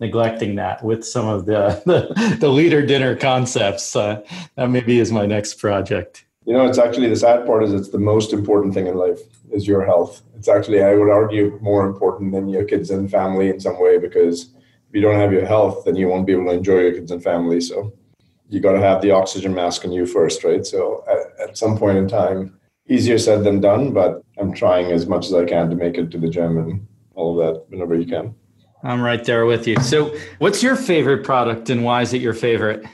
neglecting 0.00 0.54
that 0.56 0.82
with 0.84 1.04
some 1.04 1.26
of 1.26 1.46
the 1.46 1.82
the, 1.86 2.36
the 2.40 2.48
leader 2.48 2.84
dinner 2.84 3.16
concepts. 3.16 3.94
Uh, 3.94 4.22
that 4.56 4.70
maybe 4.70 4.98
is 4.98 5.12
my 5.12 5.26
next 5.26 5.54
project. 5.54 6.24
You 6.48 6.54
know, 6.54 6.64
it's 6.64 6.78
actually 6.78 7.10
the 7.10 7.16
sad 7.16 7.44
part 7.44 7.62
is 7.62 7.74
it's 7.74 7.90
the 7.90 7.98
most 7.98 8.32
important 8.32 8.72
thing 8.72 8.86
in 8.86 8.96
life 8.96 9.20
is 9.50 9.68
your 9.68 9.84
health. 9.84 10.22
It's 10.34 10.48
actually 10.48 10.82
I 10.82 10.94
would 10.94 11.10
argue 11.10 11.58
more 11.60 11.86
important 11.86 12.32
than 12.32 12.48
your 12.48 12.64
kids 12.64 12.90
and 12.90 13.10
family 13.10 13.50
in 13.50 13.60
some 13.60 13.78
way 13.78 13.98
because 13.98 14.44
if 14.88 14.94
you 14.94 15.02
don't 15.02 15.20
have 15.20 15.30
your 15.30 15.44
health, 15.44 15.84
then 15.84 15.94
you 15.94 16.08
won't 16.08 16.26
be 16.26 16.32
able 16.32 16.46
to 16.46 16.52
enjoy 16.52 16.80
your 16.80 16.92
kids 16.92 17.10
and 17.10 17.22
family. 17.22 17.60
So 17.60 17.92
you 18.48 18.60
got 18.60 18.72
to 18.72 18.80
have 18.80 19.02
the 19.02 19.10
oxygen 19.10 19.54
mask 19.54 19.84
on 19.84 19.92
you 19.92 20.06
first, 20.06 20.42
right? 20.42 20.64
So 20.64 21.04
at, 21.06 21.50
at, 21.50 21.58
some 21.58 21.76
point 21.76 21.98
in 21.98 22.08
time, 22.08 22.58
easier 22.88 23.18
said 23.18 23.44
than 23.44 23.60
done, 23.60 23.92
but 23.92 24.22
I'm 24.38 24.54
trying 24.54 24.90
as 24.90 25.06
much 25.06 25.26
as 25.26 25.34
I 25.34 25.44
can 25.44 25.68
to 25.68 25.76
make 25.76 25.98
it 25.98 26.10
to 26.12 26.18
the 26.18 26.30
gym 26.30 26.56
and 26.56 26.86
all 27.14 27.38
of 27.38 27.46
that 27.46 27.68
whenever 27.68 27.94
you 27.94 28.06
can. 28.06 28.34
I'm 28.82 29.02
right 29.02 29.22
there 29.22 29.44
with 29.44 29.66
you. 29.66 29.76
So, 29.80 30.16
what's 30.38 30.62
your 30.62 30.76
favorite 30.76 31.24
product 31.24 31.68
and 31.68 31.84
why 31.84 32.00
is 32.00 32.14
it 32.14 32.22
your 32.22 32.32
favorite? 32.32 32.86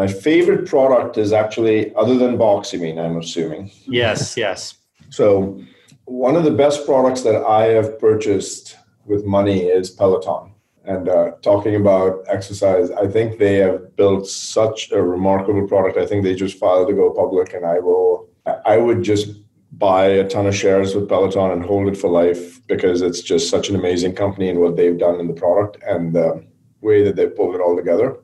My 0.00 0.06
favorite 0.06 0.66
product 0.66 1.18
is 1.18 1.30
actually, 1.30 1.94
other 1.94 2.16
than 2.16 2.38
Box, 2.38 2.72
mean, 2.72 2.98
I'm 2.98 3.18
assuming. 3.18 3.70
Yes, 3.84 4.34
yes. 4.34 4.76
So, 5.10 5.62
one 6.06 6.36
of 6.36 6.44
the 6.44 6.50
best 6.50 6.86
products 6.86 7.20
that 7.20 7.44
I 7.44 7.64
have 7.66 7.98
purchased 7.98 8.78
with 9.04 9.26
money 9.26 9.64
is 9.64 9.90
Peloton 9.90 10.54
and 10.86 11.10
uh, 11.10 11.32
talking 11.42 11.74
about 11.76 12.24
exercise, 12.28 12.90
I 12.92 13.08
think 13.08 13.38
they 13.38 13.56
have 13.56 13.94
built 13.94 14.26
such 14.26 14.90
a 14.90 15.02
remarkable 15.02 15.68
product. 15.68 15.98
I 15.98 16.06
think 16.06 16.24
they 16.24 16.34
just 16.34 16.56
filed 16.56 16.88
to 16.88 16.94
go 16.94 17.10
public, 17.10 17.52
and 17.52 17.66
I 17.66 17.78
will. 17.80 18.30
I 18.64 18.78
would 18.78 19.02
just 19.02 19.28
buy 19.72 20.06
a 20.06 20.26
ton 20.26 20.46
of 20.46 20.56
shares 20.56 20.94
with 20.94 21.10
Peloton 21.10 21.50
and 21.50 21.62
hold 21.62 21.88
it 21.88 21.98
for 21.98 22.08
life 22.08 22.66
because 22.68 23.02
it's 23.02 23.20
just 23.20 23.50
such 23.50 23.68
an 23.68 23.76
amazing 23.76 24.14
company 24.14 24.48
and 24.48 24.60
what 24.60 24.76
they've 24.76 24.98
done 24.98 25.20
in 25.20 25.26
the 25.28 25.40
product 25.44 25.76
and 25.86 26.14
the 26.14 26.42
way 26.80 27.04
that 27.04 27.16
they 27.16 27.28
pulled 27.28 27.54
it 27.54 27.60
all 27.60 27.76
together. 27.76 28.16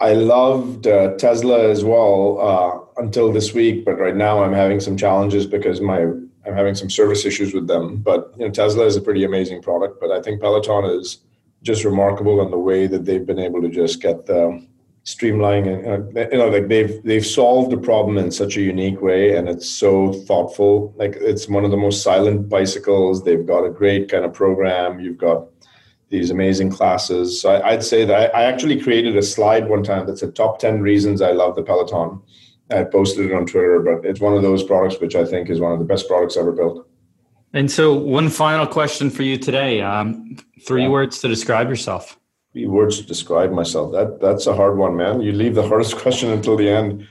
I 0.00 0.14
loved 0.14 0.86
uh, 0.86 1.14
Tesla 1.16 1.68
as 1.68 1.84
well 1.84 2.40
uh, 2.40 3.02
until 3.02 3.30
this 3.32 3.52
week, 3.52 3.84
but 3.84 3.98
right 3.98 4.16
now 4.16 4.42
I'm 4.42 4.52
having 4.52 4.80
some 4.80 4.96
challenges 4.96 5.46
because 5.46 5.80
my 5.80 6.06
I'm 6.46 6.54
having 6.54 6.74
some 6.74 6.88
service 6.88 7.26
issues 7.26 7.52
with 7.52 7.66
them. 7.66 7.96
But 7.98 8.32
you 8.38 8.46
know, 8.46 8.50
Tesla 8.50 8.86
is 8.86 8.96
a 8.96 9.02
pretty 9.02 9.24
amazing 9.24 9.60
product, 9.60 10.00
but 10.00 10.10
I 10.10 10.22
think 10.22 10.40
Peloton 10.40 10.84
is 10.84 11.18
just 11.62 11.84
remarkable 11.84 12.40
in 12.40 12.50
the 12.50 12.58
way 12.58 12.86
that 12.86 13.04
they've 13.04 13.26
been 13.26 13.38
able 13.38 13.60
to 13.60 13.68
just 13.68 14.00
get 14.00 14.24
the 14.24 14.66
streamlining 15.04 15.66
and 15.86 16.16
uh, 16.16 16.28
you 16.30 16.36
know 16.36 16.48
like 16.48 16.68
they've 16.68 17.02
they've 17.04 17.24
solved 17.24 17.72
the 17.72 17.76
problem 17.76 18.18
in 18.18 18.30
such 18.30 18.58
a 18.58 18.60
unique 18.60 19.00
way 19.00 19.34
and 19.36 19.48
it's 19.48 19.68
so 19.68 20.12
thoughtful. 20.12 20.94
Like 20.96 21.16
it's 21.16 21.48
one 21.48 21.64
of 21.64 21.70
the 21.70 21.76
most 21.76 22.02
silent 22.02 22.48
bicycles. 22.48 23.24
They've 23.24 23.46
got 23.46 23.64
a 23.64 23.70
great 23.70 24.10
kind 24.10 24.24
of 24.24 24.32
program. 24.32 25.00
You've 25.00 25.18
got 25.18 25.46
these 26.10 26.30
amazing 26.30 26.70
classes 26.70 27.40
so 27.40 27.54
I, 27.54 27.72
would 27.72 27.84
say 27.84 28.04
that 28.04 28.34
I, 28.34 28.40
I 28.40 28.44
actually 28.44 28.80
created 28.80 29.16
a 29.16 29.22
slide 29.22 29.68
one 29.68 29.82
time 29.82 30.06
that 30.06 30.18
said 30.18 30.34
top 30.34 30.58
10 30.58 30.80
reasons 30.80 31.22
i 31.22 31.32
love 31.32 31.56
the 31.56 31.62
peloton 31.62 32.20
i 32.70 32.84
posted 32.84 33.26
it 33.26 33.34
on 33.34 33.46
twitter 33.46 33.80
but 33.80 34.08
it's 34.08 34.20
one 34.20 34.34
of 34.34 34.42
those 34.42 34.62
products 34.62 35.00
which 35.00 35.14
i 35.14 35.24
think 35.24 35.48
is 35.48 35.60
one 35.60 35.72
of 35.72 35.78
the 35.78 35.84
best 35.84 36.08
products 36.08 36.36
ever 36.36 36.52
built 36.52 36.86
and 37.52 37.70
so 37.70 37.94
one 37.94 38.28
final 38.28 38.66
question 38.66 39.10
for 39.10 39.22
you 39.22 39.36
today 39.36 39.80
um, 39.80 40.36
three 40.66 40.82
yeah. 40.82 40.88
words 40.88 41.20
to 41.20 41.28
describe 41.28 41.68
yourself 41.68 42.20
Three 42.52 42.66
words 42.66 42.98
to 42.98 43.06
describe 43.06 43.52
myself. 43.52 43.92
That 43.92 44.20
that's 44.20 44.48
a 44.48 44.54
hard 44.54 44.76
one, 44.76 44.96
man. 44.96 45.20
You 45.20 45.30
leave 45.30 45.54
the 45.54 45.66
hardest 45.68 45.96
question 45.96 46.30
until 46.30 46.56
the 46.56 46.68
end. 46.68 47.06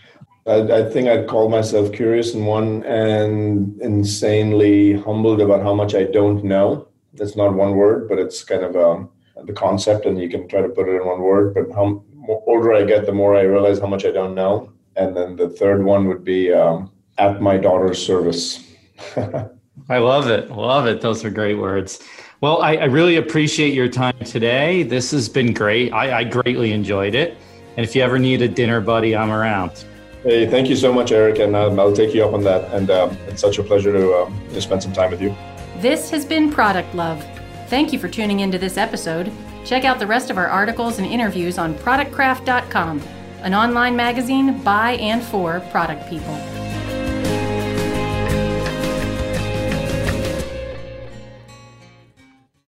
I, 0.45 0.79
I 0.79 0.89
think 0.89 1.07
I'd 1.07 1.27
call 1.27 1.47
myself 1.47 1.93
curious 1.93 2.33
and 2.33 2.45
one 2.45 2.83
and 2.83 3.79
insanely 3.81 4.93
humbled 4.93 5.39
about 5.39 5.61
how 5.61 5.73
much 5.73 5.95
I 5.95 6.03
don't 6.03 6.43
know. 6.43 6.88
It's 7.19 7.35
not 7.35 7.53
one 7.53 7.75
word, 7.75 8.07
but 8.07 8.19
it's 8.19 8.43
kind 8.43 8.63
of 8.63 8.75
um, 8.75 9.09
the 9.45 9.53
concept, 9.53 10.05
and 10.05 10.19
you 10.19 10.29
can 10.29 10.47
try 10.47 10.61
to 10.61 10.69
put 10.69 10.87
it 10.87 10.95
in 10.95 11.05
one 11.05 11.21
word. 11.21 11.53
But 11.53 11.71
how 11.73 12.03
older 12.45 12.73
I 12.73 12.83
get, 12.83 13.05
the 13.05 13.13
more 13.13 13.35
I 13.35 13.41
realize 13.41 13.79
how 13.79 13.87
much 13.87 14.05
I 14.05 14.11
don't 14.11 14.35
know. 14.35 14.71
And 14.95 15.15
then 15.15 15.35
the 15.35 15.49
third 15.49 15.83
one 15.83 16.07
would 16.07 16.23
be 16.23 16.51
um, 16.51 16.91
at 17.17 17.41
my 17.41 17.57
daughter's 17.57 18.03
service. 18.05 18.73
I 19.89 19.97
love 19.97 20.27
it. 20.27 20.49
Love 20.51 20.87
it. 20.87 21.01
Those 21.01 21.23
are 21.23 21.29
great 21.29 21.55
words. 21.55 22.03
Well, 22.41 22.61
I, 22.61 22.75
I, 22.75 22.85
really 22.85 23.17
appreciate 23.17 23.73
your 23.73 23.87
time 23.89 24.17
today. 24.19 24.83
This 24.83 25.11
has 25.11 25.27
been 25.27 25.53
great. 25.53 25.91
I, 25.91 26.19
I, 26.19 26.23
greatly 26.23 26.71
enjoyed 26.71 27.15
it. 27.15 27.37
And 27.75 27.85
if 27.85 27.95
you 27.95 28.01
ever 28.01 28.17
need 28.17 28.41
a 28.41 28.47
dinner 28.47 28.79
buddy, 28.81 29.15
I'm 29.15 29.31
around. 29.31 29.85
Hey, 30.23 30.47
thank 30.47 30.69
you 30.69 30.75
so 30.75 30.93
much, 30.93 31.11
Eric. 31.11 31.39
And 31.39 31.55
um, 31.55 31.79
I'll 31.79 31.95
take 31.95 32.13
you 32.13 32.25
up 32.25 32.33
on 32.33 32.43
that. 32.43 32.73
And 32.73 32.89
um, 32.89 33.17
it's 33.27 33.41
such 33.41 33.57
a 33.57 33.63
pleasure 33.63 33.91
to, 33.91 34.13
um, 34.15 34.41
to 34.49 34.61
spend 34.61 34.83
some 34.83 34.93
time 34.93 35.11
with 35.11 35.21
you. 35.21 35.35
This 35.79 36.09
has 36.09 36.25
been 36.25 36.51
Product 36.51 36.93
Love. 36.93 37.25
Thank 37.67 37.93
you 37.93 37.99
for 37.99 38.09
tuning 38.09 38.41
into 38.41 38.57
this 38.57 38.75
episode. 38.75 39.31
Check 39.63 39.85
out 39.85 39.97
the 39.97 40.05
rest 40.05 40.29
of 40.29 40.37
our 40.37 40.47
articles 40.47 40.97
and 40.97 41.07
interviews 41.07 41.57
on 41.57 41.73
productcraft.com, 41.73 43.01
an 43.43 43.53
online 43.53 43.95
magazine 43.95 44.61
by 44.61 44.95
and 44.95 45.23
for 45.23 45.61
product 45.71 46.09
people. 46.09 46.58